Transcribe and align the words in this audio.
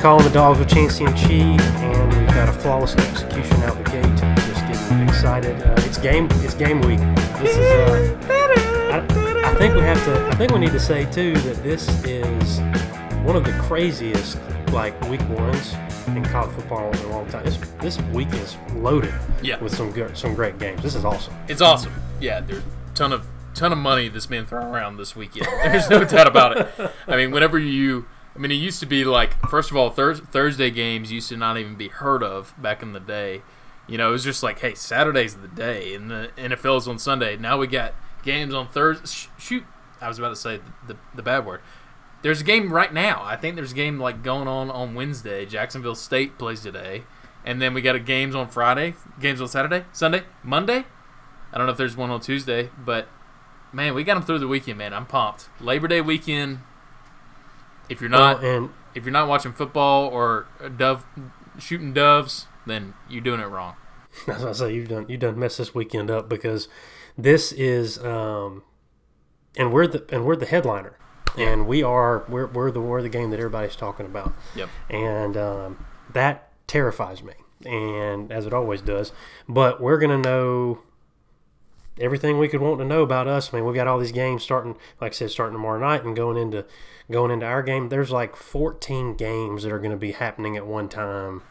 calling 0.00 0.24
the 0.24 0.30
dogs 0.32 0.58
with 0.58 0.68
Chancey 0.68 1.04
and 1.04 1.14
Chi, 1.16 1.32
and 1.32 2.14
we've 2.14 2.26
got 2.28 2.48
a 2.48 2.52
flawless 2.52 2.94
execution 2.96 3.62
out 3.62 3.76
the 3.82 3.90
gate. 3.90 4.36
Just 4.46 4.66
getting 4.90 5.08
excited. 5.08 5.60
Uh, 5.62 5.74
it's 5.78 5.98
game. 5.98 6.28
It's 6.44 6.54
game 6.54 6.80
week. 6.82 6.98
This 7.40 7.56
is. 7.56 7.72
Uh, 7.72 8.18
I, 8.92 9.50
I 9.50 9.54
think 9.56 9.74
we 9.74 9.80
have 9.80 10.02
to. 10.04 10.26
I 10.28 10.34
think 10.36 10.52
we 10.52 10.58
need 10.60 10.72
to 10.72 10.80
say 10.80 11.04
too 11.10 11.34
that 11.34 11.62
this 11.62 11.88
is 12.04 12.60
one 13.24 13.36
of 13.36 13.44
the 13.44 13.52
craziest 13.62 14.38
like 14.72 14.98
week 15.08 15.26
ones 15.30 15.74
in 16.08 16.24
college 16.24 16.54
football 16.54 16.90
in 16.90 16.98
a 17.00 17.08
long 17.08 17.28
time. 17.28 17.44
This, 17.44 17.58
this 17.80 18.00
week 18.12 18.32
is 18.34 18.56
loaded 18.74 19.12
Yeah. 19.42 19.58
with 19.60 19.74
some 19.74 19.90
good, 19.90 20.16
some 20.16 20.34
great 20.34 20.58
games. 20.58 20.82
This 20.82 20.94
is 20.94 21.04
awesome. 21.04 21.34
It's 21.48 21.60
awesome. 21.60 21.92
Yeah, 22.20 22.40
there's 22.40 22.60
a 22.62 22.94
ton 22.94 23.12
of 23.12 23.26
ton 23.54 23.72
of 23.72 23.78
money 23.78 24.08
that's 24.08 24.26
being 24.26 24.46
thrown 24.46 24.66
around 24.72 24.98
this 24.98 25.16
weekend. 25.16 25.46
There's 25.64 25.90
no 25.90 26.04
doubt 26.04 26.28
about 26.28 26.56
it. 26.58 26.90
I 27.08 27.16
mean, 27.16 27.32
whenever 27.32 27.58
you, 27.58 28.06
I 28.38 28.40
mean, 28.40 28.52
it 28.52 28.54
used 28.54 28.78
to 28.78 28.86
be 28.86 29.04
like, 29.04 29.34
first 29.48 29.72
of 29.72 29.76
all, 29.76 29.90
Thurs 29.90 30.20
Thursday 30.20 30.70
games 30.70 31.10
used 31.10 31.28
to 31.30 31.36
not 31.36 31.58
even 31.58 31.74
be 31.74 31.88
heard 31.88 32.22
of 32.22 32.54
back 32.56 32.84
in 32.84 32.92
the 32.92 33.00
day. 33.00 33.42
You 33.88 33.98
know, 33.98 34.10
it 34.10 34.12
was 34.12 34.22
just 34.22 34.44
like, 34.44 34.60
hey, 34.60 34.74
Saturday's 34.74 35.34
the 35.34 35.48
day, 35.48 35.92
and 35.92 36.08
the 36.08 36.30
NFL's 36.36 36.86
on 36.86 37.00
Sunday. 37.00 37.36
Now 37.36 37.58
we 37.58 37.66
got 37.66 37.94
games 38.22 38.54
on 38.54 38.68
Thursday. 38.68 39.06
Sh- 39.06 39.26
shoot, 39.38 39.64
I 40.00 40.06
was 40.06 40.20
about 40.20 40.28
to 40.28 40.36
say 40.36 40.58
the, 40.58 40.94
the, 40.94 40.98
the 41.16 41.22
bad 41.24 41.46
word. 41.46 41.62
There's 42.22 42.40
a 42.40 42.44
game 42.44 42.72
right 42.72 42.92
now. 42.92 43.22
I 43.24 43.34
think 43.34 43.56
there's 43.56 43.72
a 43.72 43.74
game 43.74 43.98
like 43.98 44.22
going 44.22 44.46
on 44.46 44.70
on 44.70 44.94
Wednesday. 44.94 45.44
Jacksonville 45.44 45.96
State 45.96 46.38
plays 46.38 46.60
today, 46.60 47.02
and 47.44 47.60
then 47.60 47.74
we 47.74 47.82
got 47.82 47.96
a 47.96 48.00
games 48.00 48.36
on 48.36 48.48
Friday, 48.48 48.94
games 49.18 49.40
on 49.40 49.48
Saturday, 49.48 49.84
Sunday, 49.92 50.22
Monday. 50.44 50.84
I 51.52 51.58
don't 51.58 51.66
know 51.66 51.72
if 51.72 51.78
there's 51.78 51.96
one 51.96 52.10
on 52.10 52.20
Tuesday, 52.20 52.70
but 52.78 53.08
man, 53.72 53.94
we 53.94 54.04
got 54.04 54.14
them 54.14 54.22
through 54.22 54.38
the 54.38 54.46
weekend, 54.46 54.78
man. 54.78 54.94
I'm 54.94 55.06
pumped. 55.06 55.48
Labor 55.60 55.88
Day 55.88 56.00
weekend. 56.00 56.60
If 57.88 58.00
you're 58.00 58.10
not 58.10 58.42
Well, 58.42 58.54
and 58.56 58.70
if 58.94 59.04
you're 59.04 59.12
not 59.12 59.28
watching 59.28 59.52
football 59.52 60.06
or 60.08 60.46
dove 60.76 61.04
shooting 61.58 61.92
doves, 61.92 62.46
then 62.66 62.94
you're 63.08 63.22
doing 63.22 63.40
it 63.40 63.46
wrong. 63.46 63.74
As 64.26 64.44
I 64.44 64.52
say, 64.52 64.74
you've 64.74 64.88
done 64.88 65.06
you 65.08 65.16
done 65.16 65.38
messed 65.38 65.58
this 65.58 65.74
weekend 65.74 66.10
up 66.10 66.28
because 66.28 66.68
this 67.16 67.52
is 67.52 67.98
um, 68.04 68.62
and 69.56 69.72
we're 69.72 69.86
the 69.86 70.04
and 70.10 70.24
we're 70.24 70.36
the 70.36 70.46
headliner, 70.46 70.96
and 71.36 71.66
we 71.66 71.82
are 71.82 72.24
we're, 72.28 72.46
we're 72.46 72.70
the 72.70 72.80
we're 72.80 73.02
the 73.02 73.08
game 73.08 73.30
that 73.30 73.38
everybody's 73.38 73.76
talking 73.76 74.06
about, 74.06 74.32
Yep. 74.56 74.68
and 74.90 75.36
um, 75.36 75.86
that 76.12 76.50
terrifies 76.66 77.22
me, 77.22 77.34
and 77.66 78.32
as 78.32 78.46
it 78.46 78.52
always 78.52 78.80
does. 78.82 79.12
But 79.48 79.80
we're 79.80 79.98
gonna 79.98 80.18
know 80.18 80.80
everything 82.00 82.38
we 82.38 82.48
could 82.48 82.60
want 82.60 82.78
to 82.80 82.84
know 82.84 83.02
about 83.02 83.26
us. 83.26 83.52
I 83.52 83.56
mean, 83.56 83.66
we've 83.66 83.74
got 83.74 83.86
all 83.86 83.98
these 83.98 84.12
games 84.12 84.42
starting, 84.42 84.76
like 85.00 85.12
I 85.12 85.14
said, 85.14 85.30
starting 85.30 85.54
tomorrow 85.54 85.78
night 85.80 86.04
and 86.04 86.14
going 86.14 86.36
into 86.36 86.64
going 87.10 87.30
into 87.30 87.46
our 87.46 87.62
game. 87.62 87.88
There's 87.88 88.10
like 88.10 88.36
14 88.36 89.14
games 89.16 89.62
that 89.62 89.72
are 89.72 89.78
going 89.78 89.90
to 89.90 89.96
be 89.96 90.12
happening 90.12 90.56
at 90.56 90.66
one 90.66 90.88
time 90.88 91.42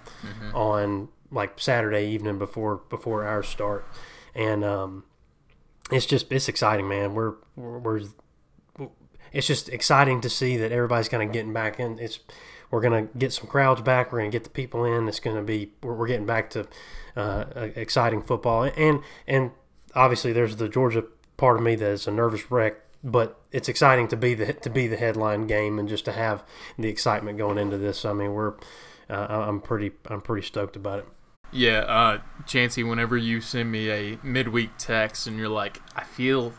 on 0.53 1.09
like 1.31 1.59
Saturday 1.59 2.07
evening 2.07 2.37
before 2.37 2.77
before 2.89 3.25
ours 3.25 3.47
start, 3.47 3.85
and 4.33 4.63
um, 4.63 5.03
it's 5.91 6.05
just 6.05 6.31
it's 6.31 6.47
exciting, 6.47 6.87
man. 6.87 7.13
We're 7.13 7.35
we're, 7.55 7.79
we're 7.79 8.01
it's 9.31 9.47
just 9.47 9.69
exciting 9.69 10.21
to 10.21 10.29
see 10.29 10.57
that 10.57 10.71
everybody's 10.71 11.09
kind 11.09 11.23
of 11.23 11.31
getting 11.31 11.53
back 11.53 11.79
in. 11.79 11.99
It's 11.99 12.19
we're 12.71 12.81
gonna 12.81 13.03
get 13.17 13.33
some 13.33 13.47
crowds 13.47 13.81
back. 13.81 14.11
We're 14.11 14.19
gonna 14.19 14.31
get 14.31 14.43
the 14.43 14.49
people 14.49 14.85
in. 14.85 15.07
It's 15.07 15.19
gonna 15.19 15.41
be 15.41 15.71
we're, 15.81 15.93
we're 15.93 16.07
getting 16.07 16.25
back 16.25 16.49
to 16.51 16.67
uh, 17.15 17.45
exciting 17.75 18.21
football. 18.21 18.63
And 18.63 19.01
and 19.27 19.51
obviously 19.97 20.31
there's 20.31 20.55
the 20.55 20.69
Georgia 20.69 21.03
part 21.35 21.57
of 21.57 21.63
me 21.63 21.75
that 21.75 21.89
is 21.89 22.07
a 22.07 22.11
nervous 22.11 22.49
wreck. 22.49 22.75
But 23.03 23.39
it's 23.51 23.69
exciting 23.69 24.07
to 24.09 24.17
be 24.17 24.33
the 24.33 24.53
to 24.53 24.69
be 24.69 24.87
the 24.87 24.97
headline 24.97 25.45
game 25.45 25.77
and 25.77 25.87
just 25.87 26.05
to 26.05 26.11
have 26.11 26.43
the 26.79 26.89
excitement 26.89 27.37
going 27.37 27.57
into 27.57 27.77
this. 27.77 28.05
I 28.05 28.13
mean, 28.13 28.33
we're 28.33 28.53
uh, 29.09 29.27
I'm 29.29 29.61
pretty 29.61 29.91
I'm 30.07 30.21
pretty 30.21 30.45
stoked 30.45 30.75
about 30.75 30.99
it. 30.99 31.05
Yeah, 31.51 31.79
uh, 31.79 32.19
Chancey, 32.45 32.83
whenever 32.83 33.15
you 33.15 33.39
send 33.39 33.71
me 33.71 33.89
a 33.89 34.17
midweek 34.21 34.71
text 34.77 35.27
and 35.27 35.37
you're 35.37 35.47
like, 35.47 35.81
I 35.95 36.03
feel, 36.03 36.53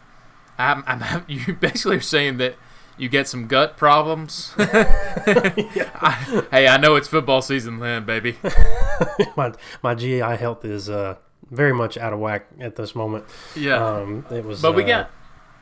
I'm, 0.57 0.83
I'm, 0.87 1.25
you 1.29 1.53
basically 1.55 1.97
are 1.97 2.01
saying 2.01 2.39
that 2.39 2.57
you 2.97 3.09
get 3.09 3.29
some 3.29 3.47
gut 3.47 3.77
problems. 3.77 4.55
I, 4.59 6.47
hey, 6.51 6.69
I 6.69 6.79
know 6.79 6.97
it's 6.97 7.09
football 7.09 7.43
season 7.43 7.81
then, 7.81 8.05
baby. 8.07 8.39
my 9.37 9.53
my 9.83 9.95
GI 9.95 10.21
health 10.21 10.65
is 10.65 10.89
uh, 10.89 11.17
very 11.51 11.73
much 11.73 11.97
out 11.97 12.13
of 12.13 12.19
whack 12.19 12.47
at 12.61 12.77
this 12.77 12.95
moment. 12.95 13.25
Yeah. 13.57 13.85
Um, 13.85 14.27
it 14.31 14.45
was. 14.45 14.61
But 14.63 14.75
we 14.75 14.85
uh, 14.85 14.87
got, 14.87 15.11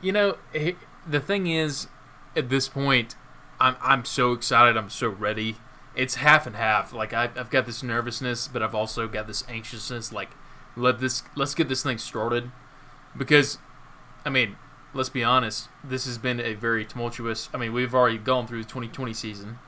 you 0.01 0.11
know, 0.11 0.37
he- 0.53 0.75
the 1.07 1.19
thing 1.19 1.47
is, 1.47 1.87
at 2.35 2.49
this 2.49 2.67
point, 2.67 3.15
I'm 3.59 3.75
I'm 3.81 4.05
so 4.05 4.33
excited. 4.33 4.77
I'm 4.77 4.89
so 4.89 5.07
ready. 5.09 5.57
It's 5.95 6.15
half 6.15 6.45
and 6.45 6.55
half. 6.55 6.93
Like 6.93 7.13
I, 7.13 7.29
I've 7.35 7.49
got 7.49 7.65
this 7.65 7.81
nervousness, 7.81 8.47
but 8.47 8.61
I've 8.61 8.75
also 8.75 9.07
got 9.07 9.25
this 9.27 9.43
anxiousness. 9.49 10.11
Like, 10.11 10.29
let 10.75 10.99
this 10.99 11.23
let's 11.35 11.55
get 11.55 11.69
this 11.69 11.81
thing 11.83 11.97
started, 11.97 12.51
because, 13.17 13.57
I 14.25 14.29
mean, 14.29 14.57
let's 14.93 15.09
be 15.09 15.23
honest. 15.23 15.69
This 15.83 16.05
has 16.05 16.17
been 16.17 16.39
a 16.39 16.53
very 16.53 16.85
tumultuous. 16.85 17.49
I 17.53 17.57
mean, 17.57 17.73
we've 17.73 17.95
already 17.95 18.17
gone 18.19 18.45
through 18.45 18.63
the 18.63 18.69
2020 18.69 19.13
season. 19.13 19.59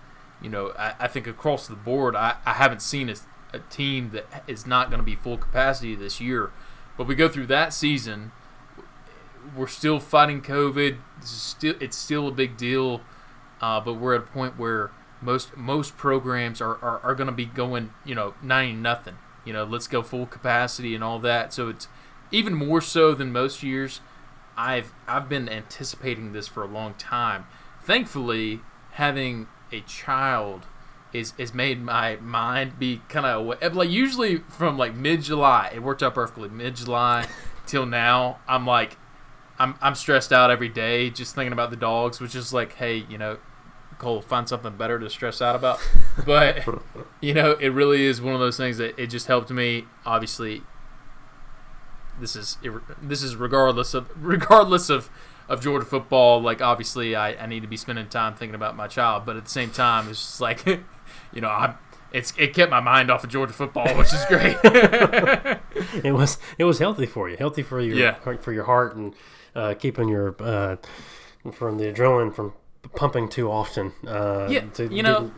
You 0.42 0.50
know, 0.50 0.74
I, 0.78 0.94
I 1.00 1.08
think 1.08 1.28
across 1.28 1.68
the 1.68 1.76
board, 1.76 2.16
I, 2.16 2.36
I 2.46 2.54
haven't 2.54 2.82
seen 2.82 3.10
a, 3.10 3.16
a 3.54 3.60
team 3.60 4.12
that 4.12 4.44
is 4.48 4.66
not 4.66 4.90
going 4.90 5.00
to 5.00 5.06
be 5.06 5.16
full 5.16 5.38
capacity 5.38 5.96
this 5.96 6.22
year. 6.22 6.52
But 6.98 7.08
we 7.08 7.16
go 7.16 7.30
through 7.30 7.48
that 7.48 7.74
season 7.74 8.32
we're 9.56 9.68
still 9.68 10.00
fighting 10.00 10.42
COVID. 10.42 10.98
Still 11.22 11.76
it's 11.80 11.98
still 11.98 12.28
a 12.28 12.32
big 12.32 12.58
deal, 12.58 13.02
uh, 13.62 13.80
but 13.80 13.94
we're 13.94 14.16
at 14.16 14.22
a 14.22 14.26
point 14.26 14.58
where 14.58 14.92
most 15.22 15.56
most 15.58 15.98
programs 15.98 16.62
are, 16.62 16.78
are, 16.78 17.00
are 17.00 17.16
going 17.16 17.28
to 17.28 17.34
be 17.34 17.46
going 17.46 17.94
you 18.06 18.16
know 18.16 18.34
ninety 18.42 18.74
nothing. 18.74 19.18
You 19.46 19.54
know, 19.54 19.64
let's 19.64 19.88
go 19.88 20.04
full 20.04 20.26
capacity 20.26 20.94
and 20.94 21.04
all 21.04 21.20
that. 21.20 21.54
So 21.54 21.70
it's 21.70 21.88
even 22.32 22.54
more 22.54 22.82
so 22.82 23.14
than 23.14 23.32
most 23.32 23.64
years. 23.64 24.02
I've 24.58 24.94
I've 25.08 25.30
been 25.30 25.50
anticipating 25.50 26.34
this 26.34 26.48
for 26.48 26.64
a 26.64 26.68
long 26.68 26.94
time. 26.96 27.46
Thankfully, 27.82 28.62
having 28.92 29.48
a 29.72 29.82
child 29.82 30.66
is 31.14 31.34
is 31.38 31.54
made 31.54 31.82
my 31.82 32.18
mind 32.18 32.78
be 32.78 33.02
kind 33.10 33.26
of 33.26 33.76
like 33.76 33.90
usually 33.90 34.38
from 34.38 34.78
like 34.78 34.96
mid 34.96 35.22
July. 35.24 35.72
It 35.74 35.82
worked 35.82 36.04
out 36.04 36.16
perfectly. 36.16 36.50
Mid 36.50 36.76
July 36.76 37.28
till 37.66 37.86
now, 37.86 38.40
I'm 38.48 38.66
like 38.66 38.98
I'm 39.58 39.76
I'm 39.82 39.96
stressed 39.96 40.32
out 40.32 40.52
every 40.52 40.70
day 40.70 41.10
just 41.10 41.36
thinking 41.36 41.54
about 41.54 41.70
the 41.70 41.78
dogs, 41.78 42.20
which 42.20 42.36
is 42.36 42.54
like, 42.54 42.74
hey, 42.76 43.06
you 43.10 43.18
know, 43.18 43.38
Cole, 43.98 44.22
find 44.22 44.48
something 44.48 44.76
better 44.78 45.00
to 45.00 45.10
stress 45.10 45.42
out 45.42 45.56
about. 45.56 45.80
But 46.26 46.68
you 47.22 47.34
know, 47.34 47.54
it 47.54 47.70
really 47.70 48.04
is 48.04 48.22
one 48.22 48.34
of 48.34 48.42
those 48.42 48.58
things 48.58 48.78
that 48.78 49.00
it 49.00 49.08
just 49.08 49.28
helped 49.28 49.50
me. 49.52 49.86
Obviously, 50.06 50.64
this 52.20 52.36
is 52.36 52.58
this 53.02 53.24
is 53.24 53.36
regardless 53.38 53.94
of 53.94 54.10
regardless 54.16 54.90
of 54.90 55.10
of 55.50 55.62
Georgia 55.62 55.86
football. 55.86 56.42
Like, 56.42 56.62
obviously, 56.62 57.16
I, 57.16 57.34
I 57.34 57.48
need 57.48 57.62
to 57.62 57.68
be 57.68 57.76
spending 57.76 58.08
time 58.08 58.36
thinking 58.36 58.56
about 58.56 58.76
my 58.76 58.88
child, 58.88 59.26
but 59.26 59.36
at 59.36 59.46
the 59.46 59.50
same 59.50 59.72
time, 59.72 60.08
it's 60.08 60.20
just 60.20 60.40
like, 60.40 60.64
you 61.34 61.42
know, 61.42 61.50
I'm. 61.50 61.76
It's 62.12 62.34
it 62.38 62.56
kept 62.56 62.72
my 62.72 62.80
mind 62.80 63.12
off 63.12 63.24
of 63.24 63.30
Georgia 63.30 63.54
football, 63.54 63.88
which 63.98 64.12
is 64.14 64.26
great. 64.28 64.58
it 64.64 66.14
was 66.14 66.38
it 66.58 66.64
was 66.64 66.80
healthy 66.80 67.06
for 67.06 67.30
you, 67.30 67.38
healthy 67.38 67.62
for 67.62 67.80
your 67.80 67.96
Yeah. 67.96 68.16
for 68.42 68.52
your 68.52 68.64
heart 68.66 68.96
and 68.96 69.14
uh, 69.56 69.74
keeping 69.76 70.08
your 70.10 70.36
uh, 70.40 70.78
from 71.52 71.78
the 71.78 71.86
adrenaline 71.86 72.34
from 72.34 72.54
pumping 72.96 73.30
too 73.30 73.52
often. 73.52 73.94
Uh, 74.08 74.48
yeah, 74.50 74.62
to 74.74 74.88
you 74.94 75.04
know. 75.04 75.32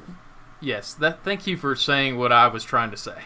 Yes, 0.62 0.94
that. 0.96 1.24
Thank 1.24 1.48
you 1.48 1.58
for 1.58 1.76
saying 1.76 2.18
what 2.18 2.32
I 2.32 2.48
was 2.48 2.64
trying 2.64 2.92
to 2.92 2.98
say. 2.98 3.24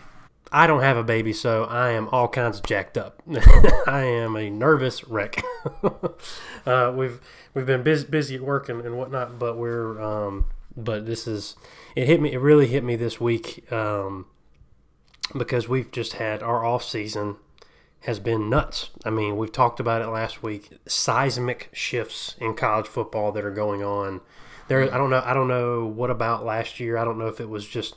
I 0.52 0.68
don't 0.68 0.82
have 0.82 0.96
a 0.96 1.04
baby, 1.04 1.34
so 1.34 1.66
I 1.66 1.90
am 1.92 2.08
all 2.10 2.28
kinds 2.30 2.60
of 2.60 2.66
jacked 2.66 2.98
up. 2.98 3.22
I 3.88 4.04
am 4.06 4.36
a 4.38 4.50
nervous 4.50 5.04
wreck. 5.04 5.44
uh, 6.66 6.94
we've 6.96 7.20
we've 7.54 7.66
been 7.66 7.84
busy, 7.84 8.08
busy 8.08 8.36
at 8.36 8.42
work 8.42 8.70
and, 8.70 8.82
and 8.86 8.98
whatnot, 8.98 9.38
but 9.38 9.58
we're 9.58 10.02
um, 10.02 10.46
but 10.76 11.06
this 11.06 11.28
is 11.28 11.56
it 11.96 12.08
hit 12.08 12.22
me. 12.22 12.34
It 12.34 12.40
really 12.40 12.68
hit 12.68 12.84
me 12.84 12.96
this 12.96 13.20
week 13.20 13.72
um, 13.72 14.26
because 15.38 15.68
we've 15.70 15.92
just 15.92 16.14
had 16.14 16.44
our 16.44 16.66
off 16.66 16.84
season 16.84 17.38
has 18.02 18.20
been 18.20 18.50
nuts. 18.50 18.92
I 19.04 19.10
mean, 19.10 19.36
we've 19.36 19.52
talked 19.52 19.80
about 19.80 20.02
it 20.02 20.08
last 20.08 20.44
week. 20.44 20.78
Seismic 20.88 21.70
shifts 21.74 22.36
in 22.40 22.54
college 22.54 22.88
football 22.88 23.32
that 23.32 23.44
are 23.44 23.52
going 23.52 23.84
on. 23.84 24.22
There, 24.68 24.94
I 24.94 24.98
don't 24.98 25.10
know. 25.10 25.24
I 25.26 25.34
don't 25.34 25.48
know 25.48 25.86
what 25.86 26.10
about 26.12 26.46
last 26.46 26.80
year. 26.80 26.98
I 26.98 27.06
don't 27.06 27.18
know 27.18 27.28
if 27.28 27.40
it 27.40 27.50
was 27.50 27.68
just 27.68 27.96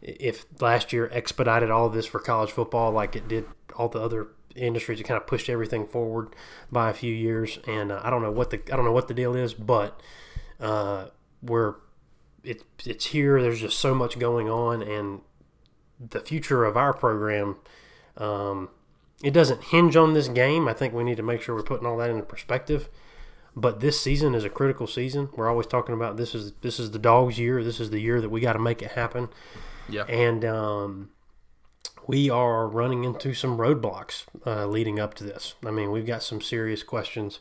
if 0.00 0.46
last 0.60 0.92
year 0.92 1.10
expedited 1.12 1.70
all 1.70 1.90
this 1.90 2.06
for 2.06 2.20
college 2.20 2.50
football 2.50 2.90
like 2.90 3.14
it 3.14 3.28
did 3.28 3.44
all 3.76 3.88
the 3.88 4.00
other 4.00 4.28
industries. 4.56 5.00
It 5.00 5.04
kind 5.04 5.20
of 5.20 5.26
pushed 5.26 5.48
everything 5.48 5.86
forward 5.86 6.34
by 6.72 6.90
a 6.90 6.94
few 6.94 7.12
years. 7.12 7.58
And 7.66 7.92
uh, 7.92 8.00
I 8.02 8.10
don't 8.10 8.22
know 8.22 8.32
what 8.32 8.50
the 8.50 8.60
I 8.72 8.76
don't 8.76 8.84
know 8.84 8.92
what 8.92 9.08
the 9.08 9.14
deal 9.14 9.34
is, 9.34 9.54
but 9.54 10.00
uh, 10.58 11.06
we're 11.42 11.74
it, 12.44 12.64
it's 12.84 13.06
here. 13.06 13.40
There's 13.40 13.60
just 13.60 13.78
so 13.78 13.94
much 13.94 14.18
going 14.18 14.48
on, 14.48 14.82
and 14.82 15.20
the 15.98 16.20
future 16.20 16.64
of 16.64 16.76
our 16.76 16.92
program. 16.92 17.56
Um, 18.16 18.70
it 19.22 19.32
doesn't 19.32 19.64
hinge 19.64 19.96
on 19.96 20.14
this 20.14 20.28
game. 20.28 20.66
I 20.66 20.72
think 20.72 20.94
we 20.94 21.04
need 21.04 21.18
to 21.18 21.22
make 21.22 21.42
sure 21.42 21.54
we're 21.54 21.62
putting 21.62 21.86
all 21.86 21.98
that 21.98 22.10
into 22.10 22.22
perspective. 22.22 22.88
But 23.54 23.80
this 23.80 24.00
season 24.00 24.34
is 24.34 24.44
a 24.44 24.48
critical 24.48 24.86
season. 24.86 25.28
We're 25.36 25.50
always 25.50 25.66
talking 25.66 25.94
about 25.94 26.16
this 26.16 26.34
is 26.34 26.52
this 26.62 26.78
is 26.78 26.92
the 26.92 26.98
dog's 26.98 27.38
year. 27.38 27.62
This 27.62 27.80
is 27.80 27.90
the 27.90 28.00
year 28.00 28.20
that 28.20 28.28
we 28.30 28.40
got 28.40 28.54
to 28.54 28.58
make 28.58 28.80
it 28.80 28.92
happen. 28.92 29.28
Yeah. 29.88 30.04
And 30.04 30.44
um, 30.44 31.10
we 32.06 32.30
are 32.30 32.68
running 32.68 33.04
into 33.04 33.34
some 33.34 33.58
roadblocks 33.58 34.24
uh, 34.46 34.66
leading 34.66 35.00
up 35.00 35.14
to 35.14 35.24
this. 35.24 35.54
I 35.66 35.70
mean, 35.70 35.90
we've 35.90 36.06
got 36.06 36.22
some 36.22 36.40
serious 36.40 36.82
questions. 36.82 37.40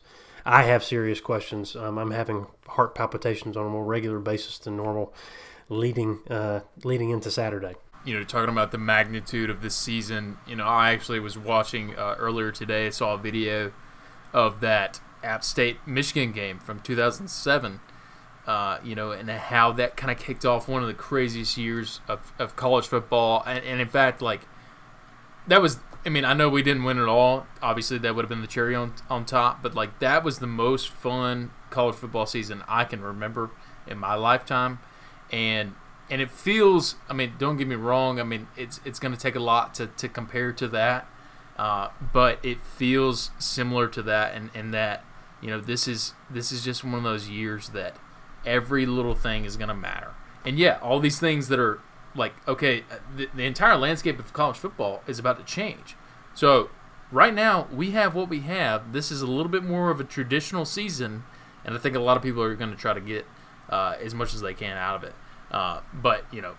I 0.50 0.64
have 0.64 0.84
serious 0.84 1.22
questions. 1.22 1.76
Um, 1.76 2.00
I'm 2.00 2.10
having 2.10 2.48
heart 2.70 2.96
palpitations 2.96 3.56
on 3.56 3.68
a 3.68 3.70
more 3.70 3.86
regular 3.86 4.18
basis 4.18 4.58
than 4.58 4.78
normal, 4.78 5.14
leading 5.70 6.22
uh, 6.28 6.62
leading 6.84 7.12
into 7.12 7.30
Saturday. 7.30 7.76
you 8.04 8.18
know, 8.18 8.24
talking 8.24 8.50
about 8.50 8.72
the 8.72 8.80
magnitude 8.80 9.52
of 9.52 9.62
this 9.62 9.76
season, 9.76 10.38
you 10.48 10.56
know, 10.56 10.66
I 10.66 10.92
actually 10.92 11.20
was 11.20 11.38
watching 11.38 11.96
uh, 11.96 12.16
earlier 12.18 12.52
today. 12.52 12.90
Saw 12.90 13.14
a 13.14 13.18
video 13.20 13.72
of 14.34 14.60
that 14.62 15.00
App 15.24 15.44
State 15.44 15.86
Michigan 15.86 16.32
game 16.32 16.58
from 16.58 16.80
2007. 16.80 17.80
Uh, 18.48 18.80
you 18.84 18.96
know, 18.96 19.12
and 19.12 19.30
how 19.30 19.72
that 19.74 19.96
kind 19.96 20.10
of 20.10 20.18
kicked 20.18 20.44
off 20.44 20.68
one 20.68 20.82
of 20.82 20.88
the 20.88 20.96
craziest 20.96 21.56
years 21.58 22.00
of, 22.08 22.34
of 22.40 22.56
college 22.56 22.88
football. 22.88 23.44
And, 23.46 23.64
and 23.64 23.80
in 23.80 23.88
fact, 23.88 24.24
like, 24.24 24.42
that 25.46 25.62
was, 25.62 25.78
I 26.06 26.10
mean, 26.10 26.24
I 26.24 26.34
know 26.34 26.50
we 26.50 26.62
didn't 26.62 26.86
win 26.86 26.98
at 26.98 27.08
all. 27.08 27.46
Obviously, 27.62 27.98
that 28.00 28.16
would 28.16 28.24
have 28.24 28.30
been 28.30 28.42
the 28.42 28.48
cherry 28.48 28.74
on, 28.74 28.94
on 29.10 29.26
top. 29.26 29.62
But, 29.62 29.76
like, 29.76 30.00
that 30.00 30.24
was 30.24 30.40
the 30.40 30.48
most 30.48 30.90
fun 30.90 31.52
college 31.70 31.96
football 31.96 32.26
season 32.26 32.64
I 32.68 32.86
can 32.86 33.02
remember 33.02 33.52
in 33.86 33.98
my 33.98 34.16
lifetime. 34.16 34.80
And 35.32 35.76
and 36.10 36.22
it 36.22 36.32
feels 36.32 36.96
i 37.10 37.14
mean 37.14 37.34
don't 37.38 37.58
get 37.58 37.68
me 37.68 37.76
wrong 37.76 38.20
i 38.20 38.24
mean 38.24 38.48
it's 38.58 38.80
it's 38.84 39.00
going 39.00 39.14
to 39.14 39.20
take 39.20 39.36
a 39.36 39.40
lot 39.40 39.74
to, 39.74 39.88
to 39.88 40.10
compare 40.10 40.52
to 40.52 40.68
that 40.68 41.08
uh, 41.58 41.90
but 42.14 42.40
it 42.42 42.62
feels 42.62 43.32
similar 43.38 43.88
to 43.90 44.02
that 44.02 44.34
and, 44.34 44.50
and 44.56 44.74
that 44.74 45.04
you 45.42 45.50
know 45.50 45.60
this 45.60 45.88
is 45.88 46.14
this 46.30 46.52
is 46.52 46.64
just 46.64 46.84
one 46.84 46.96
of 46.96 47.04
those 47.04 47.30
years 47.30 47.70
that 47.70 47.96
every 48.46 48.86
little 48.86 49.16
thing 49.16 49.46
is 49.46 49.58
going 49.58 49.68
to 49.68 49.76
matter 49.76 50.14
and 50.46 50.58
yeah 50.58 50.78
all 50.82 51.00
these 51.00 51.20
things 51.20 51.48
that 51.50 51.60
are 51.60 51.80
like 52.16 52.34
okay 52.48 52.84
uh, 52.92 52.96
the, 53.16 53.30
the 53.34 53.44
entire 53.44 53.78
landscape 53.78 54.20
of 54.20 54.34
college 54.34 54.58
football 54.58 55.02
is 55.08 55.20
about 55.20 55.38
to 55.38 55.44
change. 55.44 55.96
So 56.34 56.70
right 57.12 57.34
now 57.34 57.68
we 57.72 57.92
have 57.92 58.16
what 58.16 58.30
we 58.30 58.42
have. 58.42 58.94
This 58.94 59.12
is 59.12 59.22
a 59.22 59.28
little 59.28 59.52
bit 59.52 59.64
more 59.64 59.90
of 59.92 60.00
a 60.00 60.04
traditional 60.04 60.66
season 60.66 61.24
and 61.66 61.76
i 61.76 61.78
think 61.78 61.96
a 61.96 62.00
lot 62.00 62.18
of 62.18 62.24
people 62.24 62.42
are 62.42 62.56
going 62.56 62.72
to 62.72 62.78
try 62.78 62.94
to 62.94 63.02
get 63.02 63.26
uh, 63.70 63.96
as 64.02 64.14
much 64.14 64.34
as 64.34 64.42
they 64.42 64.54
can 64.54 64.78
out 64.78 64.96
of 64.96 65.04
it. 65.04 65.14
Uh, 65.52 65.82
but 65.94 66.26
you 66.32 66.42
know, 66.42 66.56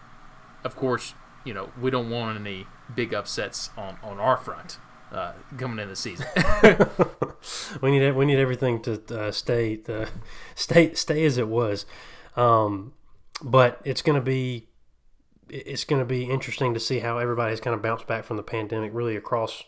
of 0.65 0.77
course, 0.77 1.15
you 1.45 1.55
know 1.55 1.71
we 1.81 1.91
don't 1.91 2.11
want 2.11 2.39
any 2.39 2.67
big 2.95 3.15
upsets 3.15 3.71
on, 3.77 3.97
on 4.03 4.19
our 4.19 4.37
front 4.37 4.79
uh, 5.13 5.33
coming 5.57 5.79
in 5.79 5.89
the 5.89 5.97
season. 5.97 6.27
we 7.83 7.91
need 7.91 8.13
we 8.13 8.25
need 8.25 8.39
everything 8.39 8.81
to 8.83 9.03
uh, 9.17 9.33
stay 9.33 9.81
uh, 9.89 10.07
stay 10.55 10.95
stay 10.95 11.25
as 11.25 11.39
it 11.39 11.49
was, 11.49 11.87
um, 12.37 12.93
but 13.43 13.81
it's 13.85 14.03
going 14.03 14.17
to 14.17 14.25
be 14.25 14.69
it's 15.51 15.85
going 15.85 16.01
to 16.01 16.07
be 16.07 16.25
interesting 16.25 16.75
to 16.75 16.81
see 16.81 17.01
how 17.01 17.19
everybody's 17.19 17.61
kind 17.61 17.75
of 17.75 17.83
bounced 17.83 18.07
back 18.07 18.25
from 18.25 18.37
the 18.37 18.43
pandemic, 18.43 18.93
really 18.95 19.17
across 19.17 19.65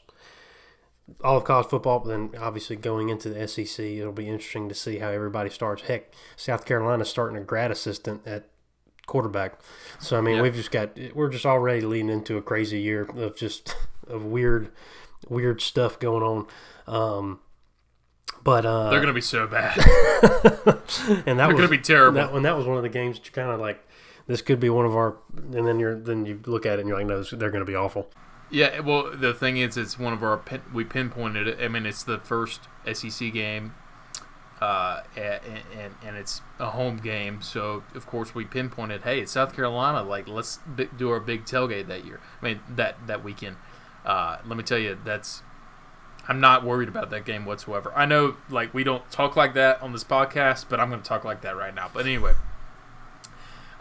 all 1.23 1.37
of 1.37 1.45
college 1.45 1.67
football. 1.67 1.99
But 2.01 2.09
then 2.09 2.31
obviously 2.41 2.77
going 2.77 3.09
into 3.09 3.29
the 3.29 3.47
SEC, 3.49 3.85
it'll 3.85 4.13
be 4.13 4.29
interesting 4.29 4.69
to 4.69 4.75
see 4.75 4.99
how 4.99 5.09
everybody 5.09 5.51
starts. 5.51 5.83
Heck, 5.83 6.13
South 6.37 6.65
Carolina's 6.65 7.11
starting 7.11 7.37
a 7.37 7.41
grad 7.43 7.71
assistant 7.71 8.23
at 8.27 8.49
quarterback. 9.07 9.59
So 9.99 10.17
I 10.17 10.21
mean, 10.21 10.37
Yeah. 10.37 10.43
we've 10.43 10.55
just 10.55 10.71
got 10.71 10.91
we're 11.15 11.29
just 11.29 11.45
already 11.47 11.81
leading 11.83 12.09
into 12.11 12.37
a 12.37 12.43
crazy 12.43 12.81
year 12.81 13.03
of 13.17 13.37
just 13.37 13.75
of 14.07 14.25
weird 14.25 14.71
weird 15.29 15.61
stuff 15.61 15.99
going 15.99 16.23
on. 16.23 16.47
Um, 16.87 17.41
but 18.45 18.65
uh, 18.67 18.91
They're 18.91 18.99
going 19.01 19.07
to 19.09 19.13
be 19.13 19.21
so 19.21 19.47
bad. 19.47 19.77
and 19.83 19.85
that 20.35 21.25
They're 21.25 21.47
was 21.49 21.57
going 21.57 21.63
to 21.63 21.69
be 21.69 21.79
terrible. 21.79 22.17
that 22.17 22.33
one. 22.33 22.43
That 22.43 22.57
was 22.57 22.67
one 22.67 22.77
of 22.77 22.83
the 22.83 22.89
games 22.89 23.19
that 23.19 23.27
you 23.27 23.33
kind 23.33 23.51
of 23.51 23.61
like. 23.61 23.85
This 24.27 24.43
could 24.43 24.61
be 24.61 24.71
one 24.71 24.87
of 24.87 24.95
our, 24.95 25.17
and 25.37 25.67
then 25.67 25.79
you're 25.81 25.95
then 25.97 26.27
you 26.27 26.41
look 26.47 26.65
at 26.65 26.79
it 26.79 26.81
and 26.81 26.89
you're 26.89 26.99
like, 26.99 27.07
no, 27.07 27.23
they're 27.23 27.51
going 27.51 27.65
to 27.65 27.71
be 27.71 27.75
awful. 27.75 28.09
Yeah, 28.51 28.81
well, 28.81 29.11
the 29.11 29.33
thing 29.33 29.57
is, 29.57 29.77
it's 29.77 29.99
one 29.99 30.13
of 30.13 30.23
our 30.23 30.43
we 30.73 30.85
pinpointed 30.85 31.49
it. 31.49 31.59
I 31.61 31.69
mean, 31.69 31.87
it's 31.87 32.03
the 32.03 32.19
first 32.19 32.61
SEC 32.93 33.33
game, 33.33 33.75
uh, 34.61 35.01
and, 35.17 35.41
and 35.77 35.95
and 36.05 36.17
it's 36.17 36.43
a 36.59 36.71
home 36.71 36.99
game, 36.99 37.41
so 37.41 37.83
of 37.95 38.07
course 38.07 38.35
we 38.35 38.45
pinpointed, 38.45 39.03
hey, 39.03 39.21
it's 39.21 39.33
South 39.33 39.57
Carolina. 39.57 40.03
Like, 40.03 40.29
let's 40.29 40.61
do 40.97 41.11
our 41.11 41.19
big 41.19 41.45
tailgate 41.45 41.89
that 41.89 42.05
year. 42.05 42.21
I 42.41 42.45
mean, 42.45 42.61
that 42.69 43.07
that 43.07 43.25
weekend. 43.25 43.57
Uh, 44.05 44.39
let 44.47 44.57
me 44.57 44.63
tell 44.63 44.79
you, 44.79 44.99
that's. 45.05 45.43
I'm 46.29 46.39
not 46.39 46.65
worried 46.65 46.89
about 46.89 47.11
that 47.11 47.25
game 47.25 47.45
whatsoever. 47.45 47.93
I 47.97 48.07
know, 48.07 48.37
like, 48.49 48.73
we 48.73 48.85
don't 48.85 49.11
talk 49.11 49.35
like 49.35 49.55
that 49.55 49.83
on 49.83 49.93
this 49.93 50.05
podcast, 50.05 50.67
but 50.69 50.79
I'm 50.79 50.89
going 50.89 51.03
to 51.03 51.09
talk 51.09 51.25
like 51.25 51.41
that 51.41 51.57
right 51.57 51.75
now. 51.75 51.91
But 51.93 52.07
anyway, 52.07 52.35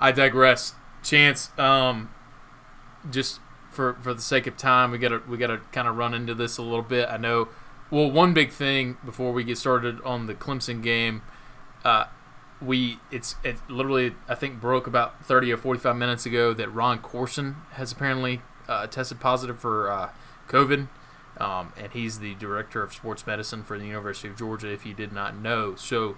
I 0.01 0.11
digress. 0.11 0.73
Chance, 1.03 1.57
um, 1.57 2.09
just 3.09 3.39
for 3.69 3.93
for 4.01 4.13
the 4.13 4.21
sake 4.21 4.47
of 4.47 4.57
time, 4.57 4.91
we 4.91 4.97
gotta 4.97 5.21
we 5.27 5.37
gotta 5.37 5.59
kind 5.71 5.87
of 5.87 5.95
run 5.95 6.13
into 6.13 6.33
this 6.33 6.57
a 6.57 6.61
little 6.61 6.81
bit. 6.81 7.07
I 7.09 7.17
know. 7.17 7.47
Well, 7.89 8.09
one 8.09 8.33
big 8.33 8.51
thing 8.51 8.97
before 9.05 9.31
we 9.31 9.43
get 9.43 9.57
started 9.57 10.01
on 10.01 10.25
the 10.25 10.33
Clemson 10.33 10.81
game, 10.81 11.21
uh, 11.85 12.05
we 12.61 12.99
it's 13.11 13.35
it 13.43 13.57
literally 13.69 14.15
I 14.27 14.35
think 14.35 14.59
broke 14.59 14.87
about 14.87 15.23
thirty 15.23 15.51
or 15.51 15.57
forty 15.57 15.79
five 15.79 15.95
minutes 15.95 16.25
ago 16.25 16.53
that 16.53 16.69
Ron 16.69 16.99
Courson 16.99 17.57
has 17.71 17.91
apparently 17.91 18.41
uh, 18.67 18.87
tested 18.87 19.19
positive 19.19 19.59
for 19.59 19.91
uh, 19.91 20.09
COVID, 20.47 20.87
um, 21.37 21.73
and 21.77 21.91
he's 21.91 22.19
the 22.19 22.35
director 22.35 22.81
of 22.83 22.93
sports 22.93 23.25
medicine 23.27 23.63
for 23.63 23.77
the 23.77 23.85
University 23.85 24.29
of 24.29 24.37
Georgia. 24.37 24.71
If 24.71 24.85
you 24.85 24.93
did 24.93 25.11
not 25.11 25.37
know, 25.37 25.75
so 25.75 26.17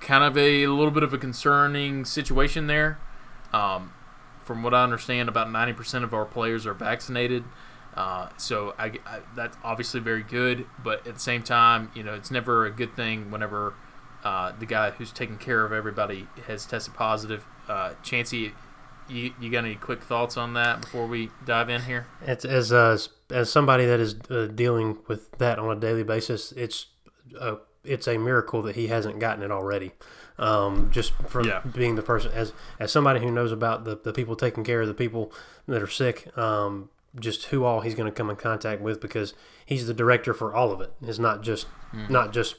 kind 0.00 0.24
of 0.24 0.36
a 0.36 0.66
little 0.66 0.90
bit 0.90 1.02
of 1.02 1.12
a 1.12 1.18
concerning 1.18 2.04
situation 2.04 2.66
there. 2.66 2.98
Um, 3.52 3.92
from 4.44 4.62
what 4.62 4.74
I 4.74 4.82
understand, 4.82 5.28
about 5.28 5.48
90% 5.48 6.02
of 6.02 6.12
our 6.14 6.24
players 6.24 6.66
are 6.66 6.74
vaccinated. 6.74 7.44
Uh, 7.94 8.28
so 8.36 8.74
I, 8.78 8.92
I- 9.06 9.20
that's 9.36 9.56
obviously 9.62 10.00
very 10.00 10.22
good, 10.22 10.66
but 10.82 11.06
at 11.06 11.14
the 11.14 11.20
same 11.20 11.42
time, 11.42 11.90
you 11.94 12.02
know, 12.02 12.14
it's 12.14 12.30
never 12.30 12.66
a 12.66 12.70
good 12.70 12.94
thing 12.96 13.30
whenever 13.30 13.74
uh, 14.24 14.52
the 14.58 14.66
guy 14.66 14.90
who's 14.90 15.12
taking 15.12 15.38
care 15.38 15.64
of 15.64 15.72
everybody 15.72 16.26
has 16.46 16.66
tested 16.66 16.94
positive. 16.94 17.44
Uh, 17.68 17.92
Chancey, 18.02 18.52
you, 19.08 19.32
you 19.40 19.50
got 19.50 19.64
any 19.64 19.74
quick 19.74 20.02
thoughts 20.02 20.36
on 20.36 20.54
that 20.54 20.80
before 20.82 21.06
we 21.06 21.30
dive 21.44 21.68
in 21.68 21.82
here? 21.82 22.06
It's 22.22 22.44
as 22.44 22.72
uh, 22.72 22.98
as 23.30 23.50
somebody 23.50 23.86
that 23.86 23.98
is 24.00 24.14
uh, 24.30 24.46
dealing 24.46 24.98
with 25.08 25.30
that 25.38 25.58
on 25.58 25.76
a 25.76 25.80
daily 25.80 26.02
basis, 26.04 26.52
it's 26.52 26.86
a 27.40 27.56
it's 27.84 28.06
a 28.06 28.18
miracle 28.18 28.62
that 28.62 28.76
he 28.76 28.88
hasn't 28.88 29.18
gotten 29.20 29.42
it 29.42 29.50
already. 29.50 29.92
Um, 30.40 30.90
just 30.90 31.12
from 31.28 31.46
Yeah. 31.46 31.60
being 31.60 31.94
the 31.96 32.02
person 32.02 32.32
as 32.32 32.52
as 32.78 32.90
somebody 32.90 33.20
who 33.20 33.30
knows 33.30 33.52
about 33.52 33.84
the, 33.84 33.94
the 34.02 34.12
people 34.12 34.34
taking 34.36 34.64
care 34.64 34.80
of 34.80 34.88
the 34.88 34.94
people 34.94 35.32
that 35.68 35.82
are 35.82 35.86
sick, 35.86 36.36
um, 36.36 36.88
just 37.18 37.44
who 37.46 37.64
all 37.64 37.80
he's 37.82 37.94
going 37.94 38.10
to 38.10 38.14
come 38.14 38.30
in 38.30 38.36
contact 38.36 38.80
with 38.80 39.00
because 39.02 39.34
he's 39.66 39.86
the 39.86 39.92
director 39.94 40.32
for 40.32 40.54
all 40.54 40.72
of 40.72 40.80
it. 40.80 40.92
It's 41.02 41.18
not 41.18 41.42
just 41.42 41.66
not 42.08 42.32
just 42.32 42.56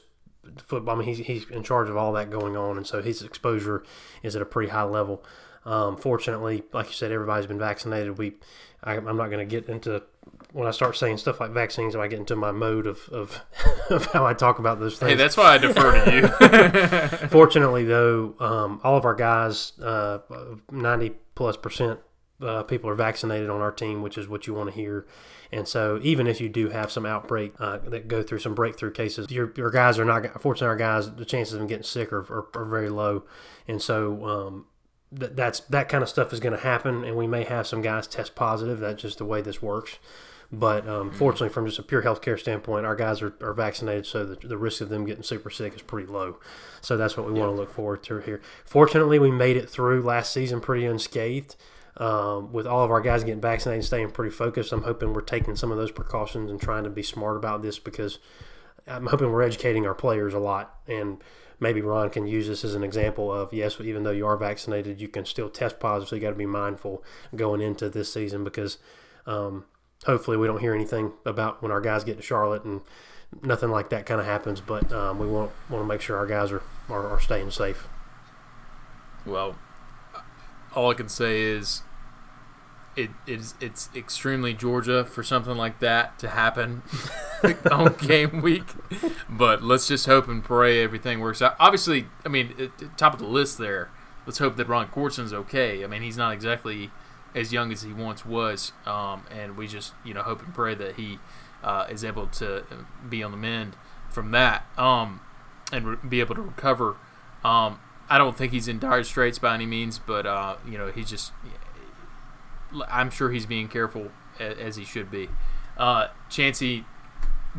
football. 0.66 0.94
I 0.94 0.98
mean, 0.98 1.08
he's, 1.08 1.26
he's 1.26 1.50
in 1.50 1.62
charge 1.64 1.88
of 1.88 1.96
all 1.96 2.12
that 2.12 2.30
going 2.30 2.56
on, 2.56 2.76
and 2.76 2.86
so 2.86 3.02
his 3.02 3.20
exposure 3.22 3.82
is 4.22 4.36
at 4.36 4.42
a 4.42 4.46
pretty 4.46 4.70
high 4.70 4.82
level. 4.84 5.24
Um, 5.64 5.96
fortunately, 5.96 6.62
like 6.72 6.86
you 6.88 6.92
said, 6.94 7.10
everybody's 7.12 7.46
been 7.46 7.58
vaccinated. 7.58 8.18
We, 8.18 8.34
I, 8.82 8.94
I'm 8.96 9.16
not 9.16 9.30
going 9.30 9.38
to 9.38 9.44
get 9.44 9.68
into 9.68 10.02
when 10.52 10.68
I 10.68 10.70
start 10.70 10.96
saying 10.96 11.18
stuff 11.18 11.40
like 11.40 11.50
vaccines. 11.50 11.96
I 11.96 12.08
get 12.08 12.18
into 12.18 12.36
my 12.36 12.52
mode 12.52 12.86
of 12.86 13.08
of, 13.10 13.40
of 13.90 14.06
how 14.06 14.26
I 14.26 14.34
talk 14.34 14.58
about 14.58 14.80
those 14.80 14.98
things. 14.98 15.10
Hey, 15.10 15.16
that's 15.16 15.36
why 15.36 15.54
I 15.54 15.58
defer 15.58 16.04
to 16.04 17.20
you. 17.20 17.28
Fortunately, 17.28 17.84
though, 17.84 18.34
um, 18.38 18.80
all 18.84 18.96
of 18.96 19.04
our 19.04 19.14
guys, 19.14 19.78
uh, 19.80 20.18
90 20.70 21.12
plus 21.34 21.56
percent 21.56 22.00
uh, 22.40 22.62
people 22.62 22.90
are 22.90 22.94
vaccinated 22.94 23.48
on 23.48 23.60
our 23.60 23.72
team, 23.72 24.02
which 24.02 24.18
is 24.18 24.28
what 24.28 24.46
you 24.46 24.54
want 24.54 24.70
to 24.70 24.74
hear. 24.74 25.06
And 25.50 25.68
so, 25.68 26.00
even 26.02 26.26
if 26.26 26.40
you 26.40 26.48
do 26.48 26.70
have 26.70 26.90
some 26.90 27.04
outbreak 27.04 27.52
uh, 27.58 27.78
that 27.78 28.08
go 28.08 28.22
through 28.22 28.38
some 28.38 28.54
breakthrough 28.54 28.92
cases, 28.92 29.30
your, 29.30 29.52
your 29.56 29.70
guys 29.70 29.98
are 29.98 30.04
not. 30.04 30.40
Fortunately, 30.40 30.68
our 30.68 30.76
guys, 30.76 31.14
the 31.14 31.24
chances 31.24 31.54
of 31.54 31.60
them 31.60 31.68
getting 31.68 31.84
sick 31.84 32.12
are, 32.12 32.20
are, 32.20 32.46
are 32.54 32.64
very 32.64 32.88
low. 32.88 33.24
And 33.68 33.80
so, 33.80 34.24
um, 34.24 34.66
that 35.12 35.36
that's 35.36 35.60
that 35.60 35.88
kind 35.88 36.02
of 36.02 36.08
stuff 36.08 36.32
is 36.32 36.40
going 36.40 36.54
to 36.54 36.62
happen, 36.62 37.04
and 37.04 37.16
we 37.16 37.26
may 37.26 37.44
have 37.44 37.66
some 37.66 37.82
guys 37.82 38.06
test 38.06 38.34
positive. 38.34 38.80
That's 38.80 39.02
just 39.02 39.18
the 39.18 39.26
way 39.26 39.42
this 39.42 39.60
works. 39.60 39.98
But 40.54 40.86
um, 40.86 41.10
fortunately, 41.10 41.48
from 41.48 41.64
just 41.64 41.78
a 41.78 41.82
pure 41.82 42.02
healthcare 42.02 42.38
standpoint, 42.38 42.84
our 42.84 42.94
guys 42.94 43.22
are, 43.22 43.34
are 43.40 43.54
vaccinated, 43.54 44.04
so 44.04 44.26
the, 44.26 44.46
the 44.46 44.58
risk 44.58 44.82
of 44.82 44.90
them 44.90 45.06
getting 45.06 45.22
super 45.22 45.48
sick 45.48 45.74
is 45.74 45.80
pretty 45.80 46.06
low. 46.06 46.38
So 46.82 46.98
that's 46.98 47.16
what 47.16 47.26
we 47.26 47.32
want 47.32 47.50
to 47.50 47.56
look 47.56 47.72
forward 47.72 48.02
to 48.04 48.18
here. 48.18 48.42
Fortunately, 48.66 49.18
we 49.18 49.30
made 49.30 49.56
it 49.56 49.70
through 49.70 50.02
last 50.02 50.30
season 50.30 50.60
pretty 50.60 50.84
unscathed. 50.84 51.56
Um, 51.96 52.52
with 52.52 52.66
all 52.66 52.84
of 52.84 52.90
our 52.90 53.00
guys 53.00 53.22
getting 53.22 53.40
vaccinated 53.40 53.80
and 53.80 53.86
staying 53.86 54.10
pretty 54.10 54.34
focused, 54.34 54.72
I'm 54.72 54.82
hoping 54.82 55.12
we're 55.12 55.20
taking 55.22 55.56
some 55.56 55.70
of 55.70 55.78
those 55.78 55.90
precautions 55.90 56.50
and 56.50 56.60
trying 56.60 56.84
to 56.84 56.90
be 56.90 57.02
smart 57.02 57.36
about 57.36 57.62
this 57.62 57.78
because 57.78 58.18
I'm 58.86 59.06
hoping 59.06 59.30
we're 59.30 59.42
educating 59.42 59.86
our 59.86 59.94
players 59.94 60.34
a 60.34 60.38
lot. 60.38 60.78
And 60.86 61.22
maybe 61.60 61.80
Ron 61.80 62.10
can 62.10 62.26
use 62.26 62.48
this 62.48 62.64
as 62.64 62.74
an 62.74 62.82
example 62.82 63.32
of 63.32 63.52
yes, 63.52 63.78
even 63.80 64.02
though 64.02 64.10
you 64.10 64.26
are 64.26 64.36
vaccinated, 64.36 65.00
you 65.00 65.08
can 65.08 65.24
still 65.24 65.48
test 65.48 65.80
positive. 65.80 66.08
So 66.08 66.16
you 66.16 66.22
got 66.22 66.30
to 66.30 66.36
be 66.36 66.46
mindful 66.46 67.04
going 67.34 67.60
into 67.60 67.88
this 67.88 68.12
season 68.12 68.42
because 68.42 68.78
um, 69.26 69.64
hopefully 70.04 70.36
we 70.36 70.46
don't 70.46 70.60
hear 70.60 70.74
anything 70.74 71.12
about 71.24 71.62
when 71.62 71.72
our 71.72 71.80
guys 71.80 72.04
get 72.04 72.16
to 72.16 72.22
Charlotte 72.22 72.64
and 72.64 72.80
nothing 73.42 73.70
like 73.70 73.90
that 73.90 74.06
kind 74.06 74.20
of 74.20 74.26
happens. 74.26 74.60
But 74.60 74.92
um, 74.92 75.18
we 75.18 75.26
want 75.26 75.50
want 75.68 75.82
to 75.82 75.86
make 75.86 76.00
sure 76.00 76.16
our 76.16 76.26
guys 76.26 76.52
are, 76.52 76.62
are 76.88 77.08
are 77.08 77.20
staying 77.20 77.50
safe. 77.50 77.88
Well, 79.24 79.56
all 80.74 80.90
I 80.90 80.94
can 80.94 81.08
say 81.08 81.42
is 81.42 81.82
it 82.96 83.10
is 83.26 83.54
it's 83.60 83.88
extremely 83.94 84.52
Georgia 84.52 85.04
for 85.04 85.22
something 85.22 85.56
like 85.56 85.80
that 85.80 86.18
to 86.18 86.28
happen 86.28 86.82
on 87.70 87.94
game 87.94 88.42
week. 88.42 88.74
But 89.28 89.62
let's 89.62 89.88
just 89.88 90.06
hope 90.06 90.28
and 90.28 90.42
pray 90.42 90.82
everything 90.82 91.20
works 91.20 91.40
out. 91.40 91.56
Obviously, 91.58 92.06
I 92.24 92.28
mean, 92.28 92.54
at, 92.58 92.98
top 92.98 93.14
of 93.14 93.18
the 93.18 93.26
list 93.26 93.58
there. 93.58 93.90
Let's 94.24 94.38
hope 94.38 94.56
that 94.56 94.68
Ron 94.68 94.86
Courson's 94.86 95.32
okay. 95.32 95.82
I 95.82 95.88
mean, 95.88 96.02
he's 96.02 96.16
not 96.16 96.32
exactly 96.32 96.92
as 97.34 97.52
young 97.52 97.72
as 97.72 97.82
he 97.82 97.92
once 97.92 98.24
was, 98.26 98.72
um, 98.86 99.24
and 99.30 99.56
we 99.56 99.66
just 99.66 99.94
you 100.04 100.14
know 100.14 100.22
hope 100.22 100.42
and 100.42 100.54
pray 100.54 100.74
that 100.74 100.96
he 100.96 101.18
uh, 101.62 101.86
is 101.90 102.04
able 102.04 102.26
to 102.26 102.64
be 103.08 103.22
on 103.22 103.30
the 103.30 103.36
mend 103.36 103.76
from 104.10 104.30
that 104.32 104.66
um, 104.76 105.20
and 105.72 105.86
re- 105.86 105.96
be 106.08 106.20
able 106.20 106.34
to 106.34 106.42
recover. 106.42 106.96
Um, 107.44 107.80
I 108.08 108.18
don't 108.18 108.36
think 108.36 108.52
he's 108.52 108.68
in 108.68 108.78
dire 108.78 109.04
straits 109.04 109.38
by 109.38 109.54
any 109.54 109.66
means, 109.66 109.98
but 109.98 110.26
uh, 110.26 110.56
you 110.66 110.76
know 110.78 110.90
he's 110.90 111.08
just. 111.08 111.32
I'm 112.88 113.10
sure 113.10 113.30
he's 113.30 113.44
being 113.44 113.68
careful 113.68 114.10
as 114.40 114.76
he 114.76 114.84
should 114.84 115.10
be. 115.10 115.28
Uh, 115.76 116.08
Chancey, 116.30 116.86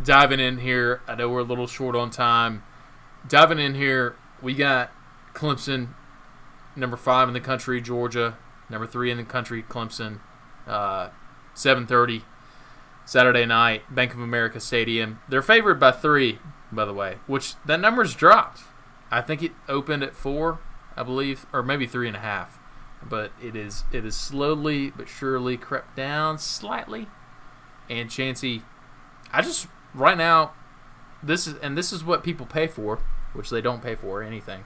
diving 0.02 0.40
in 0.40 0.60
here. 0.60 1.02
I 1.08 1.16
know 1.16 1.30
we're 1.30 1.40
a 1.40 1.44
little 1.44 1.68
short 1.68 1.96
on 1.96 2.10
time. 2.10 2.64
Diving 3.28 3.60
in 3.60 3.76
here, 3.76 4.16
we 4.42 4.56
got 4.56 4.92
Clemson, 5.34 5.90
number 6.76 6.98
five 6.98 7.28
in 7.28 7.34
the 7.34 7.40
country, 7.40 7.80
Georgia, 7.80 8.38
number 8.74 8.88
three 8.88 9.10
in 9.10 9.18
the 9.18 9.24
country, 9.24 9.64
Clemson. 9.64 10.20
Uh, 10.68 11.10
7:30 11.56 12.24
Saturday 13.06 13.46
night, 13.46 13.94
Bank 13.94 14.14
of 14.14 14.20
America 14.20 14.60
Stadium. 14.60 15.20
They're 15.28 15.42
favored 15.42 15.80
by 15.80 15.92
three, 15.92 16.40
by 16.72 16.86
the 16.86 16.94
way, 16.94 17.18
which 17.28 17.56
that 17.66 17.80
number's 17.80 18.16
dropped. 18.16 18.62
I 19.12 19.22
think 19.22 19.44
it 19.44 19.52
opened 19.68 20.04
at 20.04 20.16
four, 20.16 20.60
I 20.96 21.04
believe, 21.04 21.46
or 21.54 21.62
maybe 21.62 21.86
three 21.86 22.08
and 22.08 22.18
a 22.18 22.22
half. 22.22 22.60
But 23.04 23.32
it 23.42 23.56
is 23.56 23.84
it 23.92 24.06
is 24.06 24.16
slowly 24.16 24.92
but 24.92 25.10
surely 25.10 25.58
crept 25.58 25.96
down 25.96 26.38
slightly. 26.38 27.08
And 27.90 28.10
Chancey, 28.10 28.64
I 29.32 29.42
just 29.42 29.68
right 29.94 30.18
now, 30.18 30.54
this 31.22 31.46
is 31.46 31.56
and 31.56 31.78
this 31.78 31.92
is 31.92 32.04
what 32.04 32.24
people 32.24 32.46
pay 32.46 32.68
for, 32.68 33.00
which 33.34 33.50
they 33.50 33.60
don't 33.62 33.84
pay 33.84 33.96
for 33.96 34.24
anything. 34.24 34.64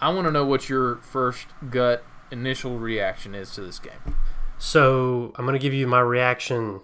I 0.00 0.12
want 0.12 0.26
to 0.26 0.32
know 0.32 0.44
what 0.44 0.68
your 0.68 0.96
first 0.96 1.46
gut 1.70 2.04
initial 2.32 2.78
reaction 2.78 3.34
is 3.34 3.52
to 3.52 3.60
this 3.60 3.78
game. 3.78 4.16
So 4.58 5.32
I'm 5.36 5.44
going 5.44 5.58
to 5.58 5.62
give 5.62 5.74
you 5.74 5.86
my 5.86 6.00
reaction 6.00 6.80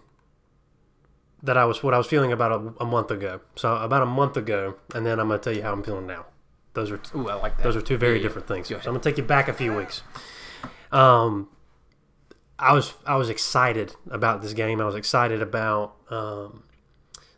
that 1.42 1.56
I 1.56 1.64
was 1.64 1.82
what 1.82 1.94
I 1.94 1.98
was 1.98 2.06
feeling 2.06 2.32
about 2.32 2.52
a, 2.52 2.82
a, 2.82 2.84
month 2.84 3.10
ago. 3.10 3.40
So 3.56 3.76
about 3.76 4.02
a 4.02 4.06
month 4.06 4.36
ago, 4.36 4.76
and 4.94 5.06
then 5.06 5.18
I'm 5.18 5.28
going 5.28 5.40
to 5.40 5.44
tell 5.44 5.56
you 5.56 5.62
how 5.62 5.72
I'm 5.72 5.82
feeling 5.82 6.06
now. 6.06 6.26
Those 6.74 6.90
are 6.90 7.00
Ooh, 7.14 7.28
I 7.28 7.34
like 7.34 7.56
that. 7.56 7.62
those 7.62 7.76
are 7.76 7.80
two 7.80 7.96
very 7.96 8.16
yeah, 8.16 8.22
different 8.22 8.46
things. 8.46 8.68
So 8.68 8.76
I'm 8.76 8.82
going 8.82 9.00
to 9.00 9.08
take 9.08 9.16
you 9.16 9.24
back 9.24 9.48
a 9.48 9.52
few 9.52 9.74
weeks. 9.74 10.02
Um, 10.92 11.48
I 12.58 12.72
was 12.72 12.94
I 13.06 13.16
was 13.16 13.30
excited 13.30 13.94
about 14.10 14.42
this 14.42 14.52
game. 14.52 14.80
I 14.80 14.84
was 14.84 14.94
excited 14.94 15.40
about 15.40 15.94
um, 16.10 16.64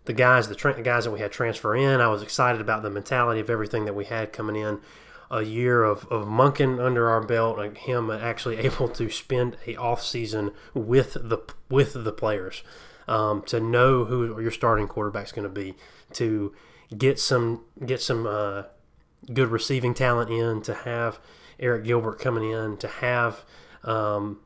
the 0.07 0.13
guys, 0.13 0.49
the 0.49 0.55
tra- 0.55 0.83
guys 0.83 1.05
that 1.05 1.11
we 1.11 1.21
had 1.21 1.31
transfer 1.31 1.77
in. 1.77 2.01
I 2.01 2.09
was 2.09 2.23
excited 2.23 2.61
about 2.61 2.83
the 2.83 2.91
mentality 2.91 3.41
of 3.41 3.51
everything 3.51 3.85
that 3.85 3.95
we 3.95 4.07
had 4.07 4.33
coming 4.33 4.57
in. 4.57 4.81
A 5.31 5.43
year 5.43 5.85
of, 5.85 6.07
of 6.11 6.27
Monken 6.27 6.85
under 6.85 7.09
our 7.09 7.21
belt, 7.21 7.59
and 7.61 7.77
him 7.77 8.11
actually 8.11 8.57
able 8.67 8.89
to 8.89 9.09
spend 9.11 9.57
a 9.67 9.77
off 9.77 10.03
season 10.03 10.53
with 10.75 11.15
the 11.15 11.39
with 11.69 12.05
the 12.05 12.13
players 12.13 12.63
um, 13.07 13.43
to 13.43 13.61
know 13.61 14.05
who 14.05 14.41
your 14.41 14.51
starting 14.51 14.89
quarterback 14.89 15.27
is 15.27 15.33
going 15.33 15.49
to 15.49 15.49
be, 15.49 15.75
to 16.15 16.55
get 16.97 17.19
some 17.19 17.65
get 17.85 18.01
some 18.01 18.27
uh, 18.27 18.65
good 19.33 19.49
receiving 19.49 19.95
talent 19.95 20.31
in, 20.31 20.63
to 20.63 20.75
have 20.75 21.21
Eric 21.59 21.85
Gilbert 21.85 22.19
coming 22.19 22.51
in, 22.51 22.77
to 22.79 22.89
have 22.89 23.45
um, 23.85 24.41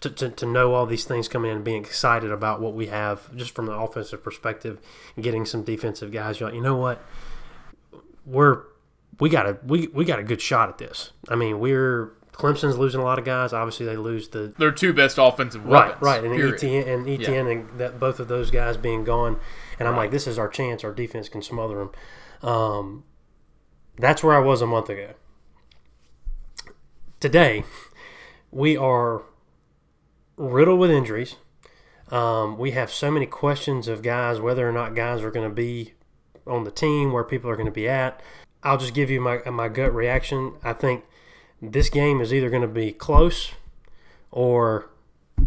to, 0.00 0.10
to, 0.10 0.30
to 0.30 0.46
know 0.46 0.74
all 0.74 0.86
these 0.86 1.04
things 1.04 1.28
coming 1.28 1.50
in 1.50 1.56
and 1.56 1.64
being 1.64 1.82
excited 1.82 2.30
about 2.30 2.60
what 2.60 2.74
we 2.74 2.86
have 2.86 3.34
just 3.36 3.54
from 3.54 3.66
the 3.66 3.72
offensive 3.72 4.22
perspective, 4.22 4.80
getting 5.20 5.44
some 5.44 5.62
defensive 5.62 6.12
guys. 6.12 6.40
You're 6.40 6.48
like, 6.48 6.56
you 6.56 6.62
know 6.62 6.76
what, 6.76 7.02
we're 8.24 8.62
we 9.18 9.28
got 9.28 9.46
a 9.46 9.58
we, 9.66 9.88
we 9.88 10.04
got 10.04 10.18
a 10.18 10.22
good 10.22 10.40
shot 10.40 10.68
at 10.68 10.78
this. 10.78 11.12
I 11.28 11.36
mean, 11.36 11.58
we're 11.58 12.12
Clemson's 12.32 12.78
losing 12.78 13.00
a 13.00 13.04
lot 13.04 13.18
of 13.18 13.24
guys. 13.24 13.52
Obviously, 13.52 13.86
they 13.86 13.96
lose 13.96 14.28
the 14.28 14.54
their 14.58 14.72
two 14.72 14.92
best 14.92 15.18
offensive 15.18 15.64
weapons. 15.66 16.00
Right, 16.00 16.22
right, 16.22 16.24
and 16.24 16.54
Etienne 16.54 16.88
and 16.88 17.08
Etienne 17.08 17.46
yeah. 17.46 17.52
and 17.52 17.78
that, 17.78 18.00
both 18.00 18.18
of 18.18 18.28
those 18.28 18.50
guys 18.50 18.76
being 18.76 19.04
gone, 19.04 19.38
and 19.78 19.86
I'm 19.86 19.96
like, 19.96 20.10
this 20.10 20.26
is 20.26 20.38
our 20.38 20.48
chance. 20.48 20.82
Our 20.82 20.92
defense 20.92 21.28
can 21.28 21.42
smother 21.42 21.76
them. 22.42 22.48
Um, 22.50 23.04
that's 23.98 24.22
where 24.22 24.34
I 24.34 24.38
was 24.38 24.62
a 24.62 24.66
month 24.66 24.88
ago. 24.88 25.12
Today, 27.20 27.64
we 28.50 28.76
are 28.76 29.22
riddled 30.38 30.80
with 30.80 30.90
injuries. 30.90 31.36
Um, 32.10 32.58
we 32.58 32.70
have 32.70 32.90
so 32.90 33.10
many 33.10 33.26
questions 33.26 33.86
of 33.86 34.02
guys, 34.02 34.40
whether 34.40 34.66
or 34.68 34.72
not 34.72 34.94
guys 34.94 35.22
are 35.22 35.30
going 35.30 35.48
to 35.48 35.54
be 35.54 35.92
on 36.46 36.64
the 36.64 36.70
team, 36.70 37.12
where 37.12 37.22
people 37.22 37.50
are 37.50 37.56
going 37.56 37.66
to 37.66 37.72
be 37.72 37.88
at. 37.88 38.22
I'll 38.62 38.78
just 38.78 38.94
give 38.94 39.10
you 39.10 39.20
my 39.20 39.38
my 39.50 39.68
gut 39.68 39.94
reaction. 39.94 40.54
I 40.62 40.72
think 40.72 41.04
this 41.62 41.88
game 41.88 42.20
is 42.20 42.32
either 42.32 42.50
going 42.50 42.62
to 42.62 42.68
be 42.68 42.92
close 42.92 43.52
or 44.30 44.90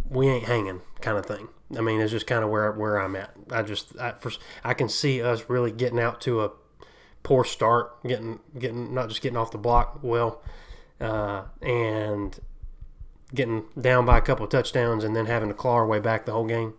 we 0.09 0.27
ain't 0.27 0.45
hanging 0.45 0.81
kind 1.01 1.17
of 1.17 1.25
thing. 1.25 1.49
I 1.77 1.81
mean, 1.81 2.01
it's 2.01 2.11
just 2.11 2.27
kind 2.27 2.43
of 2.43 2.49
where 2.49 2.71
where 2.71 2.99
I'm 2.99 3.15
at. 3.15 3.33
I 3.51 3.61
just 3.61 3.97
I, 3.99 4.13
I 4.63 4.73
can 4.73 4.89
see 4.89 5.21
us 5.21 5.45
really 5.47 5.71
getting 5.71 5.99
out 5.99 6.21
to 6.21 6.41
a 6.41 6.51
poor 7.23 7.43
start, 7.43 8.01
getting 8.03 8.39
getting 8.57 8.93
not 8.93 9.09
just 9.09 9.21
getting 9.21 9.37
off 9.37 9.51
the 9.51 9.57
block 9.57 9.99
well, 10.01 10.41
uh, 10.99 11.43
and 11.61 12.39
getting 13.33 13.65
down 13.79 14.05
by 14.05 14.17
a 14.17 14.21
couple 14.21 14.45
of 14.45 14.51
touchdowns 14.51 15.03
and 15.03 15.15
then 15.15 15.25
having 15.25 15.49
to 15.49 15.55
claw 15.55 15.75
our 15.75 15.87
way 15.87 15.99
back 15.99 16.25
the 16.25 16.31
whole 16.31 16.45
game. 16.45 16.73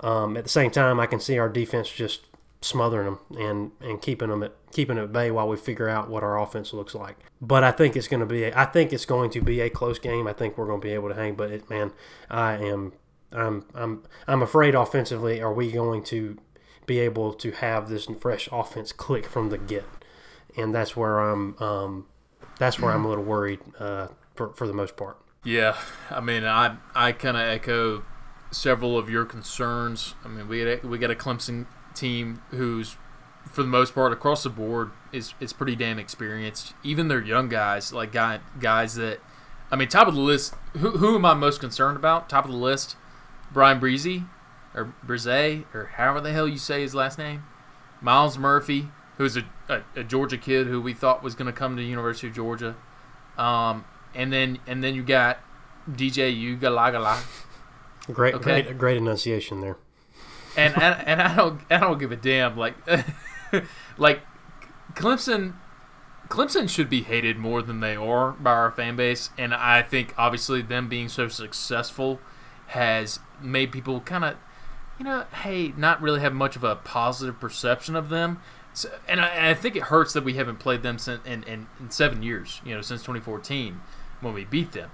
Um, 0.00 0.36
at 0.36 0.44
the 0.44 0.50
same 0.50 0.70
time, 0.70 0.98
I 0.98 1.06
can 1.06 1.20
see 1.20 1.38
our 1.38 1.48
defense 1.48 1.88
just 1.88 2.22
smothering 2.64 3.04
them 3.04 3.18
and, 3.38 3.70
and 3.80 4.00
keeping 4.00 4.30
them 4.30 4.42
at 4.42 4.52
keeping 4.72 4.98
it 4.98 5.02
at 5.02 5.12
bay 5.12 5.30
while 5.30 5.48
we 5.48 5.56
figure 5.56 5.88
out 5.88 6.08
what 6.08 6.22
our 6.22 6.40
offense 6.40 6.72
looks 6.72 6.94
like. 6.94 7.16
But 7.40 7.62
I 7.62 7.70
think 7.70 7.94
it's 7.94 8.08
going 8.08 8.20
to 8.20 8.26
be 8.26 8.44
a, 8.44 8.58
I 8.58 8.64
think 8.64 8.92
it's 8.92 9.04
going 9.04 9.30
to 9.30 9.40
be 9.40 9.60
a 9.60 9.70
close 9.70 9.98
game. 9.98 10.26
I 10.26 10.32
think 10.32 10.56
we're 10.56 10.66
going 10.66 10.80
to 10.80 10.86
be 10.86 10.92
able 10.94 11.10
to 11.10 11.14
hang. 11.14 11.34
But 11.34 11.50
it, 11.50 11.70
man, 11.70 11.92
I 12.30 12.54
am 12.54 12.94
I'm 13.32 13.66
I'm 13.74 14.02
I'm 14.26 14.42
afraid 14.42 14.74
offensively. 14.74 15.40
Are 15.40 15.52
we 15.52 15.70
going 15.70 16.02
to 16.04 16.38
be 16.86 16.98
able 17.00 17.32
to 17.34 17.50
have 17.52 17.88
this 17.88 18.06
fresh 18.20 18.48
offense 18.50 18.92
click 18.92 19.26
from 19.26 19.50
the 19.50 19.58
get? 19.58 19.84
And 20.56 20.74
that's 20.74 20.96
where 20.96 21.20
I'm 21.20 21.56
um, 21.62 22.06
that's 22.58 22.80
where 22.80 22.92
I'm 22.92 23.04
a 23.04 23.08
little 23.08 23.24
worried 23.24 23.60
uh, 23.78 24.08
for 24.34 24.52
for 24.54 24.66
the 24.66 24.74
most 24.74 24.96
part. 24.96 25.18
Yeah, 25.44 25.76
I 26.10 26.20
mean, 26.20 26.44
I 26.44 26.76
I 26.94 27.12
kind 27.12 27.36
of 27.36 27.42
echo 27.42 28.04
several 28.50 28.96
of 28.96 29.10
your 29.10 29.24
concerns. 29.24 30.14
I 30.24 30.28
mean, 30.28 30.48
we 30.48 30.76
we 30.76 30.98
got 30.98 31.10
a 31.10 31.14
Clemson 31.14 31.66
team 31.94 32.42
who's 32.50 32.96
for 33.44 33.62
the 33.62 33.68
most 33.68 33.94
part 33.94 34.12
across 34.12 34.42
the 34.42 34.50
board 34.50 34.90
is 35.12 35.34
is 35.40 35.52
pretty 35.52 35.76
damn 35.76 35.98
experienced. 35.98 36.74
Even 36.82 37.08
their 37.08 37.22
young 37.22 37.48
guys, 37.48 37.92
like 37.92 38.12
guy, 38.12 38.40
guys 38.60 38.94
that 38.96 39.20
I 39.70 39.76
mean, 39.76 39.88
top 39.88 40.08
of 40.08 40.14
the 40.14 40.20
list. 40.20 40.54
Who, 40.74 40.90
who 40.92 41.14
am 41.14 41.24
I 41.24 41.34
most 41.34 41.60
concerned 41.60 41.96
about? 41.96 42.28
Top 42.28 42.44
of 42.44 42.50
the 42.50 42.56
list, 42.56 42.96
Bryan 43.52 43.78
Breezy 43.78 44.24
or 44.74 44.92
Brise 45.04 45.26
or 45.72 45.92
however 45.94 46.20
the 46.20 46.32
hell 46.32 46.48
you 46.48 46.58
say 46.58 46.82
his 46.82 46.94
last 46.94 47.18
name. 47.18 47.44
Myles 48.00 48.36
Murphy, 48.36 48.88
who's 49.16 49.36
a, 49.36 49.44
a, 49.68 49.82
a 49.96 50.04
Georgia 50.04 50.36
kid 50.36 50.66
who 50.66 50.80
we 50.80 50.92
thought 50.92 51.22
was 51.22 51.34
going 51.34 51.46
to 51.46 51.52
come 51.52 51.76
to 51.76 51.82
the 51.82 51.88
University 51.88 52.26
of 52.26 52.34
Georgia, 52.34 52.76
um, 53.38 53.84
and 54.14 54.32
then 54.32 54.58
and 54.66 54.82
then 54.82 54.94
you 54.94 55.02
got 55.02 55.38
DJ 55.90 56.36
Uiagalelei. 56.36 57.22
Great, 58.12 58.34
okay? 58.34 58.62
great, 58.62 58.78
great 58.78 58.96
enunciation 58.98 59.60
there 59.60 59.76
and 60.56 60.74
and, 60.74 61.06
and 61.06 61.22
I 61.22 61.36
don't 61.36 61.60
I 61.70 61.78
don't 61.78 61.98
give 61.98 62.12
a 62.12 62.16
damn. 62.16 62.56
Like 62.56 62.74
like 63.98 64.20
Clemson 64.94 65.54
Clemson 66.28 66.68
should 66.68 66.88
be 66.88 67.02
hated 67.02 67.36
more 67.36 67.62
than 67.62 67.80
they 67.80 67.96
are 67.96 68.32
by 68.32 68.52
our 68.52 68.70
fan 68.70 68.96
base, 68.96 69.30
and 69.36 69.54
I 69.54 69.82
think 69.82 70.14
obviously 70.16 70.62
them 70.62 70.88
being 70.88 71.08
so 71.08 71.28
successful 71.28 72.20
has 72.68 73.20
made 73.40 73.70
people 73.70 74.00
kind 74.00 74.24
of, 74.24 74.36
you 74.98 75.04
know, 75.04 75.24
hey, 75.42 75.72
not 75.76 76.00
really 76.00 76.20
have 76.20 76.32
much 76.32 76.56
of 76.56 76.64
a 76.64 76.76
positive 76.76 77.38
perception 77.38 77.94
of 77.94 78.08
them. 78.08 78.40
So, 78.72 78.90
and, 79.06 79.20
I, 79.20 79.28
and 79.28 79.46
I 79.46 79.54
think 79.54 79.76
it 79.76 79.84
hurts 79.84 80.12
that 80.14 80.24
we 80.24 80.34
haven't 80.34 80.58
played 80.58 80.82
them 80.82 80.98
since 80.98 81.24
in, 81.24 81.44
in, 81.44 81.68
in, 81.78 81.90
seven 81.90 82.22
years, 82.22 82.60
you 82.64 82.74
know, 82.74 82.80
since 82.80 83.02
2014 83.02 83.80
when 84.20 84.34
we 84.34 84.44
beat 84.44 84.72
them. 84.72 84.90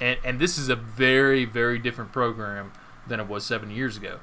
And, 0.00 0.18
and 0.24 0.38
this 0.38 0.58
is 0.58 0.68
a 0.68 0.76
very, 0.76 1.44
very 1.44 1.78
different 1.78 2.12
program 2.12 2.72
than 3.06 3.20
it 3.20 3.28
was 3.28 3.46
seven 3.46 3.70
years 3.70 3.96
ago. 3.96 4.18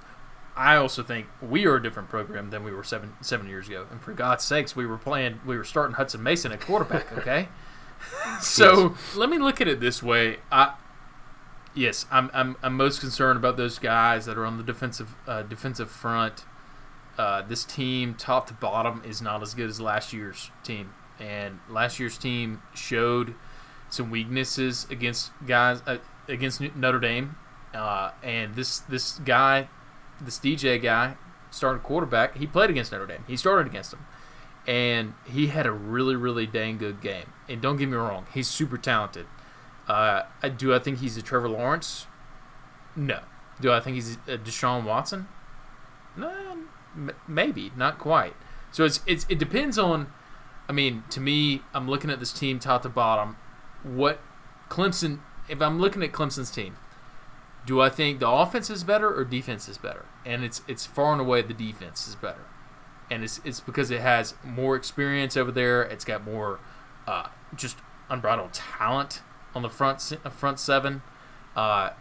I 0.56 0.76
also 0.76 1.04
think 1.04 1.28
we 1.42 1.66
are 1.66 1.76
a 1.76 1.82
different 1.84 2.10
program 2.10 2.50
than 2.50 2.64
we 2.64 2.72
were 2.72 2.84
seven 2.84 3.14
seven 3.22 3.48
years 3.48 3.68
ago. 3.68 3.88
And 3.92 4.02
for 4.02 4.14
God's 4.14 4.44
sakes, 4.44 4.76
we 4.76 4.86
were 4.86 4.98
playing, 4.98 5.40
we 5.46 5.58
were 5.58 5.64
starting 5.64 5.96
Hutson 5.96 6.22
Mason 6.22 6.52
at 6.52 6.62
quarterback. 6.62 7.12
Okay, 7.18 7.50
so 8.40 8.90
yes. 8.92 9.16
let 9.16 9.30
me 9.30 9.38
look 9.38 9.62
at 9.62 9.68
it 9.68 9.80
this 9.80 10.02
way. 10.04 10.38
I, 10.52 10.74
yes, 11.74 12.06
I'm, 12.12 12.30
I'm 12.34 12.56
I'm 12.64 12.76
most 12.76 13.00
concerned 13.00 13.38
about 13.38 13.58
those 13.58 13.80
guys 13.80 14.26
that 14.26 14.38
are 14.38 14.46
on 14.46 14.58
the 14.58 14.64
defensive 14.64 15.16
uh, 15.28 15.44
defensive 15.44 15.90
front. 15.92 16.46
uh, 17.18 17.42
this 17.44 17.64
team, 17.66 18.16
top 18.16 18.48
to 18.48 18.54
bottom, 18.54 19.02
is 19.06 19.22
not 19.22 19.42
as 19.42 19.54
good 19.54 19.70
as 19.70 19.80
last 19.82 20.14
year's 20.14 20.50
team. 20.64 20.94
And 21.20 21.60
last 21.70 22.00
year's 22.00 22.18
team 22.18 22.62
showed 22.74 23.36
some 23.90 24.10
weaknesses 24.10 24.88
against 24.90 25.32
guys 25.46 25.82
uh, 25.86 25.98
against 26.28 26.62
Notre 26.76 27.00
Dame. 27.00 27.36
Uh, 27.74 28.12
and 28.24 28.56
this 28.56 28.80
this 28.80 29.20
guy, 29.20 29.70
this 30.24 30.38
DJ 30.40 30.82
guy, 30.82 31.16
starting 31.50 31.82
quarterback, 31.82 32.38
he 32.38 32.48
played 32.48 32.70
against 32.70 32.92
Notre 32.92 33.06
Dame. 33.08 33.24
He 33.28 33.38
started 33.38 33.68
against 33.68 33.92
them, 33.92 34.06
and 34.68 35.14
he 35.26 35.48
had 35.48 35.66
a 35.66 35.72
really 35.72 36.16
really 36.16 36.46
dang 36.46 36.78
good 36.78 37.02
game. 37.02 37.34
And 37.50 37.62
don't 37.62 37.78
get 37.78 37.90
me 37.90 37.98
wrong, 37.98 38.26
he's 38.34 38.48
super 38.48 38.78
talented. 38.78 39.26
Uh, 39.88 40.24
do 40.58 40.74
I 40.74 40.80
think 40.80 41.00
he's 41.00 41.18
a 41.18 41.22
Trevor 41.22 41.50
Lawrence? 41.50 42.08
No. 42.96 43.20
Do 43.60 43.72
I 43.72 43.80
think 43.80 43.96
he's 43.96 44.16
a 44.28 44.38
Deshaun 44.38 44.84
Watson? 44.86 45.28
No, 46.16 46.30
m- 46.96 47.12
maybe 47.28 47.72
not 47.76 48.00
quite. 48.00 48.34
So 48.72 48.86
it's 48.86 49.02
it's 49.06 49.26
it 49.30 49.38
depends 49.40 49.78
on. 49.78 50.12
I 50.68 50.74
mean, 50.74 51.04
to 51.10 51.20
me, 51.20 51.62
I'm 51.74 51.90
looking 51.90 52.10
at 52.10 52.20
this 52.20 52.32
team 52.32 52.60
top 52.60 52.84
to 52.84 52.90
bottom. 52.90 53.38
What 53.84 54.20
Clemson? 54.70 55.20
If 55.50 55.62
I'm 55.62 55.80
looking 55.80 56.02
at 56.04 56.12
Clemson's 56.12 56.52
team, 56.52 56.78
do 57.66 57.82
I 57.82 57.90
think 57.90 58.20
the 58.20 58.30
offense 58.30 58.70
is 58.70 58.84
better 58.84 59.14
or 59.14 59.24
defense 59.24 59.68
is 59.68 59.78
better? 59.78 60.06
And 60.26 60.44
it's 60.44 60.62
it's 60.68 60.86
far 60.86 61.12
and 61.14 61.22
away 61.22 61.42
the 61.42 61.54
defense 61.54 62.08
is 62.08 62.16
better, 62.16 62.46
and 63.10 63.24
it's 63.24 63.40
it's 63.44 63.60
because 63.60 63.92
it 63.92 64.02
has 64.02 64.36
more 64.44 64.76
experience 64.76 65.38
over 65.38 65.52
there. 65.52 65.84
It's 65.84 66.06
got 66.06 66.24
more 66.24 66.60
uh, 67.08 67.28
just 67.56 67.78
unbridled 68.10 68.54
talent 68.54 69.22
on 69.54 69.62
the 69.62 69.70
front 69.70 70.02
front 70.32 70.60
seven, 70.60 71.02
uh, 71.56 71.92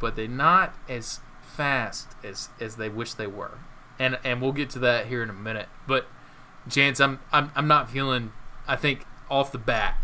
but 0.00 0.16
they're 0.16 0.28
not 0.28 0.74
as 0.88 1.20
fast 1.42 2.08
as 2.24 2.50
as 2.60 2.76
they 2.76 2.88
wish 2.88 3.14
they 3.14 3.26
were, 3.26 3.58
and 3.98 4.18
and 4.24 4.40
we'll 4.40 4.52
get 4.52 4.70
to 4.70 4.78
that 4.80 5.06
here 5.06 5.22
in 5.22 5.30
a 5.30 5.34
minute. 5.34 5.68
But 5.86 6.06
Chance, 6.68 7.00
I'm 7.00 7.20
I'm 7.32 7.52
I'm 7.54 7.68
not 7.68 7.90
feeling. 7.90 8.32
I 8.66 8.74
think 8.76 9.06
off 9.30 9.52
the 9.52 9.58
bat, 9.58 9.98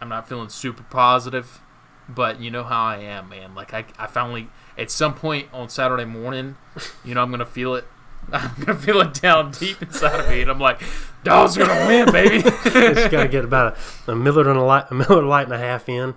I'm 0.00 0.08
not 0.08 0.28
feeling 0.28 0.48
super 0.48 0.82
positive, 0.82 1.60
but 2.08 2.40
you 2.40 2.50
know 2.50 2.64
how 2.64 2.84
I 2.84 2.98
am, 2.98 3.28
man. 3.28 3.54
Like 3.54 3.74
I 3.74 3.84
I 3.98 4.06
finally 4.06 4.48
at 4.78 4.90
some 4.90 5.14
point 5.14 5.48
on 5.52 5.68
Saturday 5.68 6.04
morning, 6.04 6.56
you 7.04 7.14
know 7.14 7.22
I'm 7.22 7.30
gonna 7.30 7.46
feel 7.46 7.74
it 7.74 7.86
I'm 8.32 8.50
gonna 8.58 8.78
feel 8.78 9.00
it 9.00 9.14
down 9.14 9.52
deep 9.52 9.80
inside 9.80 10.18
of 10.18 10.28
me, 10.28 10.42
and 10.42 10.50
I'm 10.50 10.58
like, 10.58 10.82
"Dog's 11.22 11.56
gonna 11.56 11.86
win, 11.86 12.10
baby." 12.12 12.42
Just 12.42 13.10
gotta 13.10 13.28
get 13.28 13.44
about 13.44 13.78
a, 14.08 14.12
a 14.12 14.16
Miller 14.16 14.48
and 14.48 14.58
a 14.58 14.62
light, 14.62 14.86
a 14.90 14.94
Miller 14.94 15.22
light 15.22 15.44
and 15.44 15.54
a 15.54 15.58
half 15.58 15.88
in. 15.88 16.14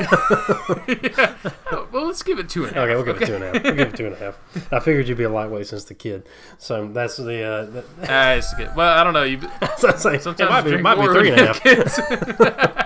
yeah. 0.88 1.34
Well, 1.92 2.06
let's 2.06 2.22
give 2.22 2.38
it 2.38 2.48
two 2.48 2.64
and 2.64 2.74
a 2.74 2.80
half. 2.80 2.88
Okay, 2.88 2.94
we'll 2.94 3.04
give 3.04 3.20
it 3.20 3.26
two 3.26 3.34
and 3.34 3.44
a 3.44 3.52
half. 3.52 3.62
We'll 3.62 3.74
give 3.74 3.88
it 3.88 3.96
two 3.96 4.06
and 4.06 4.14
a 4.14 4.18
half. 4.18 4.72
I 4.72 4.80
figured 4.80 5.08
you'd 5.08 5.18
be 5.18 5.24
a 5.24 5.30
lightweight 5.30 5.66
since 5.66 5.84
the 5.84 5.94
kid, 5.94 6.26
so 6.56 6.88
that's 6.88 7.18
the. 7.18 7.42
Uh, 7.42 7.64
that, 7.66 7.84
ah, 8.08 8.32
it's 8.32 8.54
good. 8.54 8.74
Well, 8.74 8.98
I 8.98 9.04
don't 9.04 9.12
know. 9.12 9.24
You 9.24 9.40
sometimes 9.76 10.40
it 10.40 10.48
might 10.48 10.62
be, 10.62 10.76
might 10.78 10.94
be 10.94 11.06
three 11.06 11.32
and 11.32 11.40
a 11.40 11.52
half. 11.52 12.78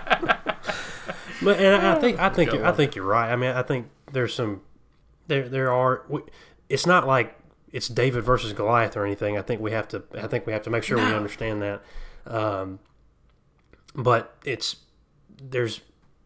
But 1.46 1.60
and 1.60 1.86
I, 1.86 1.92
I 1.92 2.00
think 2.00 2.18
I 2.18 2.28
think 2.28 2.52
I 2.52 2.72
think 2.72 2.96
you're 2.96 3.04
right. 3.04 3.30
I 3.30 3.36
mean, 3.36 3.50
I 3.50 3.62
think 3.62 3.86
there's 4.12 4.34
some 4.34 4.62
there 5.28 5.48
there 5.48 5.72
are. 5.72 6.02
It's 6.68 6.86
not 6.86 7.06
like 7.06 7.38
it's 7.70 7.86
David 7.86 8.24
versus 8.24 8.52
Goliath 8.52 8.96
or 8.96 9.06
anything. 9.06 9.38
I 9.38 9.42
think 9.42 9.60
we 9.60 9.70
have 9.70 9.86
to. 9.88 10.02
I 10.20 10.26
think 10.26 10.44
we 10.44 10.52
have 10.52 10.62
to 10.62 10.70
make 10.70 10.82
sure 10.82 10.96
no. 10.96 11.06
we 11.06 11.14
understand 11.14 11.62
that. 11.62 11.82
Um, 12.26 12.80
but 13.94 14.36
it's 14.44 14.76
there's 15.40 15.82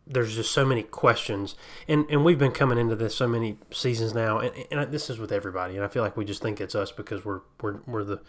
there's 0.06 0.36
just 0.36 0.52
so 0.52 0.64
many 0.64 0.82
questions, 0.82 1.54
and 1.86 2.06
and 2.08 2.24
we've 2.24 2.38
been 2.38 2.52
coming 2.52 2.78
into 2.78 2.96
this 2.96 3.14
so 3.14 3.28
many 3.28 3.58
seasons 3.70 4.14
now, 4.14 4.38
and, 4.38 4.54
and 4.70 4.90
this 4.90 5.10
is 5.10 5.18
with 5.18 5.32
everybody, 5.32 5.76
and 5.76 5.84
I 5.84 5.88
feel 5.88 6.02
like 6.02 6.16
we 6.16 6.24
just 6.24 6.40
think 6.40 6.62
it's 6.62 6.74
us 6.74 6.92
because 6.92 7.26
we're 7.26 7.40
we're 7.60 7.80
we're 7.86 8.04
the 8.04 8.22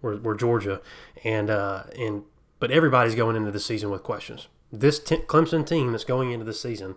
we're, 0.00 0.16
we're 0.16 0.34
Georgia, 0.34 0.80
and 1.22 1.50
uh, 1.50 1.84
and 1.96 2.24
but 2.58 2.72
everybody's 2.72 3.14
going 3.14 3.36
into 3.36 3.52
the 3.52 3.60
season 3.60 3.90
with 3.90 4.02
questions. 4.02 4.48
This 4.72 4.98
t- 4.98 5.16
Clemson 5.18 5.66
team 5.66 5.92
that's 5.92 6.04
going 6.04 6.32
into 6.32 6.44
the 6.44 6.54
season 6.54 6.96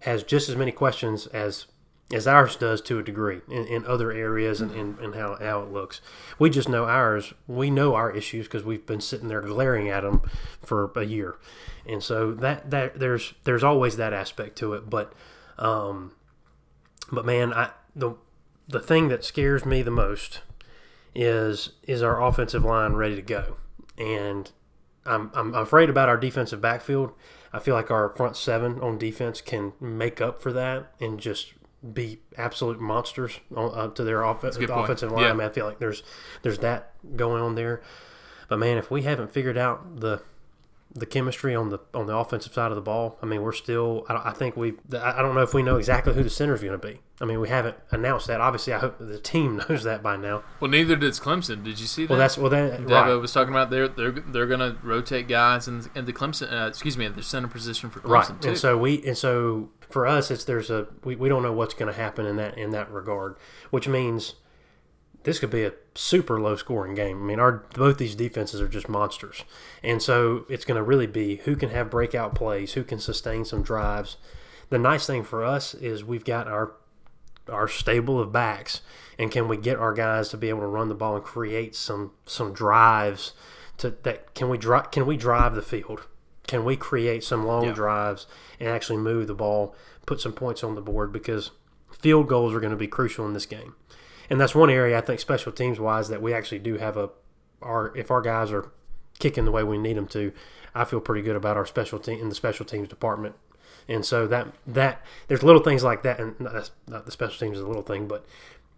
has 0.00 0.22
just 0.22 0.48
as 0.48 0.56
many 0.56 0.72
questions 0.72 1.26
as 1.28 1.66
as 2.12 2.26
ours 2.26 2.54
does 2.56 2.82
to 2.82 2.98
a 2.98 3.02
degree 3.02 3.40
in, 3.48 3.66
in 3.66 3.86
other 3.86 4.12
areas 4.12 4.60
and, 4.60 4.70
and, 4.72 4.98
and 4.98 5.14
how, 5.14 5.36
how 5.40 5.62
it 5.62 5.72
looks. 5.72 6.02
We 6.38 6.50
just 6.50 6.68
know 6.68 6.84
ours. 6.84 7.32
We 7.46 7.70
know 7.70 7.94
our 7.94 8.10
issues 8.10 8.46
because 8.46 8.62
we've 8.62 8.84
been 8.84 9.00
sitting 9.00 9.28
there 9.28 9.40
glaring 9.40 9.88
at 9.88 10.02
them 10.02 10.20
for 10.62 10.92
a 10.94 11.04
year, 11.04 11.36
and 11.88 12.02
so 12.02 12.32
that 12.34 12.70
that 12.70 13.00
there's 13.00 13.34
there's 13.44 13.64
always 13.64 13.96
that 13.96 14.12
aspect 14.12 14.56
to 14.58 14.74
it. 14.74 14.90
But 14.90 15.12
um, 15.58 16.12
but 17.10 17.24
man, 17.24 17.52
I 17.54 17.70
the 17.96 18.16
the 18.68 18.80
thing 18.80 19.08
that 19.08 19.24
scares 19.24 19.64
me 19.64 19.82
the 19.82 19.90
most 19.90 20.42
is 21.14 21.70
is 21.84 22.02
our 22.02 22.22
offensive 22.22 22.64
line 22.64 22.92
ready 22.92 23.16
to 23.16 23.22
go, 23.22 23.56
and 23.96 24.50
I'm 25.06 25.30
I'm 25.34 25.54
afraid 25.54 25.90
about 25.90 26.08
our 26.08 26.16
defensive 26.16 26.60
backfield. 26.60 27.12
I 27.52 27.58
feel 27.58 27.74
like 27.74 27.90
our 27.90 28.08
front 28.10 28.36
seven 28.36 28.80
on 28.80 28.98
defense 28.98 29.40
can 29.40 29.74
make 29.80 30.20
up 30.20 30.42
for 30.42 30.52
that 30.52 30.92
and 31.00 31.20
just 31.20 31.54
be 31.92 32.20
absolute 32.36 32.80
monsters 32.80 33.40
on, 33.54 33.70
uh, 33.74 33.88
to 33.88 34.02
their 34.02 34.24
off- 34.24 34.42
offensive 34.42 35.12
line. 35.12 35.22
Yeah. 35.24 35.30
I, 35.30 35.32
mean, 35.34 35.46
I 35.46 35.50
feel 35.50 35.66
like 35.66 35.78
there's 35.78 36.02
there's 36.42 36.58
that 36.60 36.92
going 37.16 37.42
on 37.42 37.54
there. 37.54 37.82
But 38.48 38.58
man, 38.58 38.78
if 38.78 38.90
we 38.90 39.02
haven't 39.02 39.32
figured 39.32 39.58
out 39.58 40.00
the 40.00 40.22
the 40.94 41.06
chemistry 41.06 41.54
on 41.54 41.70
the 41.70 41.80
on 41.92 42.06
the 42.06 42.16
offensive 42.16 42.52
side 42.52 42.70
of 42.70 42.76
the 42.76 42.82
ball, 42.82 43.18
I 43.20 43.26
mean, 43.26 43.42
we're 43.42 43.52
still. 43.52 44.06
I, 44.08 44.30
I 44.30 44.32
think 44.32 44.56
we. 44.56 44.74
I 44.96 45.22
don't 45.22 45.34
know 45.34 45.42
if 45.42 45.52
we 45.52 45.62
know 45.62 45.76
exactly 45.76 46.14
who 46.14 46.22
the 46.22 46.30
center 46.30 46.54
is 46.54 46.60
going 46.60 46.78
to 46.78 46.86
be. 46.86 47.00
I 47.20 47.24
mean, 47.24 47.40
we 47.40 47.48
haven't 47.48 47.76
announced 47.90 48.28
that. 48.28 48.40
Obviously, 48.40 48.72
I 48.72 48.78
hope 48.78 48.98
the 48.98 49.18
team 49.18 49.60
knows 49.68 49.82
that 49.82 50.02
by 50.02 50.16
now. 50.16 50.44
Well, 50.60 50.70
neither 50.70 50.94
does 50.94 51.18
Clemson. 51.18 51.64
Did 51.64 51.80
you 51.80 51.86
see 51.86 52.06
that? 52.06 52.10
Well, 52.10 52.18
that's 52.18 52.38
well. 52.38 52.50
That 52.50 52.80
Dabo 52.82 52.88
right. 52.90 53.14
was 53.14 53.32
talking 53.32 53.52
about 53.52 53.70
they're 53.70 53.88
they're 53.88 54.12
they're 54.12 54.46
going 54.46 54.60
to 54.60 54.76
rotate 54.82 55.26
guys 55.26 55.66
in, 55.66 55.90
in 55.96 56.04
the 56.04 56.12
Clemson. 56.12 56.52
Uh, 56.52 56.68
excuse 56.68 56.96
me, 56.96 57.08
the 57.08 57.22
center 57.22 57.48
position 57.48 57.90
for 57.90 58.00
Clemson 58.00 58.08
right. 58.08 58.42
Too. 58.42 58.48
And 58.50 58.58
so 58.58 58.78
we 58.78 59.04
and 59.04 59.18
so 59.18 59.70
for 59.88 60.06
us, 60.06 60.30
it's 60.30 60.44
there's 60.44 60.70
a 60.70 60.86
we, 61.02 61.16
we 61.16 61.28
don't 61.28 61.42
know 61.42 61.52
what's 61.52 61.74
going 61.74 61.92
to 61.92 61.98
happen 61.98 62.24
in 62.24 62.36
that 62.36 62.56
in 62.56 62.70
that 62.70 62.90
regard, 62.90 63.36
which 63.70 63.88
means 63.88 64.34
this 65.24 65.38
could 65.38 65.50
be 65.50 65.64
a 65.64 65.72
super 65.94 66.40
low 66.40 66.56
scoring 66.56 66.94
game. 66.94 67.22
I 67.22 67.26
mean, 67.26 67.40
our 67.40 67.64
both 67.74 67.98
these 67.98 68.14
defenses 68.14 68.60
are 68.60 68.68
just 68.68 68.88
monsters, 68.88 69.44
and 69.82 70.02
so 70.02 70.46
it's 70.48 70.64
going 70.64 70.76
to 70.76 70.82
really 70.82 71.06
be 71.06 71.36
who 71.36 71.56
can 71.56 71.70
have 71.70 71.90
breakout 71.90 72.34
plays, 72.34 72.74
who 72.74 72.84
can 72.84 72.98
sustain 72.98 73.44
some 73.44 73.62
drives. 73.62 74.16
The 74.70 74.78
nice 74.78 75.06
thing 75.06 75.24
for 75.24 75.44
us 75.44 75.74
is 75.74 76.04
we've 76.04 76.24
got 76.24 76.46
our 76.46 76.72
our 77.48 77.68
stable 77.68 78.20
of 78.20 78.32
backs, 78.32 78.80
and 79.18 79.30
can 79.30 79.48
we 79.48 79.56
get 79.56 79.78
our 79.78 79.92
guys 79.92 80.28
to 80.30 80.36
be 80.36 80.48
able 80.48 80.60
to 80.60 80.66
run 80.66 80.88
the 80.88 80.94
ball 80.94 81.16
and 81.16 81.24
create 81.24 81.74
some 81.74 82.12
some 82.26 82.52
drives 82.52 83.32
to 83.78 83.90
that 84.04 84.34
can 84.34 84.48
we 84.48 84.56
drive 84.56 84.90
can 84.90 85.06
we 85.06 85.16
drive 85.16 85.54
the 85.54 85.62
field 85.62 86.06
can 86.46 86.64
we 86.64 86.76
create 86.76 87.24
some 87.24 87.46
long 87.46 87.64
yeah. 87.64 87.72
drives 87.72 88.26
and 88.60 88.68
actually 88.68 88.98
move 88.98 89.26
the 89.26 89.34
ball, 89.34 89.74
put 90.06 90.20
some 90.20 90.32
points 90.32 90.62
on 90.62 90.74
the 90.74 90.80
board? 90.80 91.12
Because 91.12 91.50
field 91.90 92.28
goals 92.28 92.52
are 92.52 92.60
going 92.60 92.70
to 92.70 92.76
be 92.76 92.86
crucial 92.86 93.26
in 93.26 93.32
this 93.32 93.46
game, 93.46 93.74
and 94.30 94.40
that's 94.40 94.54
one 94.54 94.70
area 94.70 94.96
I 94.96 95.00
think 95.00 95.20
special 95.20 95.52
teams 95.52 95.78
wise 95.78 96.08
that 96.08 96.22
we 96.22 96.32
actually 96.32 96.60
do 96.60 96.78
have 96.78 96.96
a 96.96 97.10
our 97.62 97.96
if 97.96 98.10
our 98.10 98.20
guys 98.20 98.52
are 98.52 98.70
kicking 99.18 99.44
the 99.44 99.52
way 99.52 99.62
we 99.62 99.78
need 99.78 99.96
them 99.96 100.08
to, 100.08 100.32
I 100.74 100.84
feel 100.84 101.00
pretty 101.00 101.22
good 101.22 101.36
about 101.36 101.56
our 101.56 101.66
special 101.66 101.98
team 101.98 102.20
in 102.20 102.28
the 102.28 102.34
special 102.34 102.66
teams 102.66 102.88
department. 102.88 103.36
And 103.88 104.04
so 104.04 104.26
that 104.26 104.48
that 104.66 105.02
there's 105.28 105.42
little 105.42 105.62
things 105.62 105.84
like 105.84 106.02
that, 106.02 106.18
and 106.18 106.38
not, 106.40 106.70
not 106.86 107.06
the 107.06 107.12
special 107.12 107.38
teams 107.38 107.58
is 107.58 107.64
a 107.64 107.66
little 107.66 107.82
thing, 107.82 108.08
but 108.08 108.26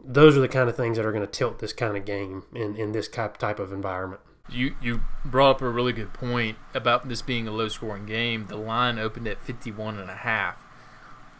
those 0.02 0.36
are 0.36 0.40
the 0.40 0.48
kind 0.48 0.68
of 0.68 0.76
things 0.76 0.96
that 0.96 1.06
are 1.06 1.12
going 1.12 1.24
to 1.24 1.30
tilt 1.30 1.58
this 1.58 1.72
kind 1.72 1.96
of 1.96 2.04
game 2.04 2.44
in, 2.54 2.76
in 2.76 2.92
this 2.92 3.08
type 3.08 3.38
type 3.38 3.58
of 3.58 3.72
environment. 3.72 4.20
You 4.48 4.76
you 4.80 5.02
brought 5.24 5.56
up 5.56 5.62
a 5.62 5.68
really 5.68 5.92
good 5.92 6.12
point 6.12 6.58
about 6.74 7.08
this 7.08 7.22
being 7.22 7.48
a 7.48 7.50
low 7.50 7.68
scoring 7.68 8.06
game. 8.06 8.46
The 8.46 8.56
line 8.56 8.98
opened 8.98 9.26
at 9.26 9.40
51 9.40 9.98
and 9.98 10.10
a 10.10 10.16
half, 10.16 10.62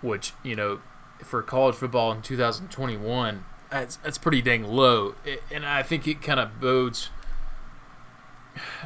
which, 0.01 0.33
you 0.43 0.57
know, 0.57 0.81
for 1.19 1.43
college 1.43 1.77
football 1.77 2.13
in 2.13 2.23
2021, 2.23 3.45
that's 3.81 3.97
that's 3.97 4.19
pretty 4.19 4.43
dang 4.43 4.65
low. 4.65 5.15
And 5.51 5.65
I 5.65 5.83
think 5.83 6.07
it 6.07 6.23
kind 6.23 6.41
of 6.41 6.61
bodes 6.61 7.11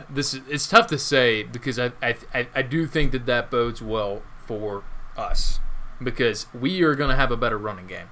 this 0.09 0.35
is, 0.35 0.40
it's 0.48 0.68
tough 0.68 0.87
to 0.88 0.98
say 0.98 1.42
because 1.42 1.79
I, 1.79 1.92
I 2.03 2.48
I 2.55 2.62
do 2.62 2.87
think 2.87 3.12
that 3.12 3.26
that 3.26 3.50
bodes 3.50 3.81
well 3.83 4.22
for 4.46 4.85
us 5.16 5.61
because 6.03 6.46
we 6.53 6.83
are 6.83 6.94
going 6.94 7.11
to 7.11 7.16
have 7.16 7.31
a 7.31 7.37
better 7.37 7.59
running 7.59 7.87
game, 7.87 8.09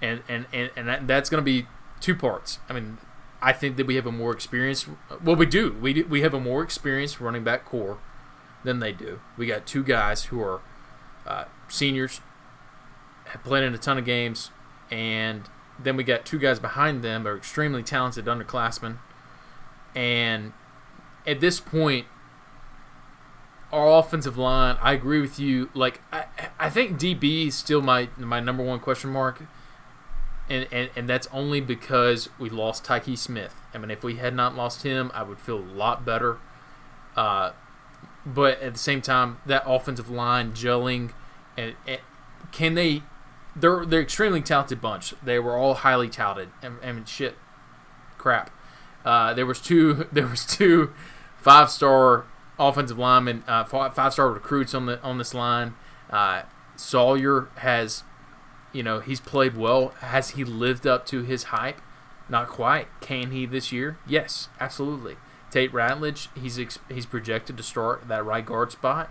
and 0.00 0.22
and 0.28 0.46
and, 0.52 0.70
and 0.76 0.88
that, 0.88 1.06
that's 1.06 1.30
going 1.30 1.40
to 1.40 1.44
be 1.44 1.66
two 2.00 2.14
parts. 2.14 2.58
I 2.68 2.72
mean, 2.72 2.98
I 3.40 3.52
think 3.52 3.76
that 3.76 3.86
we 3.86 3.96
have 3.96 4.06
a 4.06 4.12
more 4.12 4.32
experienced. 4.32 4.88
Well, 5.22 5.36
we 5.36 5.46
do. 5.46 5.72
We 5.80 6.02
we 6.02 6.22
have 6.22 6.34
a 6.34 6.40
more 6.40 6.62
experienced 6.62 7.20
running 7.20 7.44
back 7.44 7.64
core 7.64 7.98
than 8.64 8.78
they 8.80 8.92
do. 8.92 9.20
We 9.36 9.46
got 9.46 9.66
two 9.66 9.82
guys 9.82 10.24
who 10.24 10.40
are 10.40 10.60
uh, 11.26 11.44
seniors, 11.68 12.20
have 13.26 13.42
played 13.44 13.64
in 13.64 13.74
a 13.74 13.78
ton 13.78 13.98
of 13.98 14.04
games, 14.04 14.50
and 14.90 15.42
then 15.78 15.96
we 15.96 16.04
got 16.04 16.24
two 16.24 16.38
guys 16.38 16.58
behind 16.58 17.02
them 17.02 17.26
are 17.26 17.36
extremely 17.36 17.82
talented 17.82 18.26
underclassmen. 18.26 18.98
And 19.94 20.52
at 21.26 21.40
this 21.40 21.60
point, 21.60 22.06
our 23.72 23.98
offensive 23.98 24.36
line, 24.36 24.76
I 24.80 24.92
agree 24.92 25.20
with 25.20 25.38
you. 25.38 25.70
Like 25.74 26.00
I, 26.12 26.26
I 26.58 26.70
think 26.70 26.98
DB 26.98 27.48
is 27.48 27.54
still 27.54 27.80
my 27.80 28.08
my 28.18 28.40
number 28.40 28.62
one 28.62 28.80
question 28.80 29.10
mark 29.10 29.42
and, 30.48 30.66
and 30.70 30.90
and 30.94 31.08
that's 31.08 31.26
only 31.32 31.60
because 31.60 32.28
we 32.38 32.50
lost 32.50 32.84
Tykee 32.84 33.16
Smith. 33.16 33.54
I 33.72 33.78
mean, 33.78 33.90
if 33.90 34.04
we 34.04 34.16
had 34.16 34.34
not 34.34 34.54
lost 34.54 34.82
him, 34.82 35.10
I 35.14 35.22
would 35.22 35.38
feel 35.38 35.58
a 35.58 35.60
lot 35.60 36.04
better. 36.04 36.38
Uh, 37.16 37.52
but 38.24 38.60
at 38.60 38.74
the 38.74 38.78
same 38.78 39.00
time, 39.00 39.38
that 39.46 39.62
offensive 39.66 40.10
line 40.10 40.52
gelling, 40.52 41.12
and, 41.56 41.74
and 41.86 42.00
can 42.50 42.74
they? 42.74 43.02
They're 43.54 43.84
they're 43.84 44.02
extremely 44.02 44.42
talented 44.42 44.80
bunch. 44.80 45.14
They 45.22 45.38
were 45.38 45.56
all 45.56 45.74
highly 45.74 46.08
touted. 46.08 46.50
And, 46.62 46.78
and 46.82 47.08
shit, 47.08 47.36
crap. 48.18 48.50
Uh, 49.04 49.34
there 49.34 49.46
was 49.46 49.60
two. 49.60 50.08
There 50.12 50.26
was 50.26 50.44
two 50.46 50.92
five 51.36 51.70
star 51.70 52.24
offensive 52.58 52.98
linemen, 52.98 53.44
uh, 53.46 53.64
five 53.64 54.12
star 54.12 54.30
recruits 54.30 54.74
on 54.74 54.86
the 54.86 55.00
on 55.02 55.18
this 55.18 55.34
line. 55.34 55.74
Uh, 56.10 56.42
Salyer 56.76 57.48
has, 57.56 58.04
you 58.72 58.82
know, 58.82 59.00
he's 59.00 59.20
played 59.20 59.56
well. 59.56 59.88
Has 60.00 60.30
he 60.30 60.44
lived 60.44 60.86
up 60.86 61.04
to 61.06 61.22
his 61.22 61.44
hype? 61.44 61.80
Not 62.28 62.48
quite. 62.48 62.88
Can 63.00 63.30
he 63.30 63.46
this 63.46 63.72
year? 63.72 63.98
Yes, 64.06 64.48
absolutely. 64.60 65.16
Tate 65.50 65.72
Ratledge, 65.72 66.28
he's 66.40 66.58
ex- 66.58 66.78
he's 66.88 67.04
projected 67.04 67.56
to 67.58 67.62
start 67.62 68.08
that 68.08 68.24
right 68.24 68.44
guard 68.44 68.72
spot. 68.72 69.10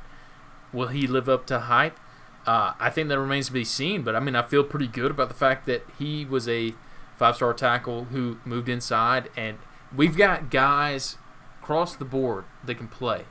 Will 0.74 0.88
he 0.88 1.06
live 1.06 1.30
up 1.30 1.46
to 1.48 1.60
hype? 1.60 2.00
Uh, 2.46 2.74
I 2.80 2.90
think 2.90 3.10
that 3.10 3.20
remains 3.20 3.48
to 3.48 3.54
be 3.54 3.64
seen. 3.64 4.02
But 4.02 4.16
I 4.16 4.20
mean, 4.20 4.36
I 4.36 4.42
feel 4.42 4.64
pretty 4.64 4.88
good 4.88 5.12
about 5.12 5.30
the 5.30 5.36
fact 5.36 5.66
that 5.68 5.86
he 6.00 6.26
was 6.26 6.48
a 6.48 6.74
five-star 7.18 7.54
tackle 7.54 8.06
who 8.06 8.40
moved 8.46 8.68
inside, 8.68 9.30
and 9.38 9.58
we've 9.96 10.18
got 10.18 10.50
guys 10.50 11.18
across 11.62 11.96
the 11.96 12.06
board 12.06 12.46
that 12.64 12.76
can 12.76 12.88
play. 12.88 13.26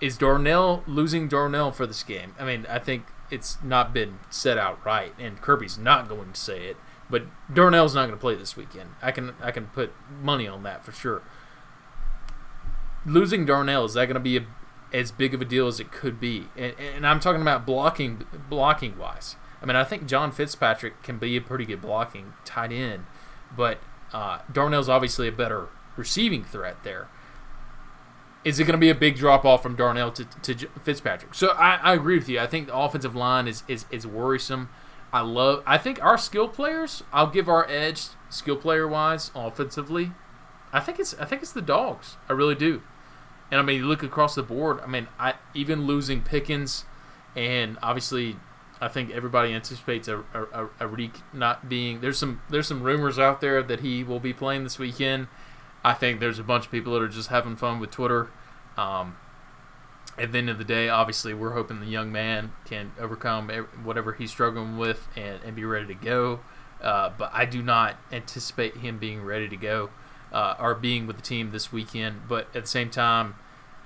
Is 0.00 0.16
Darnell 0.16 0.82
losing 0.86 1.28
Darnell 1.28 1.70
for 1.72 1.86
this 1.86 2.02
game? 2.02 2.34
I 2.38 2.44
mean, 2.44 2.66
I 2.68 2.78
think 2.78 3.04
it's 3.30 3.58
not 3.62 3.92
been 3.92 4.18
set 4.30 4.58
out 4.58 4.84
right, 4.84 5.12
and 5.18 5.40
Kirby's 5.40 5.78
not 5.78 6.08
going 6.08 6.32
to 6.32 6.40
say 6.40 6.66
it. 6.66 6.76
But 7.10 7.24
Darnell's 7.52 7.94
not 7.94 8.06
going 8.06 8.16
to 8.16 8.20
play 8.20 8.34
this 8.34 8.56
weekend. 8.56 8.90
I 9.02 9.10
can 9.12 9.34
I 9.42 9.50
can 9.50 9.66
put 9.66 9.92
money 10.22 10.48
on 10.48 10.62
that 10.62 10.84
for 10.84 10.92
sure. 10.92 11.22
Losing 13.04 13.44
Darnell 13.44 13.84
is 13.84 13.94
that 13.94 14.06
going 14.06 14.14
to 14.14 14.20
be 14.20 14.38
a, 14.38 14.46
as 14.94 15.10
big 15.10 15.34
of 15.34 15.42
a 15.42 15.44
deal 15.44 15.66
as 15.66 15.80
it 15.80 15.92
could 15.92 16.18
be? 16.18 16.46
And, 16.56 16.74
and 16.78 17.06
I'm 17.06 17.20
talking 17.20 17.42
about 17.42 17.66
blocking 17.66 18.24
blocking 18.48 18.96
wise. 18.96 19.36
I 19.60 19.66
mean, 19.66 19.76
I 19.76 19.84
think 19.84 20.06
John 20.06 20.32
Fitzpatrick 20.32 21.02
can 21.02 21.18
be 21.18 21.36
a 21.36 21.40
pretty 21.40 21.64
good 21.64 21.82
blocking 21.82 22.34
tight 22.44 22.72
end, 22.72 23.04
but 23.54 23.78
uh, 24.12 24.38
Darnell's 24.50 24.88
obviously 24.88 25.28
a 25.28 25.32
better 25.32 25.68
receiving 25.96 26.44
threat 26.44 26.76
there. 26.84 27.08
Is 28.44 28.60
it 28.60 28.64
going 28.64 28.74
to 28.74 28.78
be 28.78 28.90
a 28.90 28.94
big 28.94 29.16
drop 29.16 29.46
off 29.46 29.62
from 29.62 29.74
Darnell 29.74 30.12
to, 30.12 30.24
to 30.24 30.68
Fitzpatrick? 30.82 31.34
So 31.34 31.48
I, 31.52 31.76
I 31.76 31.94
agree 31.94 32.18
with 32.18 32.28
you. 32.28 32.38
I 32.38 32.46
think 32.46 32.66
the 32.66 32.76
offensive 32.76 33.16
line 33.16 33.48
is, 33.48 33.62
is, 33.66 33.86
is 33.90 34.06
worrisome. 34.06 34.68
I 35.14 35.20
love. 35.20 35.62
I 35.64 35.78
think 35.78 36.02
our 36.04 36.18
skill 36.18 36.48
players. 36.48 37.04
I'll 37.12 37.28
give 37.28 37.48
our 37.48 37.66
edge 37.70 38.08
skill 38.28 38.56
player 38.56 38.86
wise 38.86 39.30
offensively. 39.34 40.10
I 40.72 40.80
think 40.80 40.98
it's 40.98 41.14
I 41.14 41.24
think 41.24 41.40
it's 41.40 41.52
the 41.52 41.62
dogs. 41.62 42.16
I 42.28 42.32
really 42.32 42.56
do. 42.56 42.82
And 43.50 43.60
I 43.60 43.62
mean, 43.62 43.78
you 43.78 43.86
look 43.86 44.02
across 44.02 44.34
the 44.34 44.42
board. 44.42 44.80
I 44.80 44.86
mean, 44.86 45.08
I 45.18 45.34
even 45.54 45.86
losing 45.86 46.22
Pickens, 46.22 46.84
and 47.36 47.78
obviously, 47.82 48.36
I 48.80 48.88
think 48.88 49.10
everybody 49.10 49.52
anticipates 49.52 50.08
a 50.08 50.18
a, 50.34 50.68
Arik 50.80 51.22
not 51.32 51.68
being. 51.68 52.00
There's 52.00 52.18
some 52.18 52.42
there's 52.50 52.66
some 52.66 52.82
rumors 52.82 53.18
out 53.18 53.40
there 53.40 53.62
that 53.62 53.80
he 53.80 54.02
will 54.02 54.20
be 54.20 54.32
playing 54.32 54.64
this 54.64 54.78
weekend. 54.78 55.28
I 55.84 55.92
think 55.92 56.20
there's 56.20 56.38
a 56.38 56.42
bunch 56.42 56.66
of 56.66 56.70
people 56.70 56.94
that 56.94 57.02
are 57.02 57.08
just 57.08 57.28
having 57.28 57.56
fun 57.56 57.78
with 57.78 57.90
Twitter. 57.90 58.30
Um, 58.76 59.16
at 60.16 60.32
the 60.32 60.38
end 60.38 60.48
of 60.48 60.58
the 60.58 60.64
day, 60.64 60.88
obviously, 60.88 61.34
we're 61.34 61.52
hoping 61.52 61.80
the 61.80 61.86
young 61.86 62.10
man 62.10 62.52
can 62.64 62.92
overcome 62.98 63.48
whatever 63.82 64.12
he's 64.14 64.30
struggling 64.30 64.78
with 64.78 65.08
and, 65.16 65.42
and 65.44 65.54
be 65.54 65.64
ready 65.64 65.86
to 65.86 65.94
go. 65.94 66.40
Uh, 66.80 67.10
but 67.16 67.30
I 67.32 67.44
do 67.44 67.62
not 67.62 67.96
anticipate 68.12 68.78
him 68.78 68.98
being 68.98 69.22
ready 69.22 69.48
to 69.48 69.56
go 69.56 69.90
uh, 70.34 70.56
or 70.58 70.74
being 70.74 71.06
with 71.06 71.16
the 71.16 71.22
team 71.22 71.52
this 71.52 71.72
weekend. 71.72 72.28
But 72.28 72.48
at 72.54 72.64
the 72.64 72.68
same 72.68 72.90
time, 72.90 73.36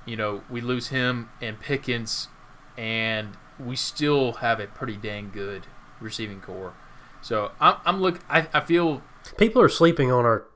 you 0.07 0.17
know, 0.17 0.43
we 0.51 0.61
lose 0.63 0.89
him 0.89 1.29
and 1.41 1.61
Pickens, 1.61 2.29
and 2.77 3.37
we 3.61 3.77
still 3.77 4.35
have 4.35 4.59
a 4.59 4.67
pretty 4.67 4.97
dang 4.97 5.31
good 5.31 5.67
receiving 6.01 6.41
core. 6.41 6.75
So 7.21 7.53
I'm, 7.61 7.77
I'm 7.85 8.01
look. 8.01 8.21
I, 8.31 8.49
I 8.55 8.61
feel 8.61 9.03
people 9.37 9.61
are 9.61 9.69
sleeping 9.69 10.11
on 10.11 10.25
our 10.25 10.47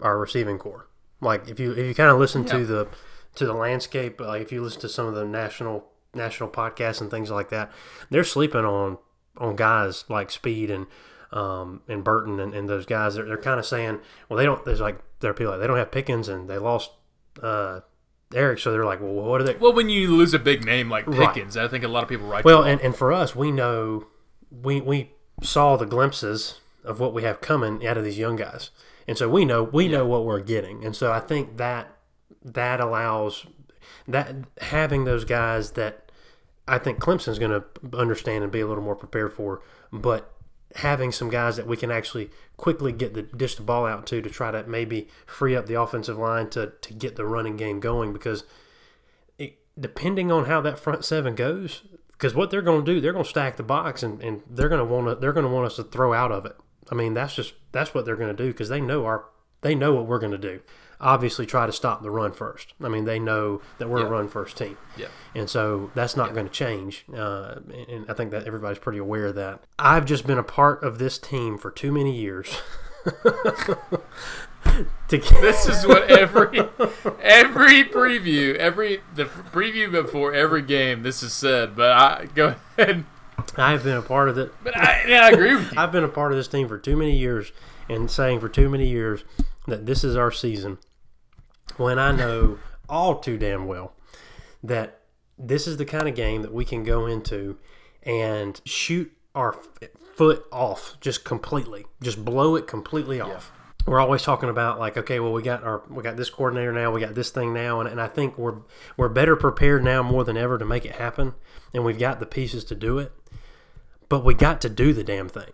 our 0.00 0.18
receiving 0.18 0.58
core. 0.58 0.88
Like 1.20 1.48
if 1.48 1.60
you 1.60 1.70
if 1.70 1.86
you 1.86 1.94
kind 1.94 2.10
of 2.10 2.18
listen 2.18 2.42
yeah. 2.42 2.52
to 2.54 2.66
the 2.66 2.88
to 3.36 3.46
the 3.46 3.54
landscape, 3.54 4.20
like 4.20 4.42
if 4.42 4.50
you 4.50 4.60
listen 4.60 4.80
to 4.80 4.88
some 4.88 5.06
of 5.06 5.14
the 5.14 5.24
national 5.24 5.84
national 6.14 6.48
podcasts 6.48 7.00
and 7.00 7.10
things 7.10 7.30
like 7.30 7.50
that, 7.50 7.70
they're 8.10 8.24
sleeping 8.24 8.64
on 8.64 8.98
on 9.36 9.54
guys 9.54 10.04
like 10.08 10.30
Speed 10.30 10.68
and 10.68 10.86
um, 11.32 11.82
and 11.88 12.02
Burton 12.02 12.40
and, 12.40 12.54
and 12.54 12.68
those 12.68 12.86
guys. 12.86 13.14
They're, 13.14 13.24
they're 13.24 13.36
kind 13.36 13.58
of 13.58 13.66
saying, 13.66 14.00
well, 14.28 14.36
they 14.36 14.44
don't. 14.44 14.64
There's 14.64 14.80
like 14.80 15.00
there 15.20 15.30
are 15.30 15.34
people 15.34 15.52
like 15.52 15.60
they 15.60 15.66
don't 15.66 15.78
have 15.78 15.90
Pickens 15.90 16.28
and 16.28 16.48
they 16.48 16.58
lost 16.58 16.90
uh, 17.42 17.80
Eric, 18.34 18.58
so 18.58 18.72
they're 18.72 18.84
like, 18.84 19.00
well, 19.00 19.12
what 19.12 19.40
are 19.40 19.44
they? 19.44 19.54
Well, 19.54 19.72
when 19.72 19.88
you 19.88 20.16
lose 20.16 20.34
a 20.34 20.38
big 20.38 20.64
name 20.64 20.90
like 20.90 21.06
Pickens, 21.10 21.56
right. 21.56 21.64
I 21.64 21.68
think 21.68 21.84
a 21.84 21.88
lot 21.88 22.02
of 22.02 22.08
people 22.08 22.26
write. 22.26 22.44
Well, 22.44 22.62
and, 22.62 22.80
and 22.80 22.94
for 22.94 23.12
us, 23.12 23.34
we 23.34 23.50
know 23.50 24.06
we 24.50 24.80
we 24.80 25.12
saw 25.42 25.76
the 25.76 25.86
glimpses 25.86 26.60
of 26.84 27.00
what 27.00 27.12
we 27.12 27.22
have 27.22 27.40
coming 27.40 27.86
out 27.86 27.96
of 27.98 28.04
these 28.04 28.18
young 28.18 28.36
guys 28.36 28.70
and 29.08 29.16
so 29.16 29.28
we 29.28 29.46
know 29.46 29.62
we 29.62 29.88
know 29.88 30.06
what 30.06 30.26
we're 30.26 30.40
getting, 30.40 30.84
and 30.84 30.94
so 30.94 31.10
I 31.10 31.18
think 31.18 31.56
that 31.56 31.96
that 32.44 32.78
allows 32.78 33.46
that 34.06 34.36
having 34.60 35.04
those 35.04 35.24
guys 35.24 35.72
that 35.72 36.12
I 36.68 36.76
think 36.76 37.00
Clemson's 37.00 37.38
going 37.38 37.50
to 37.50 37.64
understand 37.96 38.44
and 38.44 38.52
be 38.52 38.60
a 38.60 38.66
little 38.66 38.84
more 38.84 38.94
prepared 38.94 39.32
for, 39.32 39.62
but 39.90 40.30
having 40.76 41.10
some 41.10 41.30
guys 41.30 41.56
that 41.56 41.66
we 41.66 41.76
can 41.76 41.90
actually 41.90 42.30
quickly 42.56 42.92
get 42.92 43.14
the 43.14 43.22
dish 43.22 43.54
the 43.56 43.62
ball 43.62 43.86
out 43.86 44.06
to 44.06 44.20
to 44.20 44.28
try 44.28 44.50
to 44.50 44.62
maybe 44.64 45.08
free 45.26 45.56
up 45.56 45.66
the 45.66 45.80
offensive 45.80 46.18
line 46.18 46.48
to 46.50 46.72
to 46.82 46.92
get 46.92 47.16
the 47.16 47.24
running 47.24 47.56
game 47.56 47.80
going 47.80 48.12
because 48.12 48.44
it, 49.38 49.58
depending 49.78 50.30
on 50.30 50.44
how 50.44 50.60
that 50.60 50.78
front 50.78 51.04
seven 51.04 51.34
goes 51.34 51.82
because 52.12 52.34
what 52.34 52.50
they're 52.50 52.62
going 52.62 52.84
to 52.84 52.94
do 52.94 53.00
they're 53.00 53.12
going 53.12 53.24
to 53.24 53.30
stack 53.30 53.56
the 53.56 53.62
box 53.62 54.02
and, 54.02 54.22
and 54.22 54.42
they're 54.48 54.68
going 54.68 54.78
to 54.78 54.84
want 54.84 55.06
to 55.06 55.14
they're 55.14 55.32
going 55.32 55.46
to 55.46 55.52
want 55.52 55.66
us 55.66 55.76
to 55.76 55.82
throw 55.84 56.12
out 56.12 56.30
of 56.30 56.44
it 56.44 56.56
I 56.90 56.94
mean, 56.94 57.14
that's 57.14 57.34
just 57.34 57.54
that's 57.72 57.94
what 57.94 58.04
they're 58.04 58.16
going 58.16 58.34
to 58.34 58.42
do 58.42 58.50
because 58.50 58.68
they 58.68 58.80
know 58.80 59.04
our 59.04 59.26
they 59.60 59.74
know 59.74 59.94
what 59.94 60.06
we're 60.06 60.18
going 60.18 60.32
to 60.32 60.38
do. 60.38 60.60
Obviously, 61.00 61.46
try 61.46 61.66
to 61.66 61.72
stop 61.72 62.02
the 62.02 62.10
run 62.10 62.32
first. 62.32 62.74
I 62.82 62.88
mean, 62.88 63.04
they 63.04 63.18
know 63.18 63.60
that 63.78 63.88
we're 63.88 64.00
yeah. 64.00 64.06
a 64.06 64.10
run 64.10 64.28
first 64.28 64.56
team, 64.56 64.76
yeah. 64.96 65.06
and 65.34 65.48
so 65.48 65.90
that's 65.94 66.16
not 66.16 66.28
yeah. 66.28 66.34
going 66.34 66.46
to 66.46 66.52
change. 66.52 67.04
Uh, 67.14 67.56
and 67.88 68.10
I 68.10 68.14
think 68.14 68.32
that 68.32 68.46
everybody's 68.46 68.78
pretty 68.78 68.98
aware 68.98 69.26
of 69.26 69.36
that. 69.36 69.60
I've 69.78 70.04
just 70.04 70.26
been 70.26 70.38
a 70.38 70.42
part 70.42 70.82
of 70.82 70.98
this 70.98 71.18
team 71.18 71.56
for 71.56 71.70
too 71.70 71.92
many 71.92 72.16
years. 72.16 72.60
this 75.08 75.68
is 75.68 75.86
what 75.86 76.10
every 76.10 76.58
every 77.22 77.84
preview, 77.84 78.56
every 78.56 79.00
the 79.14 79.24
preview 79.24 79.90
before 79.90 80.34
every 80.34 80.62
game, 80.62 81.02
this 81.02 81.22
is 81.22 81.32
said. 81.32 81.76
But 81.76 81.92
I 81.92 82.26
go 82.34 82.56
ahead. 82.76 83.04
I've 83.56 83.84
been 83.84 83.96
a 83.96 84.02
part 84.02 84.28
of 84.28 84.36
it. 84.38 84.52
But 84.62 84.76
I, 84.76 85.04
yeah, 85.06 85.26
I 85.26 85.30
agree 85.30 85.54
with 85.54 85.72
you. 85.72 85.78
I've 85.78 85.92
been 85.92 86.04
a 86.04 86.08
part 86.08 86.32
of 86.32 86.38
this 86.38 86.48
team 86.48 86.68
for 86.68 86.78
too 86.78 86.96
many 86.96 87.16
years 87.16 87.52
and 87.88 88.10
saying 88.10 88.40
for 88.40 88.48
too 88.48 88.68
many 88.68 88.88
years 88.88 89.24
that 89.66 89.86
this 89.86 90.04
is 90.04 90.16
our 90.16 90.30
season 90.30 90.78
when 91.76 91.98
I 91.98 92.12
know 92.12 92.58
all 92.88 93.18
too 93.18 93.36
damn 93.36 93.66
well 93.66 93.92
that 94.62 95.00
this 95.38 95.66
is 95.66 95.76
the 95.76 95.84
kind 95.84 96.08
of 96.08 96.14
game 96.14 96.42
that 96.42 96.52
we 96.52 96.64
can 96.64 96.82
go 96.82 97.06
into 97.06 97.58
and 98.02 98.60
shoot 98.64 99.12
our 99.34 99.56
foot 100.16 100.46
off 100.50 100.96
just 101.00 101.24
completely, 101.24 101.86
just 102.02 102.24
blow 102.24 102.56
it 102.56 102.66
completely 102.66 103.20
off. 103.20 103.52
Yeah. 103.52 103.92
We're 103.92 104.00
always 104.00 104.22
talking 104.22 104.50
about 104.50 104.78
like, 104.78 104.96
okay, 104.98 105.18
well, 105.20 105.32
we 105.32 105.42
got 105.42 105.62
our 105.62 105.82
we 105.88 106.02
got 106.02 106.16
this 106.16 106.28
coordinator 106.28 106.72
now, 106.72 106.90
we 106.90 107.00
got 107.00 107.14
this 107.14 107.30
thing 107.30 107.54
now, 107.54 107.80
and, 107.80 107.88
and 107.88 108.00
I 108.00 108.06
think 108.06 108.36
we're 108.36 108.58
we're 108.96 109.08
better 109.08 109.36
prepared 109.36 109.82
now 109.82 110.02
more 110.02 110.24
than 110.24 110.36
ever 110.36 110.58
to 110.58 110.64
make 110.64 110.84
it 110.84 110.96
happen, 110.96 111.34
and 111.72 111.84
we've 111.84 111.98
got 111.98 112.20
the 112.20 112.26
pieces 112.26 112.64
to 112.64 112.74
do 112.74 112.98
it 112.98 113.12
but 114.08 114.24
we 114.24 114.34
got 114.34 114.60
to 114.62 114.68
do 114.68 114.92
the 114.92 115.04
damn 115.04 115.28
thing. 115.28 115.52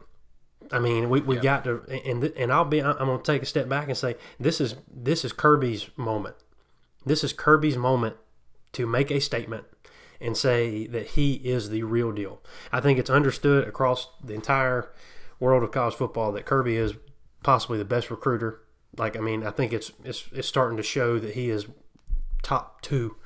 I 0.73 0.79
mean, 0.79 1.09
we, 1.09 1.21
we 1.21 1.37
yeah. 1.37 1.43
got 1.43 1.65
to, 1.65 1.83
and 2.05 2.25
and 2.25 2.53
I'll 2.53 2.65
be, 2.65 2.83
I'm 2.83 2.97
going 2.97 3.19
to 3.19 3.25
take 3.25 3.43
a 3.43 3.47
step 3.47 3.69
back 3.69 3.89
and 3.89 3.97
say 3.97 4.17
this 4.39 4.61
is 4.61 4.77
this 4.93 5.25
is 5.25 5.33
Kirby's 5.33 5.89
moment. 5.97 6.37
This 7.07 7.23
is 7.23 7.33
Kirby's 7.33 7.77
moment 7.77 8.17
to 8.73 8.87
make 8.87 9.11
a 9.11 9.21
statement 9.21 9.65
and 10.21 10.37
say 10.37 10.87
that 10.87 11.09
he 11.09 11.35
is 11.35 11.71
the 11.71 11.83
real 11.83 12.13
deal. 12.13 12.41
I 12.73 12.81
think 12.81 12.99
it's 12.99 13.11
understood 13.11 13.69
across 13.69 14.09
the 14.23 14.35
entire 14.35 14.91
world 15.39 15.63
of 15.63 15.73
college 15.73 15.95
football 15.95 16.33
that 16.33 16.47
Kirby 16.47 16.77
is 16.77 16.95
possibly 17.43 17.79
the 17.79 17.85
best 17.85 18.11
recruiter. 18.11 18.63
Like, 18.97 19.17
I 19.17 19.21
mean, 19.21 19.45
I 19.45 19.51
think 19.51 19.73
it's 19.73 19.93
it's 20.05 20.29
it's 20.33 20.49
starting 20.49 20.77
to 20.77 20.83
show 20.83 21.19
that 21.19 21.35
he 21.35 21.51
is 21.51 21.67
top 22.43 22.81
two 22.81 23.17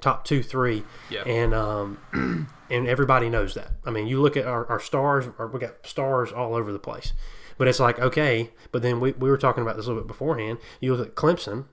top 0.00 0.24
two, 0.24 0.42
three, 0.42 0.84
yeah. 1.10 1.22
and 1.22 1.54
um, 1.54 1.98
and 2.70 2.88
everybody 2.88 3.28
knows 3.28 3.54
that. 3.54 3.72
I 3.84 3.90
mean, 3.90 4.06
you 4.06 4.20
look 4.20 4.36
at 4.36 4.46
our, 4.46 4.66
our 4.66 4.80
stars, 4.80 5.26
or 5.38 5.48
we 5.48 5.60
got 5.60 5.86
stars 5.86 6.32
all 6.32 6.54
over 6.54 6.72
the 6.72 6.78
place. 6.78 7.12
But 7.56 7.66
it's 7.66 7.80
like 7.80 7.98
okay, 7.98 8.50
but 8.70 8.82
then 8.82 9.00
we, 9.00 9.12
we 9.12 9.28
were 9.28 9.36
talking 9.36 9.62
about 9.62 9.76
this 9.76 9.86
a 9.86 9.88
little 9.88 10.02
bit 10.02 10.08
beforehand. 10.08 10.58
You 10.80 10.94
look 10.94 11.08
at 11.08 11.14
Clemson; 11.16 11.64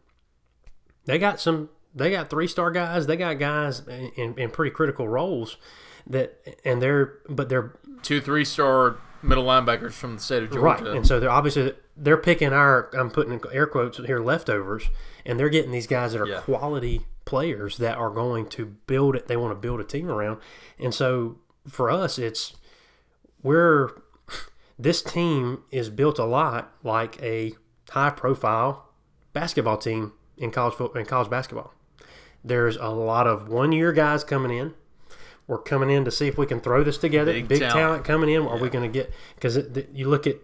they 1.05 1.19
got 1.19 1.39
some, 1.39 1.69
they 1.93 2.09
got 2.09 2.29
three 2.29 2.47
star 2.47 2.71
guys, 2.71 3.05
they 3.05 3.15
got 3.15 3.37
guys 3.37 3.81
in, 3.87 4.33
in 4.37 4.49
pretty 4.49 4.71
critical 4.71 5.07
roles 5.07 5.57
that, 6.07 6.39
and 6.65 6.81
they're 6.81 7.19
but 7.29 7.49
they're 7.49 7.77
two 8.01 8.19
three 8.19 8.45
star 8.45 8.97
middle 9.21 9.45
linebackers 9.45 9.93
from 9.93 10.15
the 10.15 10.21
state 10.21 10.43
of 10.43 10.51
Georgia. 10.51 10.83
Right, 10.85 10.95
and 10.95 11.05
so 11.05 11.19
they're 11.19 11.29
obviously 11.29 11.73
they're 11.95 12.17
picking 12.17 12.53
our. 12.53 12.89
I'm 12.97 13.09
putting 13.11 13.39
air 13.51 13.67
quotes 13.67 13.97
here 13.97 14.19
leftovers, 14.19 14.89
and 15.25 15.39
they're 15.39 15.49
getting 15.49 15.71
these 15.71 15.87
guys 15.87 16.13
that 16.13 16.21
are 16.21 16.27
Yeah. 16.27 16.41
quality 16.41 17.05
players 17.25 17.77
that 17.77 17.97
are 17.97 18.09
going 18.09 18.47
to 18.47 18.65
build 18.65 19.15
it. 19.15 19.27
They 19.27 19.35
want 19.37 19.51
to 19.51 19.59
build 19.59 19.79
a 19.79 19.83
team 19.83 20.09
around, 20.09 20.39
and 20.79 20.93
so 20.93 21.37
for 21.67 21.89
us, 21.89 22.17
it's 22.17 22.55
we're 23.43 23.89
this 24.79 25.01
team 25.01 25.63
is 25.71 25.89
built 25.89 26.19
a 26.19 26.25
lot 26.25 26.71
like 26.83 27.21
a 27.21 27.53
high 27.89 28.09
profile 28.09 28.89
basketball 29.33 29.77
team 29.77 30.13
in 30.37 30.51
college 30.51 30.75
football 30.75 30.99
in 30.99 31.05
college 31.05 31.29
basketball. 31.29 31.73
There's 32.43 32.77
a 32.77 32.89
lot 32.89 33.25
of 33.25 33.47
one 33.49 33.71
year 33.71 33.91
guys 33.91 34.23
coming 34.23 34.55
in. 34.55 34.73
We're 35.47 35.59
coming 35.59 35.91
in 35.91 36.05
to 36.05 36.11
see 36.11 36.27
if 36.27 36.37
we 36.37 36.45
can 36.47 36.59
throw 36.59 36.83
this 36.83 36.97
together. 36.97 37.31
Big 37.33 37.47
Big, 37.47 37.59
talent. 37.59 37.75
talent. 37.75 38.05
coming 38.05 38.29
in. 38.29 38.47
Are 38.47 38.57
we 38.57 38.69
going 38.69 38.91
to 38.91 38.99
get? 38.99 39.13
Because 39.35 39.59
you 39.93 40.09
look 40.09 40.25
at, 40.25 40.37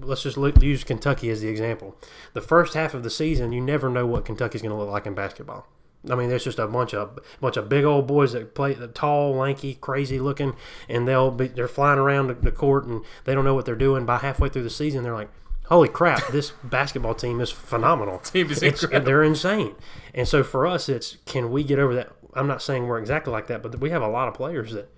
let's 0.00 0.22
just 0.22 0.38
look, 0.38 0.62
use 0.62 0.82
Kentucky 0.82 1.28
as 1.28 1.42
the 1.42 1.48
example. 1.48 1.94
The 2.32 2.40
first 2.40 2.72
half 2.72 2.94
of 2.94 3.02
the 3.02 3.10
season, 3.10 3.52
you 3.52 3.60
never 3.60 3.90
know 3.90 4.06
what 4.06 4.24
Kentucky's 4.24 4.62
going 4.62 4.72
to 4.72 4.78
look 4.78 4.88
like 4.90 5.06
in 5.06 5.14
basketball. 5.14 5.66
I 6.10 6.14
mean, 6.14 6.28
there's 6.28 6.44
just 6.44 6.58
a 6.58 6.66
bunch 6.66 6.94
of 6.94 7.18
bunch 7.40 7.56
of 7.56 7.68
big 7.68 7.84
old 7.84 8.06
boys 8.06 8.32
that 8.32 8.54
play 8.54 8.74
the 8.74 8.88
tall, 8.88 9.34
lanky, 9.34 9.74
crazy 9.74 10.18
looking, 10.18 10.54
and 10.88 11.06
they'll 11.08 11.30
be 11.30 11.48
they're 11.48 11.68
flying 11.68 11.98
around 11.98 12.28
the, 12.28 12.34
the 12.34 12.52
court 12.52 12.84
and 12.86 13.02
they 13.24 13.34
don't 13.34 13.44
know 13.44 13.54
what 13.54 13.64
they're 13.66 13.74
doing. 13.74 14.06
By 14.06 14.18
halfway 14.18 14.48
through 14.48 14.62
the 14.64 14.70
season, 14.70 15.02
they're 15.02 15.14
like, 15.14 15.30
"Holy 15.66 15.88
crap! 15.88 16.28
This 16.28 16.50
basketball 16.64 17.14
team 17.14 17.40
is 17.40 17.50
phenomenal. 17.50 18.18
Team 18.24 18.50
is 18.50 18.62
It's- 18.62 18.82
incredible. 18.82 19.06
They're 19.06 19.22
insane." 19.22 19.74
And 20.14 20.28
so 20.28 20.42
for 20.44 20.66
us, 20.66 20.88
it's 20.88 21.16
can 21.26 21.50
we 21.50 21.64
get 21.64 21.78
over 21.78 21.94
that? 21.94 22.12
I'm 22.34 22.46
not 22.46 22.62
saying 22.62 22.86
we're 22.86 22.98
exactly 22.98 23.32
like 23.32 23.46
that, 23.48 23.62
but 23.62 23.78
we 23.80 23.90
have 23.90 24.02
a 24.02 24.08
lot 24.08 24.28
of 24.28 24.34
players 24.34 24.72
that 24.74 24.90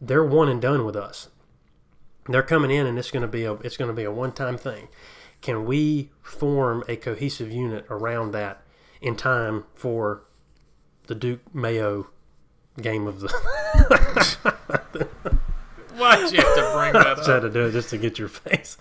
they're 0.00 0.24
one 0.24 0.48
and 0.48 0.60
done 0.60 0.84
with 0.84 0.96
us. 0.96 1.28
They're 2.28 2.42
coming 2.42 2.70
in, 2.70 2.86
and 2.86 2.98
it's 2.98 3.10
going 3.10 3.22
to 3.22 3.28
be 3.28 3.44
a 3.44 3.54
it's 3.54 3.76
going 3.76 3.88
to 3.90 3.94
be 3.94 4.04
a 4.04 4.10
one 4.12 4.32
time 4.32 4.58
thing. 4.58 4.88
Can 5.40 5.66
we 5.66 6.10
form 6.22 6.82
a 6.88 6.96
cohesive 6.96 7.50
unit 7.52 7.84
around 7.90 8.32
that 8.32 8.62
in 9.02 9.14
time 9.14 9.64
for 9.74 10.22
the 11.06 11.14
Duke 11.14 11.40
Mayo 11.54 12.08
game 12.80 13.06
of 13.06 13.20
the? 13.20 13.28
Why'd 15.96 16.32
you 16.32 16.40
have 16.40 16.54
to 16.56 16.72
bring 16.74 16.92
that 16.92 17.06
I 17.06 17.10
up? 17.12 17.26
had 17.26 17.40
to 17.40 17.50
do 17.50 17.66
it 17.66 17.72
just 17.72 17.90
to 17.90 17.98
get 17.98 18.18
your 18.18 18.28
face. 18.28 18.76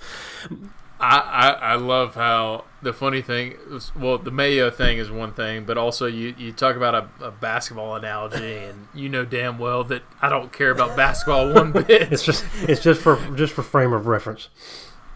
I, 1.00 1.18
I, 1.20 1.50
I 1.50 1.76
love 1.76 2.16
how 2.16 2.64
the 2.82 2.94
funny 2.94 3.22
thing 3.22 3.56
is, 3.70 3.94
well, 3.96 4.18
the 4.18 4.32
Mayo 4.32 4.70
thing 4.72 4.98
is 4.98 5.12
one 5.12 5.34
thing, 5.34 5.66
but 5.66 5.78
also 5.78 6.06
you, 6.06 6.34
you 6.38 6.52
talk 6.54 6.76
about 6.76 6.96
a, 6.96 7.26
a 7.26 7.32
basketball 7.32 7.96
analogy, 7.96 8.56
and 8.56 8.88
you 8.94 9.10
know 9.10 9.26
damn 9.26 9.60
well 9.60 9.84
that 9.86 10.02
I 10.22 10.30
don't 10.30 10.52
care 10.54 10.72
about 10.72 10.96
basketball 10.96 11.54
one 11.54 11.72
bit. 11.74 12.12
It's 12.14 12.24
just 12.24 12.46
it's 12.64 12.82
just 12.82 13.02
for 13.02 13.18
just 13.36 13.54
for 13.54 13.64
frame 13.64 13.92
of 13.94 14.08
reference. 14.08 14.48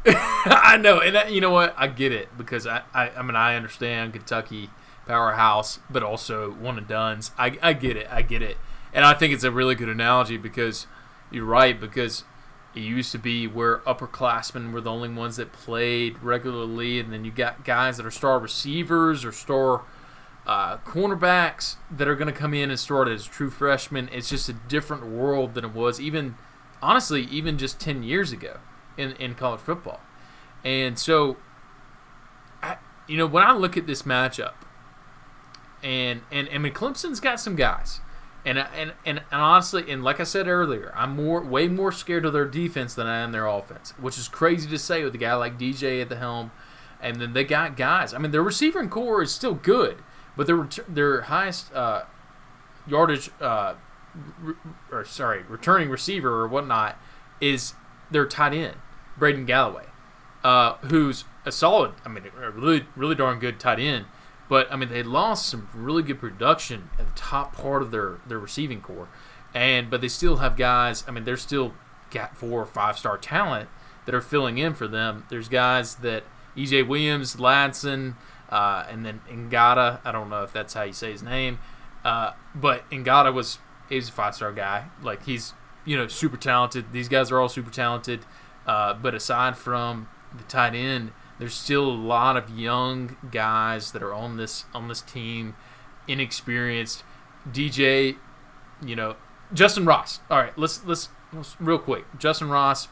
I 0.06 0.78
know, 0.80 1.00
and 1.00 1.16
that, 1.16 1.32
you 1.32 1.42
know 1.42 1.52
what? 1.52 1.74
I 1.78 1.88
get 1.88 2.12
it 2.14 2.30
because 2.38 2.66
I, 2.68 2.82
I, 2.94 3.10
I 3.10 3.22
mean, 3.24 3.36
I 3.36 3.56
understand 3.56 4.14
Kentucky 4.14 4.70
powerhouse, 5.08 5.80
but 5.90 6.04
also 6.04 6.52
one 6.52 6.78
and 6.78 6.88
duns. 6.88 7.32
I, 7.38 7.58
I 7.62 7.74
get 7.74 7.98
it, 7.98 8.08
I 8.10 8.22
get 8.22 8.42
it, 8.42 8.58
and 8.94 9.06
I 9.06 9.14
think 9.14 9.34
it's 9.34 9.44
a 9.44 9.52
really 9.52 9.76
good 9.76 9.90
analogy 9.90 10.38
because 10.38 10.88
you're 11.32 11.46
right 11.46 11.80
because 11.80 12.24
it 12.76 12.82
used 12.82 13.12
to 13.12 13.18
be 13.18 13.48
where 13.48 13.80
upperclassmen 13.80 14.72
were 14.72 14.82
the 14.82 14.92
only 14.92 15.10
ones 15.10 15.38
that 15.38 15.52
played 15.52 16.22
regularly, 16.22 17.00
and 17.00 17.12
then 17.12 17.26
you 17.26 17.32
got 17.32 17.66
guys 17.66 17.98
that 17.98 18.06
are 18.06 18.12
star 18.12 18.38
receivers 18.38 19.26
or 19.26 19.32
star 19.32 19.84
uh, 20.46 20.78
cornerbacks 20.78 21.78
that 21.92 22.08
are 22.08 22.16
going 22.16 22.32
to 22.32 22.40
come 22.40 22.54
in 22.54 22.70
and 22.70 22.80
start 22.80 23.08
as 23.08 23.26
true 23.26 23.50
freshmen. 23.50 24.10
It's 24.12 24.30
just 24.30 24.48
a 24.48 24.54
different 24.54 25.08
world 25.08 25.56
than 25.56 25.66
it 25.66 25.74
was 25.74 26.00
even, 26.00 26.36
honestly, 26.82 27.24
even 27.24 27.58
just 27.58 27.80
ten 27.80 28.04
years 28.04 28.32
ago 28.32 28.60
in 28.96 29.14
in 29.14 29.36
college 29.36 29.60
football. 29.62 30.00
And 30.64 30.98
so, 31.00 31.38
I, 32.62 32.78
you 33.08 33.18
know, 33.18 33.26
when 33.26 33.44
I 33.44 33.54
look 33.54 33.76
at 33.76 33.88
this 33.88 34.04
matchup, 34.04 34.54
and 35.84 36.22
and 36.32 36.50
I 36.52 36.58
mean, 36.58 36.74
Clemson's 36.74 37.20
got 37.20 37.40
some 37.40 37.56
guys, 37.56 38.02
and 38.46 38.58
and 38.58 38.94
and, 39.06 39.22
and 39.32 39.42
honestly, 39.42 39.90
and 39.90 40.04
like 40.04 40.20
I 40.20 40.24
said 40.24 40.48
earlier, 40.48 40.92
I'm 40.96 41.16
more 41.16 41.42
way 41.42 41.68
more 41.68 41.92
scared 41.92 42.26
of 42.26 42.34
their 42.34 42.46
defense 42.46 42.94
than 42.94 43.08
I 43.08 43.18
am 43.18 43.32
their 43.32 43.48
offense, 43.48 43.94
which 44.00 44.18
is 44.18 44.28
crazy 44.28 44.70
to 44.70 44.78
say 44.78 45.04
with 45.04 45.14
a 45.16 45.20
guy 45.20 45.34
like 45.36 45.58
DJ 45.58 46.02
at 46.02 46.10
the 46.10 46.18
helm, 46.18 46.52
and 47.02 47.22
then 47.22 47.34
they 47.34 47.44
got 47.44 47.78
guys. 47.78 48.14
I 48.14 48.18
mean, 48.18 48.32
their 48.32 48.44
receiving 48.44 48.90
core 48.90 49.22
is 49.22 49.32
still 49.32 49.54
good, 49.54 49.98
but 50.36 50.48
their 50.48 50.68
their 50.88 51.22
highest 51.22 51.74
uh, 51.74 52.04
yardage, 52.88 53.30
uh, 53.40 53.76
re- 54.40 54.56
or 54.92 55.06
sorry, 55.06 55.44
returning 55.48 55.90
receiver 55.90 56.42
or 56.42 56.48
whatnot 56.48 56.98
is 57.40 57.74
their 58.10 58.26
tight 58.26 58.54
end, 58.54 58.78
Braden 59.18 59.46
Galloway, 59.46 59.86
uh, 60.44 60.76
who's 60.78 61.26
a 61.46 61.52
solid, 61.52 61.94
I 62.06 62.10
mean, 62.10 62.26
a 62.42 62.52
really, 62.52 62.86
really 62.96 63.16
darn 63.16 63.40
good 63.40 63.60
tight 63.60 63.80
end. 63.80 64.06
But 64.50 64.72
I 64.72 64.76
mean, 64.76 64.90
they 64.90 65.04
lost 65.04 65.48
some 65.48 65.70
really 65.74 66.04
good 66.04 66.20
production 66.20 66.90
at 66.98 67.08
the 67.08 67.14
top 67.14 67.56
part 67.56 67.82
of 67.82 67.92
their 67.92 68.20
their 68.26 68.40
receiving 68.40 68.82
core, 68.82 69.10
and 69.54 69.90
but 69.90 70.02
they 70.02 70.08
still 70.08 70.38
have 70.38 70.56
guys. 70.56 71.04
I 71.08 71.12
mean, 71.12 71.26
they're 71.26 71.38
still 71.38 71.74
got 72.12 72.38
four 72.38 72.62
or 72.62 72.66
five 72.66 72.98
star 72.98 73.18
talent 73.18 73.70
that 74.06 74.16
are 74.16 74.22
filling 74.22 74.58
in 74.58 74.74
for 74.74 74.88
them. 74.88 75.26
There's 75.30 75.50
guys 75.50 75.96
that 75.96 76.24
EJ 76.56 76.88
Williams, 76.88 77.36
Ladson, 77.36 78.16
uh, 78.50 78.86
and 78.90 79.06
then 79.06 79.22
Ngata. 79.30 80.00
I 80.06 80.12
don't 80.12 80.30
know 80.30 80.44
if 80.44 80.54
that's 80.54 80.74
how 80.74 80.84
you 80.84 80.94
say 80.94 81.12
his 81.12 81.22
name, 81.22 81.60
uh, 82.06 82.32
but 82.56 82.90
Ngata 82.90 83.34
was 83.34 83.60
he's 83.90 84.10
a 84.10 84.12
five 84.12 84.34
star 84.34 84.54
guy. 84.54 84.86
Like 85.02 85.26
he's 85.26 85.54
you 85.86 85.98
know 85.98 86.08
super 86.08 86.38
talented. 86.38 86.92
These 86.92 87.10
guys 87.10 87.32
are 87.32 87.40
all 87.40 87.50
super 87.50 87.72
talented. 87.72 88.26
Uh, 88.66 88.94
but 88.94 89.16
aside 89.16 89.58
from 89.58 90.10
the 90.36 90.44
tight 90.44 90.76
end, 90.76 91.12
there's 91.40 91.54
still 91.54 91.86
a 91.86 91.94
lot 91.94 92.36
of 92.36 92.50
young 92.50 93.16
guys 93.32 93.92
that 93.92 94.02
are 94.02 94.14
on 94.14 94.38
this 94.38 94.66
on 94.74 94.88
this 94.88 95.02
team, 95.02 95.56
inexperienced. 96.08 97.04
DJ, 97.52 98.18
you 98.84 98.96
know, 98.96 99.16
Justin 99.54 99.86
Ross. 99.86 100.20
All 100.30 100.40
right, 100.40 100.58
let's 100.58 100.84
let's, 100.86 101.10
let's 101.32 101.56
real 101.60 101.78
quick. 101.78 102.06
Justin 102.18 102.50
Ross, 102.50 102.88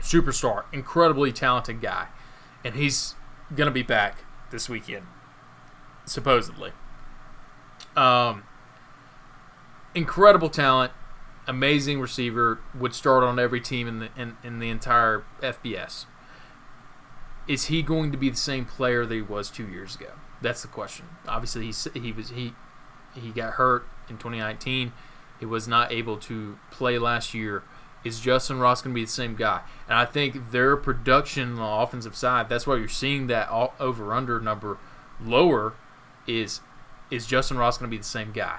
superstar, 0.00 0.64
incredibly 0.72 1.32
talented 1.32 1.80
guy, 1.80 2.08
and 2.64 2.74
he's 2.74 3.14
gonna 3.54 3.70
be 3.70 3.82
back 3.82 4.24
this 4.50 4.68
weekend, 4.68 5.06
supposedly. 6.04 6.72
Um, 7.96 8.44
incredible 9.94 10.48
talent, 10.48 10.92
amazing 11.46 12.00
receiver, 12.00 12.60
would 12.78 12.94
start 12.94 13.24
on 13.24 13.38
every 13.38 13.60
team 13.60 13.88
in 13.88 13.98
the 13.98 14.08
in, 14.16 14.36
in 14.42 14.58
the 14.60 14.70
entire 14.70 15.24
FBS. 15.42 16.06
Is 17.48 17.64
he 17.64 17.82
going 17.82 18.12
to 18.12 18.18
be 18.18 18.28
the 18.28 18.36
same 18.36 18.66
player 18.66 19.06
that 19.06 19.14
he 19.14 19.22
was 19.22 19.50
two 19.50 19.66
years 19.66 19.96
ago? 19.96 20.12
That's 20.40 20.62
the 20.62 20.68
question. 20.68 21.06
Obviously, 21.26 21.66
he 21.66 22.00
he 22.00 22.12
was 22.12 22.28
he 22.30 22.52
he 23.14 23.30
got 23.30 23.54
hurt 23.54 23.88
in 24.08 24.18
2019. 24.18 24.92
He 25.40 25.46
was 25.46 25.66
not 25.66 25.90
able 25.90 26.16
to 26.18 26.58
play 26.70 26.98
last 26.98 27.34
year. 27.34 27.62
Is 28.04 28.20
Justin 28.20 28.58
Ross 28.58 28.82
going 28.82 28.94
to 28.94 29.00
be 29.00 29.04
the 29.04 29.10
same 29.10 29.34
guy? 29.34 29.62
And 29.88 29.98
I 29.98 30.04
think 30.04 30.50
their 30.52 30.76
production 30.76 31.52
on 31.52 31.56
the 31.56 31.64
offensive 31.64 32.16
side, 32.16 32.48
that's 32.48 32.66
why 32.66 32.76
you're 32.76 32.88
seeing 32.88 33.26
that 33.26 33.48
over 33.50 34.12
under 34.12 34.40
number 34.40 34.78
lower. 35.20 35.74
Is 36.26 36.60
is 37.10 37.26
Justin 37.26 37.56
Ross 37.56 37.78
going 37.78 37.90
to 37.90 37.94
be 37.94 37.98
the 37.98 38.04
same 38.04 38.32
guy? 38.32 38.58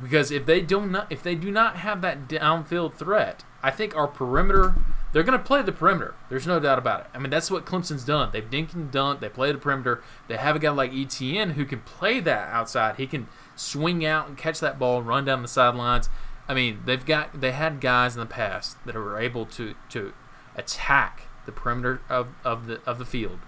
Because 0.00 0.30
if 0.30 0.46
they 0.46 0.60
do 0.60 0.86
not 0.86 1.10
if 1.10 1.22
they 1.22 1.34
do 1.34 1.50
not 1.50 1.76
have 1.76 2.00
that 2.02 2.28
downfield 2.28 2.94
threat, 2.94 3.44
I 3.62 3.70
think 3.70 3.94
our 3.94 4.06
perimeter 4.06 4.74
they're 5.12 5.22
going 5.22 5.38
to 5.38 5.44
play 5.44 5.62
the 5.62 5.72
perimeter. 5.72 6.14
There's 6.30 6.46
no 6.46 6.58
doubt 6.58 6.78
about 6.78 7.00
it. 7.00 7.06
I 7.14 7.18
mean, 7.18 7.30
that's 7.30 7.50
what 7.50 7.66
Clemson's 7.66 8.04
done. 8.04 8.30
They've 8.32 8.48
dink 8.48 8.72
and 8.72 8.90
dunk. 8.90 9.20
They 9.20 9.28
play 9.28 9.52
the 9.52 9.58
perimeter. 9.58 10.02
They 10.26 10.36
have 10.36 10.56
a 10.56 10.58
guy 10.58 10.70
like 10.70 10.92
Etienne 10.94 11.50
who 11.50 11.64
can 11.66 11.80
play 11.80 12.20
that 12.20 12.48
outside. 12.48 12.96
He 12.96 13.06
can 13.06 13.28
swing 13.54 14.04
out 14.04 14.28
and 14.28 14.38
catch 14.38 14.58
that 14.60 14.78
ball, 14.78 15.02
run 15.02 15.24
down 15.26 15.42
the 15.42 15.48
sidelines. 15.48 16.08
I 16.48 16.54
mean, 16.54 16.80
they've 16.86 17.04
got 17.04 17.40
they 17.40 17.52
had 17.52 17.80
guys 17.80 18.14
in 18.14 18.20
the 18.20 18.26
past 18.26 18.76
that 18.84 18.94
were 18.94 19.18
able 19.18 19.46
to 19.46 19.74
to 19.90 20.12
attack 20.56 21.28
the 21.46 21.52
perimeter 21.52 22.00
of, 22.08 22.28
of 22.44 22.66
the 22.66 22.80
of 22.86 22.98
the 22.98 23.04
field. 23.04 23.38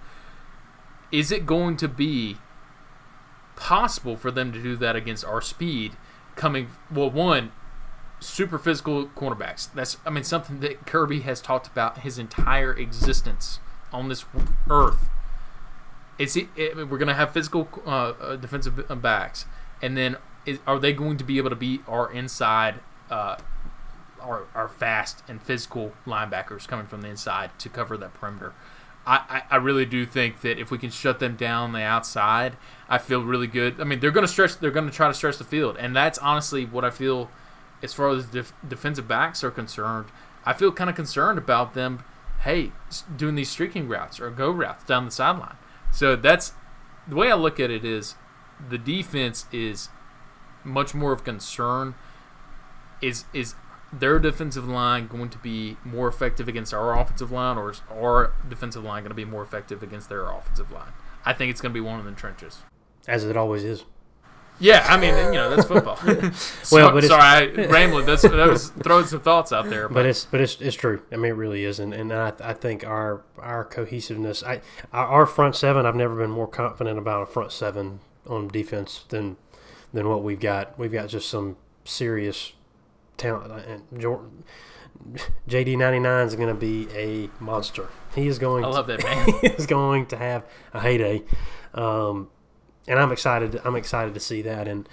Is 1.10 1.32
it 1.32 1.46
going 1.46 1.76
to 1.78 1.88
be 1.88 2.38
possible 3.56 4.16
for 4.16 4.30
them 4.30 4.52
to 4.52 4.62
do 4.62 4.76
that 4.76 4.96
against 4.96 5.24
our 5.24 5.40
speed? 5.40 5.96
Coming 6.36 6.68
well, 6.90 7.10
one 7.10 7.52
super 8.24 8.58
physical 8.58 9.06
cornerbacks. 9.08 9.72
That's 9.72 9.98
I 10.04 10.10
mean 10.10 10.24
something 10.24 10.60
that 10.60 10.86
Kirby 10.86 11.20
has 11.20 11.40
talked 11.40 11.66
about 11.66 11.98
his 11.98 12.18
entire 12.18 12.72
existence 12.72 13.60
on 13.92 14.08
this 14.08 14.24
earth. 14.68 15.08
It's 16.18 16.36
it, 16.36 16.48
we're 16.56 16.98
going 16.98 17.08
to 17.08 17.14
have 17.14 17.32
physical 17.32 17.68
uh, 17.86 17.90
uh, 17.90 18.36
defensive 18.36 19.02
backs, 19.02 19.46
and 19.82 19.96
then 19.96 20.16
is, 20.46 20.58
are 20.66 20.78
they 20.78 20.92
going 20.92 21.16
to 21.16 21.24
be 21.24 21.38
able 21.38 21.50
to 21.50 21.56
beat 21.56 21.82
our 21.88 22.10
inside, 22.12 22.76
uh, 23.10 23.36
our 24.20 24.46
our 24.54 24.68
fast 24.68 25.22
and 25.28 25.42
physical 25.42 25.92
linebackers 26.06 26.68
coming 26.68 26.86
from 26.86 27.02
the 27.02 27.08
inside 27.08 27.50
to 27.58 27.68
cover 27.68 27.96
that 27.96 28.14
perimeter? 28.14 28.54
I, 29.06 29.42
I, 29.50 29.54
I 29.54 29.56
really 29.56 29.84
do 29.84 30.06
think 30.06 30.40
that 30.40 30.58
if 30.58 30.70
we 30.70 30.78
can 30.78 30.90
shut 30.90 31.18
them 31.18 31.36
down 31.36 31.72
the 31.72 31.82
outside, 31.82 32.56
I 32.88 32.96
feel 32.96 33.22
really 33.22 33.46
good. 33.46 33.78
I 33.80 33.84
mean, 33.84 34.00
they're 34.00 34.10
going 34.10 34.26
to 34.26 34.32
stretch. 34.32 34.58
They're 34.58 34.70
going 34.70 34.88
to 34.88 34.94
try 34.94 35.08
to 35.08 35.14
stretch 35.14 35.38
the 35.38 35.44
field, 35.44 35.76
and 35.78 35.94
that's 35.94 36.18
honestly 36.18 36.64
what 36.64 36.84
I 36.84 36.90
feel 36.90 37.28
as 37.84 37.94
far 37.94 38.08
as 38.08 38.26
def- 38.26 38.52
defensive 38.66 39.06
backs 39.06 39.44
are 39.44 39.50
concerned, 39.50 40.06
I 40.44 40.52
feel 40.52 40.72
kind 40.72 40.90
of 40.90 40.96
concerned 40.96 41.38
about 41.38 41.74
them 41.74 42.02
hey, 42.44 42.72
doing 43.16 43.34
these 43.34 43.50
streaking 43.50 43.88
routes 43.88 44.20
or 44.20 44.30
go 44.30 44.50
routes 44.50 44.84
down 44.84 45.06
the 45.06 45.10
sideline. 45.10 45.56
So 45.90 46.14
that's 46.14 46.52
the 47.08 47.16
way 47.16 47.30
I 47.30 47.34
look 47.34 47.58
at 47.58 47.70
it 47.70 47.84
is 47.84 48.16
the 48.68 48.76
defense 48.76 49.46
is 49.50 49.88
much 50.62 50.94
more 50.94 51.12
of 51.12 51.24
concern. 51.24 51.94
Is 53.00 53.24
is 53.32 53.54
their 53.92 54.18
defensive 54.18 54.68
line 54.68 55.06
going 55.06 55.30
to 55.30 55.38
be 55.38 55.78
more 55.84 56.08
effective 56.08 56.48
against 56.48 56.74
our 56.74 56.98
offensive 56.98 57.30
line, 57.30 57.56
or 57.56 57.70
is 57.70 57.82
our 57.90 58.34
defensive 58.48 58.84
line 58.84 59.02
going 59.02 59.10
to 59.10 59.14
be 59.14 59.24
more 59.24 59.42
effective 59.42 59.82
against 59.82 60.08
their 60.08 60.28
offensive 60.28 60.70
line? 60.70 60.92
I 61.24 61.32
think 61.32 61.50
it's 61.50 61.60
going 61.60 61.72
to 61.72 61.74
be 61.74 61.84
one 61.84 61.98
in 61.98 62.06
the 62.06 62.12
trenches. 62.12 62.62
as 63.08 63.24
it 63.24 63.36
always 63.36 63.64
is. 63.64 63.84
Yeah, 64.60 64.86
I 64.88 64.96
mean, 64.96 65.14
you 65.16 65.32
know, 65.32 65.50
that's 65.50 65.66
football. 65.66 65.96
so, 65.96 66.30
Well, 66.76 66.92
but 66.94 67.04
sorry, 67.04 67.22
I 67.22 67.66
rambling. 67.66 68.06
That's 68.06 68.22
that 68.22 68.32
was 68.48 68.68
throwing 68.70 69.06
some 69.06 69.20
thoughts 69.20 69.52
out 69.52 69.68
there, 69.68 69.88
But 69.88 69.94
but, 69.94 70.06
it's 70.06 70.24
but 70.26 70.40
it's, 70.40 70.60
it's 70.60 70.76
true. 70.76 71.02
I 71.12 71.16
mean, 71.16 71.32
it 71.32 71.34
really 71.34 71.64
is, 71.64 71.80
and, 71.80 71.92
and 71.92 72.12
I, 72.12 72.32
I 72.40 72.52
think 72.52 72.84
our 72.86 73.22
our 73.38 73.64
cohesiveness, 73.64 74.42
I 74.42 74.60
our 74.92 75.06
our 75.06 75.26
front 75.26 75.56
seven. 75.56 75.86
I've 75.86 75.96
never 75.96 76.14
been 76.14 76.30
more 76.30 76.46
confident 76.48 76.98
about 76.98 77.22
a 77.22 77.26
front 77.26 77.50
seven 77.52 78.00
on 78.26 78.48
defense 78.48 79.04
than 79.08 79.36
than 79.92 80.08
what 80.08 80.22
we've 80.22 80.40
got. 80.40 80.78
We've 80.78 80.92
got 80.92 81.08
just 81.08 81.28
some 81.28 81.56
serious 81.84 82.52
talent, 83.16 83.52
and 83.66 84.00
Jordan, 84.00 84.44
JD 85.48 85.76
ninety 85.78 85.98
nine 85.98 86.26
is 86.26 86.36
going 86.36 86.48
to 86.48 86.54
be 86.54 86.86
a 86.94 87.28
monster. 87.42 87.88
He 88.14 88.28
is 88.28 88.38
going. 88.38 88.64
I 88.64 88.68
love 88.68 88.86
that 88.86 89.02
man. 89.04 89.26
he 89.40 89.46
is 89.48 89.66
going 89.66 90.06
to 90.06 90.16
have 90.16 90.44
a 90.72 90.80
heyday, 90.80 91.22
um, 91.74 92.30
and 92.86 92.98
I'm 92.98 93.12
excited. 93.12 93.60
I'm 93.64 93.76
excited 93.76 94.14
to 94.14 94.20
see 94.20 94.42
that, 94.42 94.68
and 94.68 94.88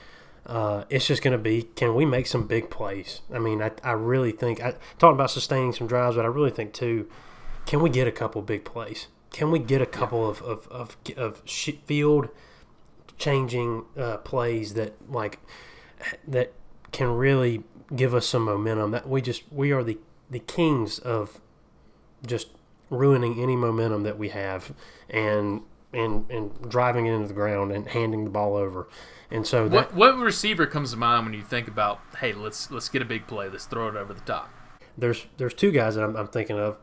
uh, 0.45 0.85
it's 0.89 1.05
just 1.07 1.21
going 1.21 1.33
to 1.33 1.37
be 1.37 1.63
can 1.63 1.95
we 1.95 2.05
make 2.05 2.27
some 2.27 2.47
big 2.47 2.69
plays? 2.69 3.21
I 3.33 3.39
mean, 3.39 3.61
I, 3.61 3.71
I 3.83 3.91
really 3.91 4.31
think 4.31 4.61
I 4.61 4.75
talking 4.97 5.15
about 5.15 5.31
sustaining 5.31 5.73
some 5.73 5.87
drives, 5.87 6.15
but 6.15 6.25
I 6.25 6.29
really 6.29 6.51
think 6.51 6.73
too, 6.73 7.09
can 7.65 7.81
we 7.81 7.89
get 7.89 8.07
a 8.07 8.11
couple 8.11 8.41
big 8.41 8.65
plays? 8.65 9.07
Can 9.31 9.51
we 9.51 9.59
get 9.59 9.81
a 9.81 9.85
couple 9.85 10.27
of 10.27 10.41
of 10.41 10.67
of, 10.69 10.97
of 11.15 11.41
sh- 11.45 11.71
field 11.85 12.29
changing 13.17 13.85
uh, 13.97 14.17
plays 14.17 14.73
that 14.73 14.93
like 15.09 15.39
that 16.27 16.53
can 16.91 17.15
really 17.15 17.63
give 17.95 18.15
us 18.15 18.25
some 18.25 18.45
momentum? 18.45 18.91
That 18.91 19.07
we 19.07 19.21
just 19.21 19.43
we 19.51 19.71
are 19.71 19.83
the 19.83 19.99
the 20.29 20.39
kings 20.39 20.97
of 20.99 21.39
just 22.25 22.49
ruining 22.89 23.41
any 23.41 23.55
momentum 23.55 24.03
that 24.03 24.17
we 24.17 24.29
have 24.29 24.73
and 25.09 25.61
and 25.93 26.29
and 26.29 26.69
driving 26.69 27.05
it 27.05 27.13
into 27.13 27.27
the 27.27 27.33
ground 27.33 27.71
and 27.71 27.87
handing 27.89 28.23
the 28.23 28.29
ball 28.29 28.55
over. 28.55 28.87
And 29.29 29.45
so 29.47 29.67
that 29.69 29.93
what 29.93 30.15
what 30.15 30.17
receiver 30.23 30.65
comes 30.65 30.91
to 30.91 30.97
mind 30.97 31.25
when 31.25 31.33
you 31.33 31.41
think 31.41 31.67
about, 31.67 31.99
hey, 32.19 32.33
let's 32.33 32.69
let's 32.71 32.89
get 32.89 33.01
a 33.01 33.05
big 33.05 33.27
play, 33.27 33.49
let's 33.49 33.65
throw 33.65 33.87
it 33.87 33.95
over 33.95 34.13
the 34.13 34.21
top? 34.21 34.49
there's 34.97 35.25
there's 35.37 35.53
two 35.53 35.71
guys 35.71 35.95
that 35.95 36.03
I'm, 36.03 36.15
I'm 36.15 36.27
thinking 36.27 36.59
of. 36.59 36.77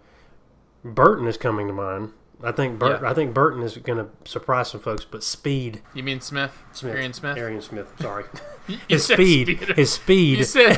Burton 0.85 1.27
is 1.27 1.37
coming 1.37 1.67
to 1.67 1.73
mind. 1.73 2.13
I 2.43 2.53
think 2.53 2.79
Burt, 2.79 3.03
Yeah. 3.03 3.11
I 3.11 3.15
think 3.15 3.35
Burton 3.35 3.63
is 3.65 3.77
going 3.79 3.99
to 3.99 4.09
surprise 4.31 4.71
some 4.71 4.81
folks, 4.81 5.05
but 5.05 5.25
speed 5.25 5.83
You 5.93 6.05
mean 6.05 6.21
Smith? 6.21 6.63
Smith, 6.71 6.95
Arian 6.95 7.13
Smith? 7.13 7.37
Arian 7.37 7.61
Smith. 7.61 7.93
Sorry, 8.01 8.25
his 8.89 9.05
speed, 9.05 9.59
speed. 9.59 9.77
his 9.77 9.93
speed, 9.93 10.39
You 10.39 10.45
said 10.45 10.77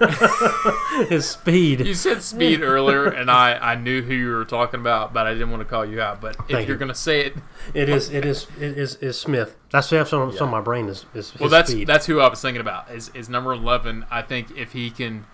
his 1.08 1.28
speed. 1.28 1.80
you 1.86 1.94
said 1.94 2.22
speed 2.22 2.62
earlier, 2.62 3.06
and 3.06 3.30
I, 3.30 3.54
I 3.54 3.74
knew 3.76 4.02
who 4.02 4.14
you 4.14 4.30
were 4.32 4.44
talking 4.44 4.80
about, 4.80 5.12
but 5.12 5.26
I 5.26 5.32
didn't 5.32 5.50
want 5.50 5.60
to 5.62 5.64
call 5.68 5.84
you 5.84 6.00
out. 6.00 6.20
But 6.20 6.36
if 6.36 6.46
Thank 6.48 6.68
you're 6.68 6.76
you. 6.76 6.80
gonna 6.80 6.94
say 6.94 7.20
it, 7.26 7.34
It 7.74 7.88
is 7.88 8.10
it 8.10 8.24
is 8.24 8.46
it 8.60 8.76
is, 8.78 8.96
is 8.96 9.18
Smith. 9.18 9.56
That's 9.70 9.88
that's 9.90 10.12
on, 10.12 10.32
Yeah. 10.32 10.44
my 10.46 10.60
brain 10.60 10.88
is 10.88 11.06
is 11.14 11.38
well, 11.38 11.48
that's 11.48 11.70
speed. 11.70 11.86
that's 11.86 12.06
who 12.06 12.20
I 12.20 12.28
was 12.28 12.40
thinking 12.40 12.60
about. 12.60 12.90
Is 12.90 13.10
is 13.14 13.28
number 13.28 13.52
eleven? 13.52 14.06
I 14.10 14.22
think 14.22 14.50
if 14.56 14.72
he 14.72 14.90
can 14.90 15.26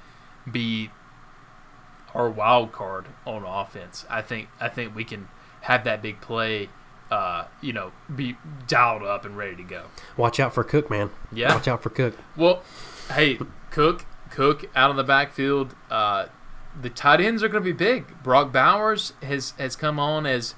be 0.51 0.91
our 2.15 2.29
wild 2.29 2.73
card 2.73 3.07
on 3.27 3.45
offense, 3.45 4.05
I 4.11 4.23
think 4.23 4.49
I 4.61 4.69
think 4.69 4.95
we 4.95 5.05
can 5.05 5.29
have 5.63 5.85
that 5.85 6.03
big 6.03 6.21
play. 6.21 6.69
Uh, 7.11 7.45
you 7.61 7.75
know, 7.75 7.93
be 8.17 8.37
dialed 8.67 9.03
up 9.03 9.27
and 9.27 9.37
ready 9.37 9.55
to 9.55 9.63
go. 9.63 9.85
Watch 10.17 10.41
out 10.41 10.55
for 10.55 10.65
Cook, 10.65 10.89
man. 10.89 11.11
Yeah. 11.31 11.55
Watch 11.55 11.69
out 11.69 11.83
for 11.83 11.91
Cook. 11.91 12.17
Well, 12.39 12.63
hey, 13.11 13.39
Cook, 13.71 14.07
Cook 14.33 14.65
out 14.75 14.91
of 14.91 14.97
the 14.97 15.05
backfield. 15.05 15.75
Uh, 15.91 16.27
the 16.81 16.89
tight 16.89 17.21
ends 17.21 17.43
are 17.43 17.49
going 17.49 17.63
to 17.63 17.71
be 17.71 17.77
big. 17.77 18.23
Brock 18.23 18.51
Bowers 18.51 19.13
has 19.23 19.53
has 19.59 19.77
come 19.77 19.99
on 20.01 20.25
as, 20.25 20.55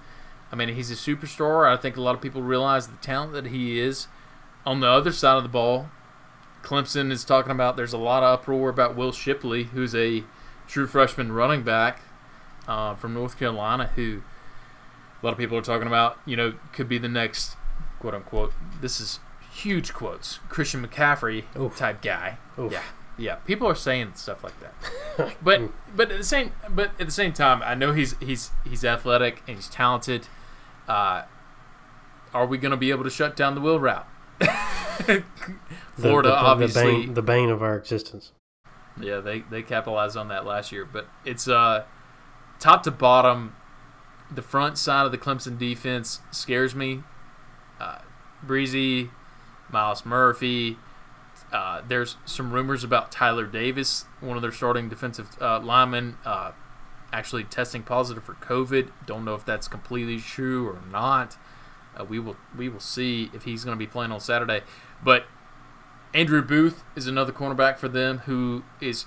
I 0.53 0.57
mean, 0.57 0.69
he's 0.69 0.91
a 0.91 0.95
superstar. 0.95 1.69
I 1.69 1.77
think 1.77 1.97
a 1.97 2.01
lot 2.01 2.15
of 2.15 2.21
people 2.21 2.41
realize 2.41 2.87
the 2.87 2.97
talent 2.99 3.33
that 3.33 3.47
he 3.47 3.81
is. 3.81 4.07
On 4.65 4.79
the 4.79 4.87
other 4.87 5.11
side 5.13 5.37
of 5.37 5.43
the 5.43 5.49
ball, 5.49 5.89
Clemson 6.63 7.11
is 7.11 7.25
talking 7.25 7.51
about. 7.51 7.77
There's 7.77 7.93
a 7.93 7.99
lot 7.99 8.23
of 8.23 8.39
uproar 8.39 8.71
about 8.71 8.95
Will 8.97 9.13
Shipley, 9.13 9.65
who's 9.65 9.95
a 9.95 10.23
true 10.69 10.87
freshman 10.87 11.33
running 11.33 11.63
back 11.63 12.01
uh, 12.69 12.95
from 12.95 13.13
North 13.13 13.39
Carolina, 13.39 13.91
who 13.97 14.23
a 15.21 15.27
lot 15.27 15.33
of 15.33 15.39
people 15.39 15.59
are 15.59 15.63
talking 15.63 15.89
about. 15.89 16.19
You 16.25 16.37
know, 16.37 16.55
could 16.73 16.89
be 16.89 16.99
the 16.99 17.09
next 17.09 17.57
quote 17.99 18.15
unquote. 18.15 18.53
This 18.81 19.01
is 19.01 19.19
huge 19.53 19.93
quotes. 19.93 20.39
Christian 20.49 20.87
McCaffrey 20.87 21.45
Oof. 21.59 21.77
type 21.77 22.01
guy. 22.01 22.39
Oof. 22.59 22.73
Yeah, 22.73 22.83
yeah. 23.19 23.37
People 23.37 23.69
are 23.69 23.75
saying 23.75 24.13
stuff 24.15 24.43
like 24.43 24.55
that, 24.61 25.37
but 25.43 25.63
but 25.95 26.11
at 26.11 26.19
the 26.19 26.25
same 26.25 26.53
but 26.69 26.91
at 26.99 27.07
the 27.07 27.13
same 27.13 27.33
time, 27.33 27.63
I 27.63 27.75
know 27.75 27.93
he's 27.93 28.17
he's 28.19 28.51
he's 28.65 28.85
athletic 28.85 29.43
and 29.47 29.57
he's 29.57 29.69
talented. 29.69 30.27
Uh, 30.89 31.23
are 32.33 32.47
we 32.47 32.59
going 32.59 32.73
to 32.73 32.77
be 32.77 32.91
able 32.91 33.05
to 33.05 33.11
shut 33.11 33.37
down 33.37 33.55
the 33.55 33.61
wheel 33.61 33.79
route? 33.79 34.07
Florida, 35.97 36.29
the, 36.29 36.35
the, 36.35 36.35
obviously, 36.35 36.83
the 36.83 36.91
bane, 36.91 37.15
the 37.15 37.23
bane 37.23 37.51
of 37.51 37.63
our 37.63 37.77
existence. 37.77 38.33
yeah, 39.01 39.21
they 39.21 39.41
they 39.41 39.63
capitalized 39.63 40.17
on 40.17 40.29
that 40.29 40.45
last 40.45 40.73
year, 40.73 40.85
but 40.85 41.07
it's 41.25 41.49
uh 41.49 41.85
top 42.59 42.83
to 42.83 42.91
bottom. 42.91 43.55
The 44.31 44.43
front 44.43 44.79
side 44.79 45.07
of 45.07 45.13
the 45.13 45.19
Clemson 45.19 45.59
defense 45.59 46.21
scares 46.33 46.75
me. 46.75 47.03
Uh, 47.79 47.99
Bresee, 48.45 49.11
Myles 49.71 50.05
Murphy. 50.05 50.79
Uh, 51.55 51.83
there's 51.87 52.17
some 52.25 52.51
rumors 52.51 52.83
about 52.83 53.13
Tyler 53.13 53.47
Davis, 53.47 54.07
one 54.21 54.35
of 54.37 54.43
their 54.43 54.51
starting 54.51 54.89
defensive 54.89 55.41
uh, 55.41 55.61
linemen, 55.61 56.19
uh, 56.25 56.51
actually 57.13 57.45
testing 57.45 57.85
positive 57.85 58.25
for 58.25 58.35
COVID. 58.35 58.91
Don't 59.07 59.25
know 59.25 59.37
if 59.37 59.45
that's 59.45 59.69
completely 59.69 60.19
true 60.19 60.69
or 60.69 60.81
not. 60.91 61.37
Uh, 61.97 62.05
we 62.05 62.19
will 62.19 62.37
we 62.57 62.69
will 62.69 62.81
see 62.81 63.31
if 63.33 63.45
he's 63.45 63.65
going 63.65 63.77
to 63.77 63.79
be 63.79 63.87
playing 63.87 64.11
on 64.11 64.19
Saturday. 64.19 64.63
But 65.01 65.27
Andrew 66.13 66.43
Booth 66.43 66.83
is 66.97 67.07
another 67.07 67.31
cornerback 67.31 67.79
for 67.79 67.87
them 67.89 68.19
who 68.27 68.65
is 68.81 69.07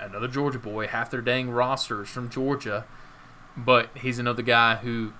another 0.00 0.26
Georgia 0.26 0.58
boy. 0.58 0.88
Half 0.88 1.12
their 1.12 1.20
dang 1.20 1.50
roster 1.50 2.02
is 2.02 2.08
from 2.08 2.30
Georgia, 2.30 2.84
but 3.56 3.90
he's 3.96 4.18
another 4.18 4.42
guy 4.42 4.74
who 4.74 5.12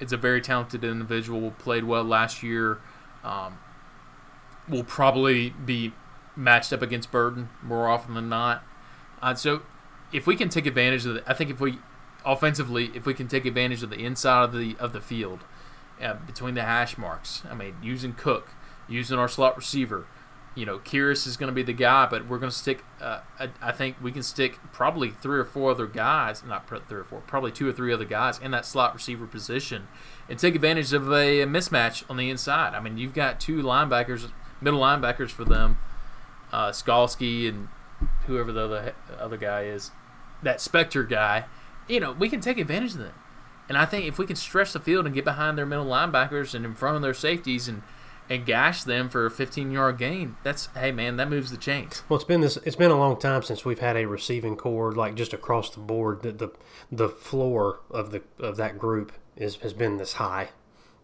is 0.00 0.12
a 0.12 0.16
very 0.16 0.40
talented 0.40 0.82
individual. 0.82 1.52
Played 1.52 1.84
well 1.84 2.02
last 2.02 2.42
year. 2.42 2.80
Um, 3.22 3.58
will 4.68 4.84
probably 4.84 5.50
be 5.50 5.92
matched 6.34 6.72
up 6.72 6.82
against 6.82 7.10
Burton 7.10 7.48
more 7.62 7.88
often 7.88 8.14
than 8.14 8.28
not. 8.28 8.62
Uh, 9.22 9.34
so 9.34 9.62
if 10.12 10.26
we 10.26 10.36
can 10.36 10.48
take 10.48 10.66
advantage 10.66 11.06
of 11.06 11.14
the, 11.14 11.22
I 11.26 11.34
think 11.34 11.50
if 11.50 11.60
we 11.60 11.78
offensively, 12.24 12.90
if 12.94 13.06
we 13.06 13.14
can 13.14 13.28
take 13.28 13.46
advantage 13.46 13.82
of 13.82 13.90
the 13.90 14.04
inside 14.04 14.44
of 14.44 14.52
the 14.52 14.76
of 14.78 14.92
the 14.92 15.00
field 15.00 15.44
uh, 16.00 16.14
between 16.14 16.54
the 16.54 16.62
hash 16.62 16.98
marks, 16.98 17.42
I 17.50 17.54
mean, 17.54 17.76
using 17.82 18.12
Cook, 18.12 18.50
using 18.88 19.18
our 19.18 19.28
slot 19.28 19.56
receiver, 19.56 20.06
you 20.56 20.64
know, 20.64 20.78
Kearis 20.78 21.26
is 21.26 21.36
going 21.36 21.48
to 21.48 21.54
be 21.54 21.62
the 21.62 21.74
guy, 21.74 22.06
but 22.06 22.26
we're 22.26 22.38
going 22.38 22.50
to 22.50 22.56
stick. 22.56 22.82
Uh, 23.00 23.20
I, 23.38 23.50
I 23.60 23.72
think 23.72 23.96
we 24.02 24.10
can 24.10 24.22
stick 24.22 24.58
probably 24.72 25.10
three 25.10 25.38
or 25.38 25.44
four 25.44 25.70
other 25.70 25.86
guys, 25.86 26.42
not 26.42 26.66
three 26.68 26.98
or 26.98 27.04
four, 27.04 27.20
probably 27.20 27.52
two 27.52 27.68
or 27.68 27.72
three 27.72 27.92
other 27.92 28.06
guys 28.06 28.38
in 28.38 28.50
that 28.52 28.64
slot 28.64 28.94
receiver 28.94 29.26
position, 29.26 29.86
and 30.28 30.38
take 30.38 30.54
advantage 30.54 30.92
of 30.92 31.12
a, 31.12 31.44
mismatch 31.44 32.04
on 32.10 32.16
the 32.16 32.30
inside. 32.30 32.74
I 32.74 32.80
mean, 32.80 32.96
you've 32.96 33.14
got 33.14 33.38
two 33.38 33.62
linebackers, 33.62 34.30
middle 34.60 34.80
linebackers 34.80 35.30
for 35.30 35.44
them, 35.44 35.78
uh, 36.52 36.70
Skalski 36.70 37.48
and 37.48 37.68
whoever 38.26 38.52
the 38.52 38.64
other 38.64 38.94
other 39.18 39.36
guy 39.36 39.62
is, 39.64 39.90
that 40.42 40.58
Spector 40.58 41.08
guy. 41.08 41.44
You 41.88 42.00
know, 42.00 42.12
we 42.12 42.28
can 42.28 42.40
take 42.40 42.58
advantage 42.58 42.92
of 42.92 42.98
them. 42.98 43.14
And 43.68 43.76
I 43.76 43.84
think 43.84 44.06
if 44.06 44.18
we 44.18 44.26
can 44.26 44.36
stretch 44.36 44.72
the 44.72 44.80
field 44.80 45.06
and 45.06 45.14
get 45.14 45.24
behind 45.24 45.58
their 45.58 45.66
middle 45.66 45.86
linebackers 45.86 46.54
and 46.54 46.64
in 46.64 46.74
front 46.74 46.96
of 46.96 47.02
their 47.02 47.14
safeties 47.14 47.68
and 47.68 47.82
and 48.28 48.44
gash 48.44 48.82
them 48.82 49.08
for 49.08 49.24
a 49.26 49.30
15 49.30 49.70
yard 49.70 49.98
gain, 49.98 50.36
that's 50.42 50.68
hey 50.74 50.90
man, 50.92 51.16
that 51.16 51.28
moves 51.28 51.50
the 51.50 51.56
chains. 51.56 52.02
Well, 52.08 52.16
it's 52.16 52.24
been 52.24 52.40
this. 52.40 52.56
It's 52.58 52.76
been 52.76 52.90
a 52.90 52.98
long 52.98 53.18
time 53.18 53.42
since 53.42 53.64
we've 53.64 53.78
had 53.78 53.96
a 53.96 54.06
receiving 54.06 54.56
corps 54.56 54.92
like 54.92 55.14
just 55.14 55.32
across 55.32 55.70
the 55.70 55.80
board. 55.80 56.22
The 56.22 56.32
the, 56.32 56.48
the 56.90 57.08
floor 57.08 57.80
of 57.90 58.10
the 58.10 58.22
of 58.38 58.56
that 58.56 58.78
group 58.78 59.12
is 59.36 59.56
has 59.56 59.72
been 59.72 59.96
this 59.98 60.14
high. 60.14 60.50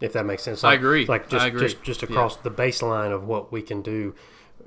If 0.02 0.12
that 0.14 0.26
makes 0.26 0.42
sense. 0.42 0.64
I 0.64 0.74
agree. 0.74 1.06
Like 1.06 1.28
just 1.28 1.46
agree. 1.46 1.60
just 1.60 1.82
just 1.82 2.02
Yeah. 2.02 2.08
across 2.08 2.36
the 2.36 2.50
baseline 2.50 3.12
of 3.12 3.24
what 3.24 3.52
we 3.52 3.62
can 3.62 3.82
do 3.82 4.14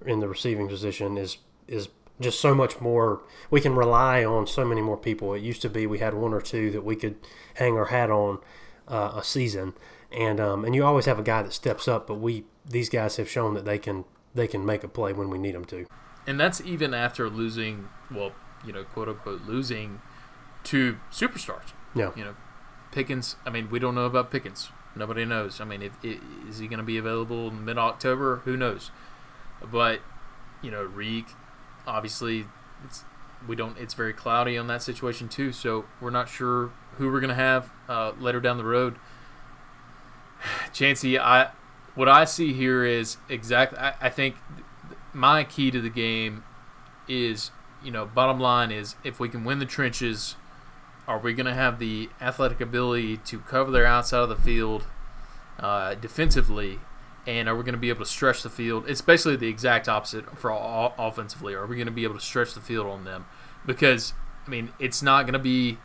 in 0.05 0.19
the 0.19 0.27
receiving 0.27 0.67
position 0.67 1.17
is 1.17 1.37
is 1.67 1.89
just 2.21 2.39
so 2.39 2.55
much 2.55 2.79
more. 2.79 3.21
We 3.51 3.59
can 3.59 3.75
rely 3.75 4.23
on 4.23 4.47
so 4.47 4.63
many 4.63 4.81
more 4.81 4.97
people. 4.97 5.33
It 5.33 5.41
used 5.41 5.61
to 5.63 5.69
be 5.69 5.85
we 5.85 5.99
had 5.99 6.13
one 6.13 6.33
or 6.33 6.41
two 6.41 6.71
that 6.71 6.85
we 6.85 6.95
could 6.95 7.17
hang 7.55 7.75
our 7.75 7.85
hat 7.85 8.09
on 8.09 8.39
uh, 8.87 9.11
a 9.15 9.23
season, 9.23 9.73
and 10.11 10.39
um, 10.39 10.63
and 10.63 10.73
you 10.73 10.85
always 10.85 11.05
have 11.05 11.19
a 11.19 11.23
guy 11.23 11.41
that 11.43 11.53
steps 11.53 11.87
up. 11.87 12.07
But 12.07 12.15
we 12.15 12.45
these 12.65 12.89
guys 12.89 13.17
have 13.17 13.29
shown 13.29 13.53
that 13.55 13.65
they 13.65 13.77
can 13.77 14.05
they 14.33 14.47
can 14.47 14.65
make 14.65 14.83
a 14.83 14.87
play 14.87 15.11
when 15.13 15.29
we 15.29 15.37
need 15.37 15.55
them 15.55 15.65
to. 15.65 15.85
And 16.27 16.39
that's 16.39 16.59
even 16.61 16.93
after 16.93 17.29
losing, 17.29 17.89
well, 18.09 18.31
you 18.65 18.73
know, 18.73 18.83
quote 18.83 19.09
unquote, 19.09 19.41
losing 19.41 20.01
two 20.63 20.97
superstars. 21.11 21.73
Yeah. 21.93 22.11
You 22.15 22.23
know, 22.25 22.35
Pickens. 22.91 23.35
I 23.45 23.49
mean, 23.49 23.69
we 23.69 23.79
don't 23.79 23.95
know 23.95 24.05
about 24.05 24.31
Pickens. 24.31 24.71
Nobody 24.95 25.25
knows. 25.25 25.59
I 25.59 25.65
mean, 25.65 25.81
if, 25.81 25.93
i 26.03 26.19
is 26.47 26.59
he 26.59 26.67
going 26.67 26.79
to 26.79 26.85
be 26.85 26.97
available 26.97 27.51
mid 27.51 27.77
October? 27.77 28.37
Who 28.45 28.55
knows? 28.55 28.91
But 29.61 30.01
you 30.61 30.71
know, 30.71 30.83
Reek, 30.83 31.27
obviously, 31.85 32.45
it's 32.83 33.03
we 33.47 33.55
don't. 33.55 33.77
It's 33.77 33.93
very 33.93 34.13
cloudy 34.13 34.57
on 34.57 34.67
that 34.67 34.81
situation 34.81 35.27
too. 35.27 35.51
So 35.51 35.85
we're 35.99 36.09
not 36.11 36.29
sure 36.29 36.71
who 36.97 37.11
we're 37.11 37.19
going 37.19 37.29
to 37.29 37.35
have 37.35 37.71
uh, 37.89 38.13
later 38.19 38.39
down 38.39 38.57
the 38.57 38.63
road. 38.63 38.95
Chancey, 40.73 41.19
I 41.19 41.51
what 41.95 42.09
I 42.09 42.25
see 42.25 42.53
here 42.53 42.85
is 42.85 43.17
exactly. 43.29 43.77
I, 43.77 43.95
I 44.01 44.09
think 44.09 44.35
my 45.13 45.43
key 45.43 45.71
to 45.71 45.81
the 45.81 45.89
game 45.89 46.43
is, 47.07 47.51
you 47.83 47.91
know, 47.91 48.05
bottom 48.05 48.39
line 48.39 48.71
is 48.71 48.95
if 49.03 49.19
we 49.19 49.29
can 49.29 49.43
win 49.43 49.59
the 49.59 49.65
trenches, 49.65 50.35
are 51.07 51.19
we 51.19 51.33
going 51.33 51.45
to 51.45 51.53
have 51.53 51.79
the 51.79 52.09
athletic 52.19 52.59
ability 52.61 53.17
to 53.17 53.39
cover 53.39 53.71
their 53.71 53.85
outside 53.85 54.19
of 54.19 54.29
the 54.29 54.35
field 54.35 54.85
uh, 55.59 55.95
defensively? 55.95 56.79
And 57.27 57.49
are 57.49 57.55
we 57.55 57.63
going 57.63 57.73
to 57.73 57.79
be 57.79 57.89
able 57.89 58.05
to 58.05 58.11
stretch 58.11 58.43
the 58.43 58.49
field? 58.49 58.87
It's 58.87 59.01
basically 59.01 59.35
the 59.35 59.47
exact 59.47 59.89
opposite 59.89 60.37
for 60.37 60.51
all, 60.51 60.93
offensively. 60.97 61.55
Are 61.55 61.65
we 61.65 61.75
going 61.75 61.87
to 61.87 61.91
be 61.91 62.03
able 62.03 62.15
to 62.15 62.21
stretch 62.21 62.53
the 62.53 62.61
field 62.61 62.85
on 62.87 63.03
them? 63.03 63.25
Because 63.65 64.13
I 64.45 64.49
mean, 64.49 64.73
it's 64.79 65.01
not 65.01 65.23
going 65.23 65.33
to 65.33 65.39
be. 65.39 65.77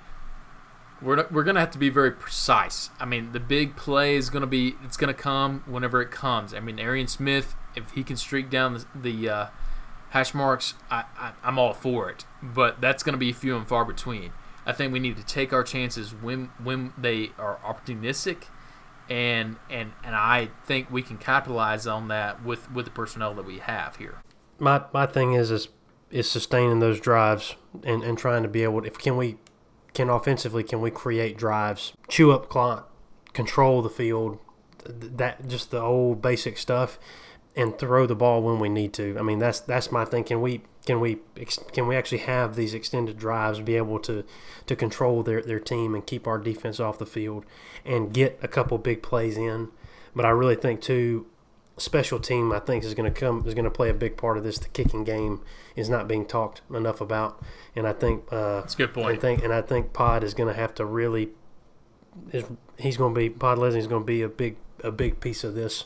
We're, 1.02 1.26
we're 1.30 1.44
going 1.44 1.54
to 1.54 1.60
have 1.60 1.70
to 1.70 1.78
be 1.78 1.88
very 1.88 2.10
precise. 2.10 2.90
I 3.00 3.06
mean, 3.06 3.32
the 3.32 3.40
big 3.40 3.74
play 3.74 4.16
is 4.16 4.28
going 4.28 4.42
to 4.42 4.46
be 4.46 4.74
it's 4.84 4.98
going 4.98 5.12
to 5.12 5.18
come 5.18 5.64
whenever 5.66 6.02
it 6.02 6.10
comes. 6.10 6.52
I 6.52 6.60
mean, 6.60 6.78
Arian 6.78 7.06
Smith, 7.06 7.54
if 7.74 7.92
he 7.92 8.04
can 8.04 8.16
streak 8.16 8.50
down 8.50 8.74
the, 8.74 8.84
the 8.94 9.28
uh, 9.30 9.46
hash 10.10 10.34
marks, 10.34 10.74
I, 10.90 11.04
I, 11.16 11.32
I'm 11.42 11.58
all 11.58 11.72
for 11.72 12.10
it. 12.10 12.26
But 12.42 12.82
that's 12.82 13.02
going 13.02 13.14
to 13.14 13.18
be 13.18 13.32
few 13.32 13.56
and 13.56 13.66
far 13.66 13.86
between. 13.86 14.32
I 14.66 14.72
think 14.72 14.92
we 14.92 15.00
need 15.00 15.16
to 15.16 15.24
take 15.24 15.52
our 15.52 15.62
chances 15.62 16.14
when 16.14 16.50
when 16.62 16.92
they 16.98 17.30
are 17.38 17.58
opportunistic, 17.64 18.44
and 19.08 19.56
and 19.68 19.92
and 20.04 20.14
I 20.14 20.50
think 20.64 20.90
we 20.90 21.02
can 21.02 21.18
capitalize 21.18 21.86
on 21.86 22.08
that 22.08 22.44
with 22.44 22.70
with 22.70 22.84
the 22.84 22.90
personnel 22.90 23.34
that 23.34 23.46
we 23.46 23.58
have 23.58 23.96
here. 23.96 24.22
My 24.58 24.84
my 24.92 25.06
thing 25.06 25.32
is 25.32 25.50
is 25.50 25.68
is 26.10 26.30
sustaining 26.30 26.80
those 26.80 27.00
drives 27.00 27.54
and, 27.84 28.02
and 28.02 28.18
trying 28.18 28.42
to 28.42 28.48
be 28.48 28.64
able 28.64 28.82
to, 28.82 28.86
if 28.86 28.98
can 28.98 29.16
we 29.16 29.36
can 29.94 30.08
offensively 30.08 30.62
can 30.62 30.80
we 30.80 30.90
create 30.90 31.36
drives, 31.36 31.92
chew 32.08 32.32
up 32.32 32.48
clock, 32.48 32.92
control 33.32 33.82
the 33.82 33.90
field, 33.90 34.38
that 34.84 35.46
just 35.48 35.70
the 35.70 35.80
old 35.80 36.20
basic 36.20 36.58
stuff, 36.58 36.98
and 37.56 37.78
throw 37.78 38.06
the 38.06 38.14
ball 38.14 38.42
when 38.42 38.58
we 38.58 38.68
need 38.68 38.92
to. 38.94 39.16
I 39.18 39.22
mean 39.22 39.38
that's 39.38 39.60
that's 39.60 39.90
my 39.90 40.04
thing. 40.04 40.24
Can 40.24 40.40
we 40.40 40.62
can 40.86 41.00
we 41.00 41.18
can 41.72 41.86
we 41.86 41.96
actually 41.96 42.18
have 42.18 42.56
these 42.56 42.74
extended 42.74 43.18
drives, 43.18 43.60
be 43.60 43.76
able 43.76 43.98
to 44.00 44.24
to 44.66 44.76
control 44.76 45.22
their 45.22 45.42
their 45.42 45.60
team 45.60 45.94
and 45.94 46.06
keep 46.06 46.26
our 46.26 46.38
defense 46.38 46.80
off 46.80 46.98
the 46.98 47.06
field 47.06 47.44
and 47.84 48.12
get 48.12 48.38
a 48.42 48.48
couple 48.48 48.78
big 48.78 49.02
plays 49.02 49.36
in? 49.36 49.68
But 50.14 50.24
I 50.24 50.30
really 50.30 50.56
think 50.56 50.80
too 50.80 51.26
special 51.76 52.20
team 52.20 52.52
I 52.52 52.58
think 52.58 52.84
is 52.84 52.94
going 52.94 53.12
to 53.12 53.20
come 53.20 53.44
is 53.46 53.54
going 53.54 53.64
to 53.64 53.70
play 53.70 53.88
a 53.88 53.94
big 53.94 54.16
part 54.16 54.36
of 54.36 54.44
this. 54.44 54.58
The 54.58 54.68
kicking 54.68 55.04
game 55.04 55.42
is 55.76 55.88
not 55.88 56.08
being 56.08 56.26
talked 56.26 56.62
enough 56.72 57.00
about, 57.00 57.42
and 57.76 57.86
I 57.86 57.92
think 57.92 58.24
uh, 58.32 58.60
that's 58.60 58.74
a 58.74 58.78
good 58.78 58.94
point. 58.94 59.18
I 59.18 59.20
think 59.20 59.44
and 59.44 59.52
I 59.52 59.62
think 59.62 59.92
Pod 59.92 60.24
is 60.24 60.34
going 60.34 60.52
to 60.52 60.58
have 60.58 60.74
to 60.76 60.84
really 60.84 61.30
is 62.32 62.44
he's 62.78 62.96
going 62.96 63.14
to 63.14 63.18
be 63.18 63.30
Podlesny 63.30 63.76
is 63.76 63.86
going 63.86 64.02
to 64.02 64.06
be 64.06 64.22
a 64.22 64.28
big 64.28 64.56
a 64.82 64.90
big 64.90 65.20
piece 65.20 65.44
of 65.44 65.54
this 65.54 65.84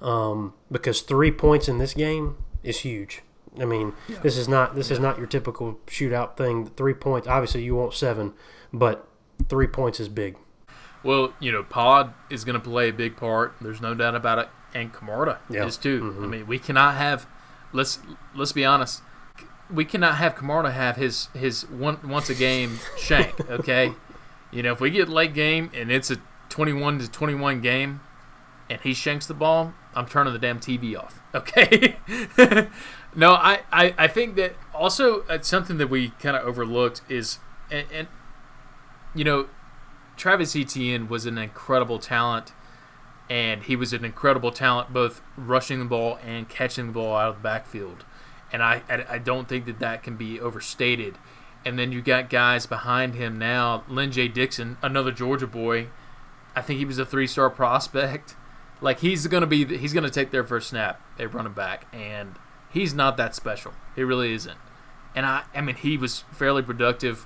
um, 0.00 0.54
because 0.70 1.00
three 1.00 1.30
points 1.30 1.68
in 1.68 1.78
this 1.78 1.94
game 1.94 2.36
is 2.62 2.80
huge. 2.80 3.22
I 3.60 3.64
mean, 3.64 3.92
yeah. 4.08 4.18
this 4.18 4.36
is 4.36 4.48
not 4.48 4.74
this 4.74 4.90
yeah. 4.90 4.94
is 4.94 5.00
not 5.00 5.18
your 5.18 5.26
typical 5.26 5.78
shootout 5.86 6.36
thing. 6.36 6.66
Three 6.76 6.94
points, 6.94 7.28
obviously, 7.28 7.62
you 7.62 7.76
want 7.76 7.94
seven, 7.94 8.32
but 8.72 9.08
three 9.48 9.66
points 9.66 10.00
is 10.00 10.08
big. 10.08 10.36
Well, 11.02 11.34
you 11.38 11.52
know, 11.52 11.62
Pod 11.62 12.14
is 12.30 12.44
going 12.44 12.54
to 12.54 12.60
play 12.60 12.88
a 12.88 12.92
big 12.92 13.16
part. 13.16 13.54
There's 13.60 13.80
no 13.80 13.94
doubt 13.94 14.14
about 14.14 14.38
it, 14.38 14.48
and 14.74 14.92
Camarda 14.92 15.38
yeah. 15.50 15.66
is 15.66 15.76
too. 15.76 16.00
Mm-hmm. 16.00 16.24
I 16.24 16.26
mean, 16.26 16.46
we 16.46 16.58
cannot 16.58 16.94
have. 16.96 17.26
Let's 17.72 17.98
let's 18.34 18.52
be 18.52 18.64
honest. 18.64 19.02
We 19.72 19.84
cannot 19.84 20.16
have 20.16 20.34
Camarda 20.34 20.72
have 20.72 20.96
his 20.96 21.28
his 21.34 21.68
one 21.68 21.98
once 22.08 22.30
a 22.30 22.34
game 22.34 22.78
shank. 22.98 23.38
Okay, 23.48 23.92
you 24.50 24.62
know, 24.62 24.72
if 24.72 24.80
we 24.80 24.90
get 24.90 25.08
late 25.08 25.34
game 25.34 25.70
and 25.74 25.90
it's 25.92 26.10
a 26.10 26.16
21 26.48 27.00
to 27.00 27.10
21 27.10 27.60
game, 27.60 28.00
and 28.70 28.80
he 28.80 28.94
shanks 28.94 29.26
the 29.26 29.34
ball, 29.34 29.74
I'm 29.94 30.06
turning 30.06 30.32
the 30.32 30.38
damn 30.38 30.60
TV 30.60 30.98
off. 30.98 31.20
Okay. 31.34 31.96
no, 33.16 33.32
I, 33.32 33.62
I, 33.72 33.92
I 33.98 34.06
think 34.06 34.36
that 34.36 34.54
also 34.72 35.22
uh, 35.22 35.40
something 35.42 35.78
that 35.78 35.90
we 35.90 36.10
kind 36.20 36.36
of 36.36 36.46
overlooked 36.46 37.02
is, 37.08 37.40
and, 37.72 37.88
and 37.92 38.08
you 39.16 39.24
know, 39.24 39.48
Travis 40.16 40.54
Etienne 40.54 41.08
was 41.08 41.26
an 41.26 41.36
incredible 41.36 41.98
talent, 41.98 42.52
and 43.28 43.64
he 43.64 43.74
was 43.74 43.92
an 43.92 44.04
incredible 44.04 44.52
talent 44.52 44.92
both 44.92 45.22
rushing 45.36 45.80
the 45.80 45.84
ball 45.86 46.20
and 46.24 46.48
catching 46.48 46.86
the 46.86 46.92
ball 46.92 47.16
out 47.16 47.30
of 47.30 47.34
the 47.36 47.42
backfield. 47.42 48.04
And 48.52 48.62
I, 48.62 48.82
I, 48.88 49.04
I 49.14 49.18
don't 49.18 49.48
think 49.48 49.64
that 49.66 49.80
that 49.80 50.04
can 50.04 50.16
be 50.16 50.38
overstated. 50.38 51.18
And 51.64 51.76
then 51.78 51.90
you 51.90 52.02
got 52.02 52.30
guys 52.30 52.66
behind 52.66 53.14
him 53.14 53.38
now, 53.38 53.82
Lyn-J 53.88 54.28
Dixon, 54.28 54.76
another 54.82 55.10
Georgia 55.10 55.46
boy. 55.46 55.88
I 56.54 56.62
think 56.62 56.78
he 56.78 56.84
was 56.84 56.98
a 56.98 57.06
three-star 57.06 57.50
prospect. 57.50 58.36
Like 58.84 59.00
he's 59.00 59.26
gonna 59.26 59.46
be, 59.46 59.64
he's 59.78 59.94
gonna 59.94 60.10
take 60.10 60.30
their 60.30 60.44
first 60.44 60.68
snap, 60.68 61.00
they 61.16 61.26
run 61.26 61.46
him 61.46 61.54
back, 61.54 61.86
and 61.90 62.34
he's 62.70 62.92
not 62.92 63.16
that 63.16 63.34
special. 63.34 63.72
He 63.96 64.04
really 64.04 64.34
isn't. 64.34 64.58
And 65.14 65.24
I, 65.24 65.44
I 65.54 65.62
mean, 65.62 65.76
he 65.76 65.96
was 65.96 66.24
fairly 66.32 66.60
productive 66.60 67.24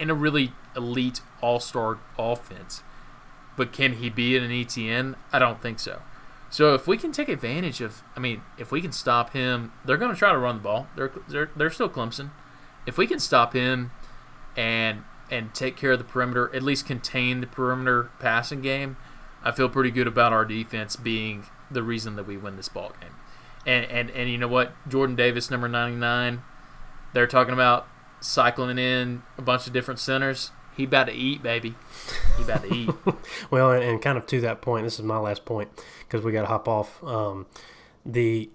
in 0.00 0.10
a 0.10 0.14
really 0.14 0.52
elite 0.74 1.20
all-star 1.40 1.98
offense. 2.18 2.82
But 3.56 3.72
can 3.72 3.94
he 3.94 4.10
be 4.10 4.36
in 4.36 4.42
an 4.42 4.50
Etienne? 4.50 5.14
I 5.32 5.38
don't 5.38 5.62
think 5.62 5.78
so. 5.78 6.02
So 6.48 6.74
if 6.74 6.88
we 6.88 6.96
can 6.96 7.12
take 7.12 7.28
advantage 7.28 7.80
of, 7.80 8.02
I 8.16 8.20
mean, 8.20 8.42
if 8.58 8.72
we 8.72 8.80
can 8.80 8.90
stop 8.90 9.32
him, 9.32 9.72
they're 9.84 9.96
going 9.96 10.12
to 10.12 10.18
try 10.18 10.32
to 10.32 10.38
run 10.38 10.56
the 10.56 10.62
ball. 10.62 10.88
They're 10.96 11.12
they're 11.28 11.50
they're 11.54 11.70
still 11.70 11.88
Clemson. 11.88 12.30
If 12.84 12.98
we 12.98 13.06
can 13.06 13.20
stop 13.20 13.52
him 13.52 13.92
and 14.56 15.04
and 15.30 15.54
take 15.54 15.76
care 15.76 15.92
of 15.92 15.98
the 15.98 16.04
perimeter, 16.04 16.52
at 16.52 16.64
least 16.64 16.86
contain 16.86 17.40
the 17.40 17.46
perimeter 17.46 18.10
passing 18.18 18.62
game, 18.62 18.96
I 19.42 19.52
feel 19.52 19.68
pretty 19.68 19.90
good 19.90 20.06
about 20.06 20.32
our 20.32 20.44
defense 20.44 20.96
being 20.96 21.46
the 21.70 21.82
reason 21.82 22.16
that 22.16 22.26
we 22.26 22.36
win 22.36 22.56
this 22.56 22.68
ball 22.68 22.92
game. 23.00 23.10
And 23.66 23.84
and 23.90 24.10
and 24.10 24.30
you 24.30 24.38
know 24.38 24.48
what, 24.48 24.72
Jordan 24.88 25.16
Davis, 25.16 25.50
number 25.50 25.68
ninety 25.68 25.96
nine, 25.96 26.42
they're 27.12 27.26
talking 27.26 27.54
about 27.54 27.86
cycling 28.20 28.78
in 28.78 29.22
a 29.38 29.42
bunch 29.42 29.66
of 29.66 29.72
different 29.72 30.00
centers. 30.00 30.50
He 30.76 30.84
about 30.84 31.08
to 31.08 31.12
eat, 31.12 31.42
baby. 31.42 31.74
He 32.36 32.42
about 32.42 32.62
to 32.62 32.74
eat. 32.74 32.90
well, 33.50 33.72
and, 33.72 33.82
and, 33.82 34.02
kind 34.02 34.16
of 34.16 34.26
to 34.28 34.40
that 34.42 34.62
point, 34.62 34.84
this 34.84 34.98
is 34.98 35.04
my 35.04 35.18
last 35.18 35.44
point 35.44 35.68
because 36.00 36.24
we 36.24 36.32
got 36.32 36.42
to 36.42 36.46
hop 36.46 36.68
off. 36.68 37.02
Um, 37.04 37.46
the 38.06 38.48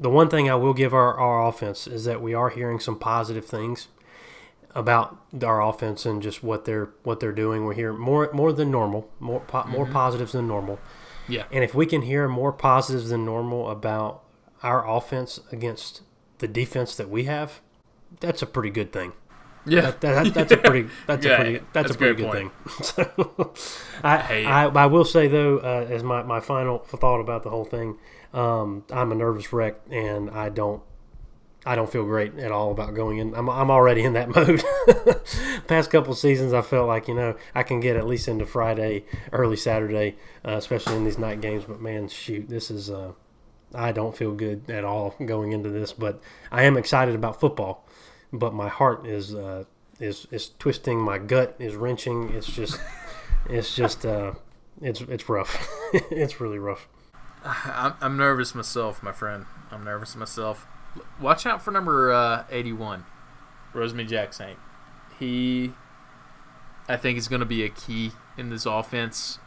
the 0.00 0.10
one 0.10 0.28
thing 0.28 0.50
I 0.50 0.54
will 0.54 0.72
give 0.72 0.94
our, 0.94 1.14
our 1.18 1.46
offense 1.46 1.86
is 1.86 2.04
that 2.06 2.22
we 2.22 2.34
are 2.34 2.48
hearing 2.48 2.80
some 2.80 2.98
positive 2.98 3.44
things 3.44 3.88
about 4.74 5.16
our 5.42 5.62
offense 5.62 6.06
and 6.06 6.22
just 6.22 6.42
what 6.42 6.64
they're 6.64 6.90
what 7.02 7.20
they're 7.20 7.32
doing. 7.32 7.64
We're 7.64 7.74
hearing 7.74 7.98
more 7.98 8.30
more 8.32 8.52
than 8.52 8.70
normal, 8.70 9.08
more 9.18 9.40
po- 9.40 9.60
mm-hmm. 9.60 9.72
more 9.72 9.86
positives 9.86 10.32
than 10.32 10.46
normal. 10.46 10.78
Yeah. 11.28 11.44
And 11.52 11.62
if 11.62 11.74
we 11.74 11.86
can 11.86 12.02
hear 12.02 12.28
more 12.28 12.52
positives 12.52 13.10
than 13.10 13.24
normal 13.24 13.70
about 13.70 14.24
our 14.62 14.88
offense 14.88 15.40
against 15.52 16.02
the 16.38 16.48
defense 16.48 16.96
that 16.96 17.08
we 17.08 17.24
have, 17.24 17.60
that's 18.18 18.42
a 18.42 18.46
pretty 18.46 18.70
good 18.70 18.92
thing. 18.92 19.12
Yeah, 19.66 19.82
that, 19.82 20.00
that, 20.00 20.34
that's 20.34 20.52
a 20.52 20.56
pretty 20.56 20.88
that's 21.06 21.24
yeah, 21.24 21.32
a 21.32 21.36
pretty 21.36 21.58
that's, 21.58 21.72
that's 21.72 21.90
a 21.90 21.98
pretty 21.98 22.22
good 22.22 22.32
point. 22.32 22.52
thing. 22.52 22.82
so, 22.82 23.54
I, 24.02 24.44
I, 24.44 24.64
I 24.66 24.86
will 24.86 25.04
say 25.04 25.28
though, 25.28 25.58
uh, 25.58 25.86
as 25.88 26.02
my, 26.02 26.22
my 26.22 26.40
final 26.40 26.78
thought 26.78 27.20
about 27.20 27.42
the 27.42 27.50
whole 27.50 27.64
thing, 27.64 27.98
um, 28.32 28.84
I'm 28.90 29.12
a 29.12 29.14
nervous 29.14 29.52
wreck, 29.52 29.76
and 29.90 30.30
I 30.30 30.48
don't 30.48 30.82
I 31.66 31.74
don't 31.74 31.90
feel 31.90 32.04
great 32.04 32.38
at 32.38 32.52
all 32.52 32.70
about 32.70 32.94
going 32.94 33.18
in. 33.18 33.34
I'm, 33.34 33.48
I'm 33.50 33.70
already 33.70 34.02
in 34.02 34.14
that 34.14 34.28
mode. 34.34 34.64
Past 35.66 35.90
couple 35.90 36.14
seasons, 36.14 36.52
I 36.52 36.62
felt 36.62 36.88
like 36.88 37.08
you 37.08 37.14
know 37.14 37.36
I 37.54 37.62
can 37.62 37.80
get 37.80 37.96
at 37.96 38.06
least 38.06 38.28
into 38.28 38.46
Friday, 38.46 39.04
early 39.32 39.56
Saturday, 39.56 40.16
uh, 40.44 40.52
especially 40.52 40.96
in 40.96 41.04
these 41.04 41.18
night 41.18 41.40
games. 41.40 41.64
But 41.64 41.80
man, 41.80 42.08
shoot, 42.08 42.48
this 42.48 42.70
is 42.70 42.90
uh, 42.90 43.12
I 43.74 43.92
don't 43.92 44.16
feel 44.16 44.32
good 44.32 44.70
at 44.70 44.84
all 44.84 45.14
going 45.24 45.52
into 45.52 45.68
this. 45.68 45.92
But 45.92 46.20
I 46.50 46.64
am 46.64 46.76
excited 46.76 47.14
about 47.14 47.40
football 47.40 47.84
but 48.32 48.54
my 48.54 48.68
heart 48.68 49.06
is 49.06 49.34
uh, 49.34 49.64
is 49.98 50.26
is 50.30 50.50
twisting. 50.58 51.00
My 51.00 51.18
gut 51.18 51.56
is 51.58 51.74
wrenching. 51.74 52.30
It's 52.30 52.46
just 52.46 52.80
it's 53.48 53.74
just 53.74 54.06
uh, 54.06 54.32
it's 54.80 55.00
it's 55.02 55.28
rough. 55.28 55.68
it's 55.92 56.40
really 56.40 56.58
rough. 56.58 56.88
I'm, 57.42 57.94
I'm 58.00 58.16
nervous 58.16 58.54
myself, 58.54 59.02
my 59.02 59.12
friend. 59.12 59.46
I'm 59.70 59.84
nervous 59.84 60.14
myself. 60.14 60.66
Watch 61.20 61.46
out 61.46 61.62
for 61.62 61.70
number 61.70 62.12
uh, 62.12 62.44
81, 62.50 63.04
Rosemy-Jacksaint. 63.74 64.56
He, 65.18 65.72
I 66.88 66.96
think, 66.96 67.18
is 67.18 67.28
going 67.28 67.40
to 67.40 67.46
be 67.46 67.62
a 67.64 67.68
key 67.68 68.12
in 68.36 68.50
this 68.50 68.66
offense. 68.66 69.38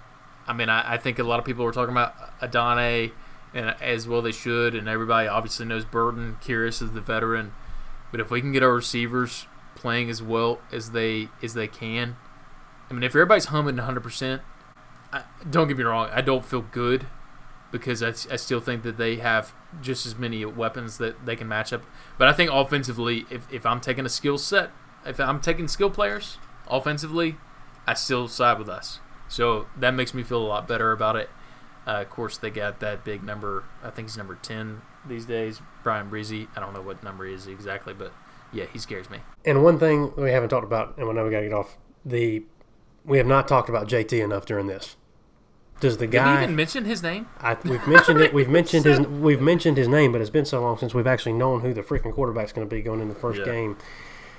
I 0.48 0.54
mean, 0.54 0.70
I, 0.70 0.94
I 0.94 0.98
think 0.98 1.20
a 1.20 1.24
lot 1.24 1.39
of 1.39 1.46
people 1.46 1.66
were 1.66 1.72
talking 1.72 1.94
about 1.94 2.39
Adane, 2.39 3.12
and 3.54 3.76
as 3.82 4.08
well 4.08 4.22
they 4.22 4.32
should, 4.32 4.76
and 4.76 4.88
everybody 4.88 5.28
obviously 5.28 5.66
knows 5.66 5.86
Burton. 5.86 6.38
Kearis 6.41 6.82
is 6.82 6.91
the 6.91 7.02
veteran. 7.02 7.54
But 8.12 8.20
if 8.20 8.30
we 8.30 8.41
can 8.41 8.52
get 8.52 8.64
our 8.64 8.74
receivers 8.74 9.48
playing 9.76 10.10
as 10.10 10.22
well 10.22 10.60
as 10.72 10.91
they 10.91 11.30
as 11.41 11.54
they 11.54 11.68
can. 11.68 12.16
I 12.89 12.94
mean, 12.94 13.04
if 13.04 13.12
everybody's 13.12 13.46
humming 13.46 13.78
100, 13.78 14.02
percent 14.02 14.41
don't 15.50 15.68
get 15.68 15.78
me 15.78 15.84
wrong, 15.84 16.10
I 16.12 16.22
don't 16.22 16.46
feel 16.46 16.62
good 16.62 17.08
because 17.74 18.03
I, 18.03 18.09
I 18.32 18.36
still 18.36 18.59
think 18.59 18.84
that 18.84 18.97
they 18.97 19.15
have 19.15 19.51
just 19.82 20.05
as 20.05 20.15
many 20.15 20.45
weapons 20.45 20.99
that 20.99 21.26
they 21.26 21.36
can 21.36 21.47
match 21.47 21.74
up. 21.74 21.82
But 22.19 22.28
I 22.28 22.34
think 22.34 22.51
offensively, 22.53 23.26
if, 23.32 23.51
if 23.51 23.65
I'm 23.65 23.82
taking 23.82 24.05
a 24.05 24.09
skill 24.09 24.38
set, 24.38 24.69
if 25.05 25.19
I'm 25.19 25.41
taking 25.41 25.67
skill 25.67 25.89
players 25.89 26.38
offensively, 26.69 27.36
I 27.88 27.95
still 27.95 28.28
side 28.28 28.59
with 28.59 28.69
us. 28.69 28.99
So 29.28 29.65
that 29.76 29.95
makes 29.95 30.13
me 30.13 30.21
feel 30.21 30.38
a 30.38 30.45
lot 30.45 30.67
better 30.67 30.91
about 30.91 31.15
it. 31.15 31.32
Uh, 31.88 32.01
of 32.01 32.11
course, 32.11 32.38
they 32.38 32.51
got 32.51 32.80
that 32.82 33.03
big 33.03 33.24
number. 33.24 33.63
I 33.84 33.89
think 33.89 34.07
he's 34.07 34.17
number 34.17 34.36
10 34.36 34.84
these 35.07 35.26
days, 35.26 35.59
Bryan 35.82 36.11
Bresee. 36.11 36.47
I 36.55 36.59
don't 36.59 36.74
know 36.74 36.82
what 36.82 37.03
number 37.03 37.26
he 37.26 37.34
is 37.34 37.47
exactly, 37.47 37.95
but 37.95 38.13
yeah, 38.53 38.65
he 38.71 38.78
scares 38.78 39.09
me. 39.09 39.17
And 39.43 39.63
one 39.63 39.80
thing 39.80 40.13
we 40.15 40.30
haven't 40.30 40.49
talked 40.49 40.63
about, 40.63 40.95
and 40.97 41.09
I 41.09 41.11
know 41.11 41.26
we 41.26 41.32
got 41.32 41.39
to 41.39 41.47
get 41.47 41.53
off 41.53 41.76
the, 42.05 42.43
we 43.03 43.17
have 43.17 43.26
not 43.26 43.47
talked 43.47 43.67
about 43.67 43.89
JT 43.89 44.24
enough 44.24 44.45
during 44.45 44.67
this. 44.67 44.95
Does 45.84 45.98
the 45.98 46.08
Did 46.08 46.12
guy? 46.14 46.38
we 46.38 46.44
even 46.44 46.56
mention 46.56 46.86
his 46.86 47.04
name? 47.04 47.28
I, 47.40 47.56
we've 47.64 47.86
mentioned 47.88 48.22
it. 48.22 48.34
We've 48.34 48.50
mentioned 48.60 48.86
his. 48.86 49.00
We've 49.02 49.42
mentioned 49.42 49.78
his 49.78 49.88
name, 49.88 50.12
but 50.12 50.22
it's 50.22 50.30
been 50.30 50.46
so 50.46 50.62
long 50.62 50.78
since 50.78 50.94
we've 50.94 51.06
actually 51.08 51.34
known 51.34 51.62
who 51.62 51.74
the 51.74 51.82
freaking 51.82 52.14
quarterback's 52.14 52.52
going 52.54 52.68
to 52.68 52.74
be 52.76 52.82
going 52.82 53.02
in 53.02 53.10
the 53.10 53.16
first 53.16 53.40
Yeah. 53.40 53.46
game, 53.46 53.78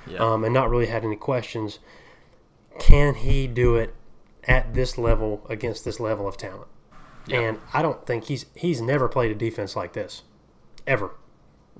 Yeah. 0.07 0.17
um, 0.19 0.43
and 0.43 0.53
not 0.53 0.69
really 0.69 0.87
had 0.87 1.03
any 1.05 1.15
questions. 1.15 1.79
Can 2.79 3.15
he 3.15 3.47
do 3.47 3.75
it 3.75 3.93
at 4.47 4.73
this 4.73 4.97
level 4.97 5.45
against 5.49 5.85
this 5.85 5.99
level 5.99 6.27
of 6.27 6.35
talent? 6.37 6.67
Yeah. 7.27 7.39
And 7.39 7.59
I 7.73 7.81
don't 7.81 8.05
think 8.05 8.25
he's 8.25 8.45
he's 8.55 8.81
never 8.81 9.07
played 9.07 9.31
a 9.31 9.35
defense 9.35 9.75
like 9.75 9.93
this, 9.93 10.23
ever. 10.85 11.11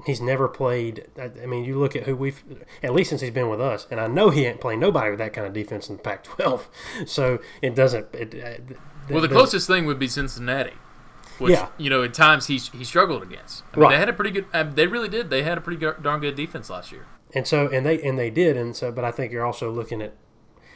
He's 0.05 0.19
never 0.21 0.47
played. 0.47 1.05
I 1.17 1.31
I 1.41 1.45
mean, 1.45 1.63
you 1.65 1.77
look 1.79 1.95
at 1.95 2.03
who 2.03 2.15
we've 2.15 2.43
at 2.83 2.93
least 2.93 3.09
since 3.09 3.21
he's 3.21 3.31
been 3.31 3.49
with 3.49 3.61
us, 3.61 3.87
and 3.91 3.99
I 3.99 4.07
know 4.07 4.29
he 4.29 4.45
ain't 4.45 4.59
played 4.61 4.79
nobody 4.79 5.09
with 5.09 5.19
that 5.19 5.33
kind 5.33 5.47
of 5.47 5.53
defense 5.53 5.89
in 5.89 5.97
the 5.97 6.01
Pac-12. 6.03 6.61
So 7.07 7.39
it 7.61 7.75
doesn't. 7.75 8.13
It, 8.13 8.35
uh, 8.71 8.73
well, 9.09 9.21
the 9.21 9.27
closest 9.29 9.67
thing 9.67 9.85
would 9.85 9.99
be 9.99 10.07
Cincinnati. 10.07 10.73
Which, 11.37 11.51
Yeah. 11.51 11.67
you 11.77 11.89
know, 11.89 12.01
at 12.03 12.13
times 12.13 12.47
he, 12.47 12.57
he 12.57 12.85
struggled 12.85 13.21
against. 13.21 13.63
I 13.73 13.75
mean, 13.77 13.83
Right. 13.83 13.91
they 13.91 13.97
had 13.99 14.07
a 14.09 14.13
pretty 14.13 14.31
good. 14.31 14.45
Um, 14.53 14.71
they 14.75 14.87
really 14.87 15.09
did. 15.09 15.29
They 15.29 15.43
had 15.43 15.57
a 15.57 15.61
pretty 15.61 15.85
darn 16.01 16.21
good 16.21 16.35
defense 16.35 16.69
last 16.69 16.93
year. 16.93 17.05
And 17.33 17.45
so, 17.45 17.67
and 17.67 17.85
they 17.85 18.01
and 18.01 18.17
they 18.17 18.29
did, 18.29 18.55
and 18.55 18.73
so, 18.73 18.89
but 18.91 19.03
I 19.03 19.11
think 19.11 19.33
you're 19.33 19.43
also 19.45 19.69
looking 19.69 20.01
at 20.01 20.13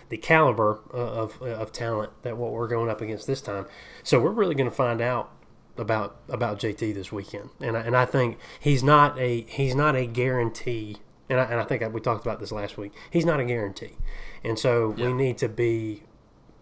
the 0.10 0.18
caliber 0.18 0.82
uh, 0.94 0.98
of 0.98 1.42
of 1.42 1.72
talent 1.72 2.12
that 2.24 2.36
what 2.36 2.52
we're 2.52 2.68
going 2.68 2.90
up 2.90 3.00
against 3.00 3.26
this 3.26 3.40
time. 3.42 3.68
So 4.04 4.20
we're 4.20 4.32
really 4.32 4.56
going 4.56 4.70
to 4.70 4.76
find 4.76 5.00
out 5.00 5.32
about 5.78 6.18
about 6.28 6.60
JT 6.60 6.94
this 6.94 7.10
weekend, 7.10 7.52
and 7.62 7.78
I, 7.78 7.82
and 7.82 7.96
I 7.96 8.04
think 8.06 8.38
he's 8.60 8.84
not 8.84 9.18
a 9.18 9.42
he's 9.44 9.76
not 9.76 9.96
a 9.96 10.06
guarantee. 10.06 10.98
And 11.30 11.40
I, 11.40 11.44
and 11.44 11.60
I 11.62 11.64
think 11.64 11.84
we 11.94 12.02
talked 12.02 12.26
about 12.26 12.42
this 12.42 12.52
last 12.52 12.78
week. 12.78 12.92
He's 13.10 13.24
not 13.26 13.40
a 13.40 13.46
guarantee, 13.46 13.96
and 14.44 14.60
so 14.60 14.94
Yeah. 14.98 15.08
we 15.08 15.14
need 15.14 15.38
to 15.38 15.48
be 15.48 16.04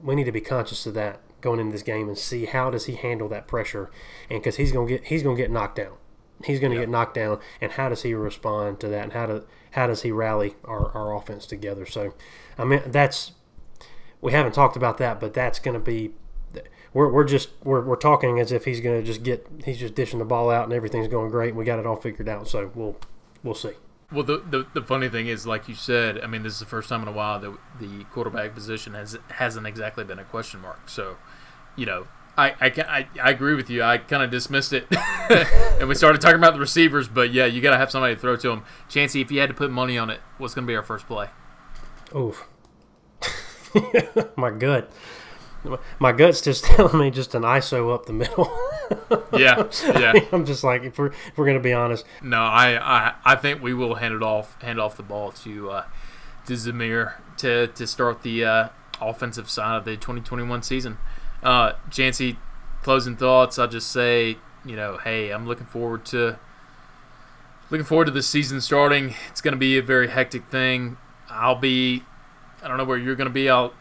we 0.03 0.13
need 0.13 0.25
to 0.25 0.31
be 0.31 0.41
conscious 0.41 0.85
of 0.85 0.93
that 0.93 1.21
going 1.47 1.59
into 1.59 1.71
this 1.71 1.83
game 1.83 2.07
and 2.09 2.17
see 2.17 2.45
how 2.45 2.69
does 2.69 2.85
he 2.85 2.95
handle 2.95 3.29
that 3.29 3.47
pressure, 3.47 3.89
and 4.29 4.39
because 4.41 4.57
he's 4.57 4.71
gonna 4.71 4.87
get 4.87 5.05
he's 5.05 5.23
gonna 5.23 5.35
get 5.37 5.49
knocked 5.51 5.75
down, 5.77 5.93
he's 6.43 6.59
gonna 6.59 6.75
Yeah. 6.75 6.81
get 6.81 6.89
knocked 6.89 7.13
down, 7.15 7.39
and 7.61 7.71
how 7.73 7.89
does 7.89 8.03
he 8.03 8.13
respond 8.13 8.79
to 8.81 8.87
that, 8.89 9.03
and 9.03 9.13
how 9.13 9.25
do 9.25 9.43
how 9.71 9.87
does 9.87 10.01
he 10.01 10.11
rally 10.11 10.55
our, 10.65 10.91
our 10.91 11.15
offense 11.15 11.45
together? 11.45 11.85
So, 11.85 12.13
I 12.57 12.63
mean 12.65 12.81
that's 12.87 13.31
we 14.21 14.31
haven't 14.31 14.53
talked 14.53 14.75
about 14.75 14.97
that, 14.97 15.19
but 15.19 15.33
that's 15.33 15.59
gonna 15.59 15.79
be 15.79 16.11
we're, 16.93 17.11
we're 17.11 17.23
just 17.25 17.49
we're, 17.63 17.81
we're 17.81 17.95
talking 17.95 18.39
as 18.39 18.51
if 18.51 18.65
he's 18.65 18.79
gonna 18.81 19.03
just 19.03 19.23
get 19.23 19.45
he's 19.65 19.79
just 19.79 19.93
dishing 19.95 20.19
the 20.19 20.25
ball 20.25 20.49
out 20.49 20.63
and 20.65 20.73
everything's 20.73 21.07
going 21.07 21.29
great. 21.31 21.49
and 21.49 21.57
We 21.57 21.65
got 21.65 21.79
it 21.79 21.85
all 21.85 21.95
figured 21.97 22.27
out, 22.29 22.47
so 22.47 22.71
we'll 22.75 22.95
we'll 23.43 23.53
see. 23.55 23.73
Well, 24.11 24.23
the, 24.23 24.37
the 24.37 24.65
the 24.73 24.81
funny 24.81 25.09
thing 25.09 25.27
is, 25.27 25.45
like 25.45 25.67
you 25.67 25.75
said, 25.75 26.21
I 26.21 26.27
mean, 26.27 26.41
this 26.43 26.53
is 26.53 26.59
the 26.59 26.65
first 26.65 26.87
time 26.87 27.01
in 27.01 27.09
a 27.09 27.11
while 27.11 27.39
that 27.41 27.53
the 27.79 28.05
quarterback 28.05 28.55
position 28.55 28.93
has 28.93 29.17
hasn't 29.31 29.67
exactly 29.67 30.03
been 30.05 30.17
a 30.17 30.23
question 30.23 30.61
mark. 30.61 30.87
So, 30.87 31.17
you 31.77 31.85
know, 31.85 32.07
I 32.37 32.49
I, 32.49 32.65
I, 32.65 33.07
I 33.23 33.29
agree 33.29 33.55
with 33.55 33.69
you. 33.69 33.81
I 33.83 33.97
kind 33.97 34.21
of 34.21 34.29
dismissed 34.29 34.73
it, 34.73 34.87
and 35.79 35.87
we 35.87 35.95
started 35.95 36.19
talking 36.19 36.37
about 36.37 36.53
the 36.53 36.59
receivers. 36.59 37.07
But 37.07 37.31
yeah, 37.31 37.45
you 37.45 37.61
got 37.61 37.71
to 37.71 37.77
have 37.77 37.89
somebody 37.89 38.15
to 38.15 38.19
throw 38.19 38.35
to 38.35 38.49
them. 38.49 38.65
Chancey, 38.89 39.21
if 39.21 39.31
you 39.31 39.39
had 39.39 39.49
to 39.49 39.55
put 39.55 39.71
money 39.71 39.97
on 39.97 40.09
it, 40.09 40.19
what's 40.37 40.53
going 40.53 40.67
to 40.67 40.71
be 40.71 40.75
our 40.75 40.83
first 40.83 41.07
play? 41.07 41.29
Oof. 42.13 42.47
my 44.35 44.51
gut. 44.51 44.91
My 45.99 46.11
gut's 46.11 46.41
just 46.41 46.63
telling 46.65 46.99
me 46.99 47.11
just 47.11 47.35
an 47.35 47.43
ISO 47.43 47.93
up 47.93 48.05
the 48.05 48.13
middle. 48.13 48.49
Yeah, 49.33 49.69
yeah. 49.83 50.13
I'm 50.31 50.45
just 50.45 50.63
like, 50.63 50.83
if 50.83 50.97
we're, 50.97 51.07
if 51.07 51.37
we're 51.37 51.45
going 51.45 51.57
to 51.57 51.63
be 51.63 51.73
honest, 51.73 52.05
No, 52.21 52.41
I, 52.41 52.77
I 52.79 53.13
I 53.25 53.35
think 53.35 53.61
we 53.61 53.73
will 53.73 53.95
hand 53.95 54.13
it 54.13 54.23
off 54.23 54.59
hand 54.61 54.79
off 54.79 54.95
the 54.95 55.03
ball 55.03 55.31
to 55.43 55.71
uh, 55.71 55.85
to 56.45 56.53
Zamir 56.53 57.13
to 57.37 57.67
to 57.67 57.85
start 57.87 58.21
the 58.21 58.45
uh, 58.45 58.69
offensive 59.01 59.49
side 59.49 59.77
of 59.77 59.85
the 59.85 59.95
2021 59.95 60.63
season. 60.63 60.97
Uh, 61.47 61.73
Chancey, 61.89 62.37
closing 62.83 63.15
thoughts. 63.15 63.57
I'll 63.57 63.67
just 63.67 63.89
say, 63.89 64.37
you 64.65 64.75
know, 64.75 64.97
hey, 64.97 65.31
I'm 65.31 65.47
looking 65.47 65.65
forward 65.65 66.05
to 66.07 66.37
looking 67.69 67.85
forward 67.85 68.05
to 68.05 68.11
the 68.11 68.21
season 68.21 68.59
starting. 68.59 69.13
It's 69.29 69.41
going 69.41 69.53
to 69.53 69.57
be 69.57 69.77
a 69.77 69.81
very 69.81 70.09
hectic 70.09 70.45
thing. 70.49 70.97
I'll 71.29 71.55
be, 71.55 72.03
I 72.61 72.67
don't 72.67 72.77
know 72.77 72.83
where 72.83 72.97
you're 72.97 73.15
going 73.15 73.29
to 73.29 73.33
be. 73.33 73.49
I'll 73.49 73.73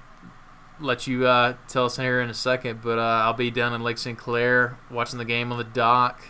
let 0.79 1.07
you 1.07 1.27
uh, 1.27 1.55
tell 1.69 1.87
us 1.87 1.97
here 1.97 2.21
in 2.21 2.31
a 2.31 2.35
second, 2.35 2.83
but 2.83 2.99
uh, 2.99 3.25
I'll 3.25 3.33
be 3.33 3.51
down 3.51 3.73
in 3.75 3.83
Lake 3.83 3.99
Sinclair 3.99 4.79
watching 4.91 5.19
the 5.19 5.25
game 5.25 5.51
on 5.51 5.59
the 5.59 5.65
dock 5.65 6.23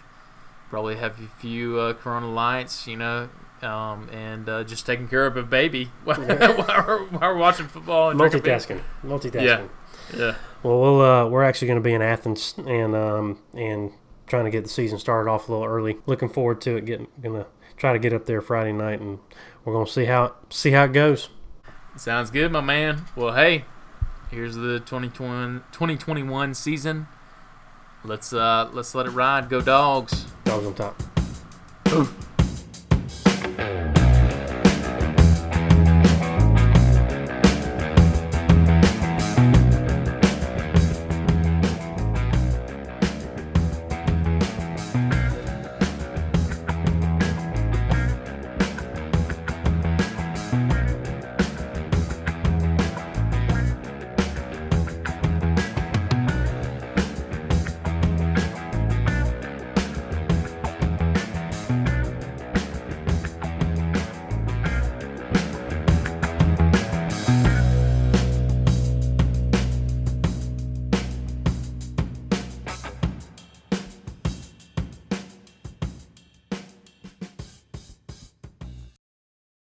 probably 0.68 0.96
have 0.96 1.20
a 1.20 1.28
few 1.40 1.78
uh, 1.78 1.92
Corona 1.94 2.30
Lights, 2.30 2.86
you 2.86 2.96
know, 2.96 3.28
um, 3.62 4.08
and 4.10 4.48
uh, 4.48 4.64
just 4.64 4.86
taking 4.86 5.08
care 5.08 5.26
of 5.26 5.36
a 5.36 5.42
baby 5.42 5.90
while, 6.04 6.18
we're, 6.18 7.04
while 7.06 7.20
we're 7.20 7.36
watching 7.36 7.68
football 7.68 8.10
and 8.10 8.18
multitasking. 8.18 8.80
Multitasking. 9.04 9.44
Yeah. 9.44 9.66
Yeah, 10.14 10.36
Well, 10.62 10.80
we'll 10.80 11.00
uh, 11.00 11.28
we're 11.28 11.44
actually 11.44 11.68
going 11.68 11.80
to 11.80 11.84
be 11.84 11.94
in 11.94 12.02
Athens 12.02 12.54
and 12.66 12.94
um, 12.94 13.38
and 13.54 13.92
trying 14.26 14.44
to 14.44 14.50
get 14.50 14.62
the 14.64 14.68
season 14.68 14.98
started 14.98 15.30
off 15.30 15.48
a 15.48 15.52
little 15.52 15.66
early. 15.66 15.98
Looking 16.06 16.28
forward 16.28 16.60
to 16.62 16.76
it. 16.76 16.84
Getting 16.84 17.08
gonna 17.22 17.46
try 17.76 17.92
to 17.92 17.98
get 17.98 18.12
up 18.12 18.26
there 18.26 18.40
Friday 18.40 18.72
night, 18.72 19.00
and 19.00 19.18
we're 19.64 19.72
gonna 19.72 19.86
see 19.86 20.04
how 20.04 20.34
see 20.50 20.70
how 20.72 20.84
it 20.84 20.92
goes. 20.92 21.28
sounds 21.96 22.30
good, 22.30 22.52
my 22.52 22.60
man. 22.60 23.02
Well, 23.14 23.34
hey, 23.34 23.64
here's 24.30 24.54
the 24.54 24.80
2021, 24.80 25.64
2021 25.72 26.54
season. 26.54 27.08
Let's 28.04 28.32
uh 28.32 28.70
let's 28.72 28.94
let 28.94 29.06
it 29.06 29.10
ride. 29.10 29.48
Go 29.48 29.60
dogs. 29.60 30.26
Dogs 30.44 30.66
on 30.66 30.74
top. 30.74 31.02
Ooh. 31.88 32.08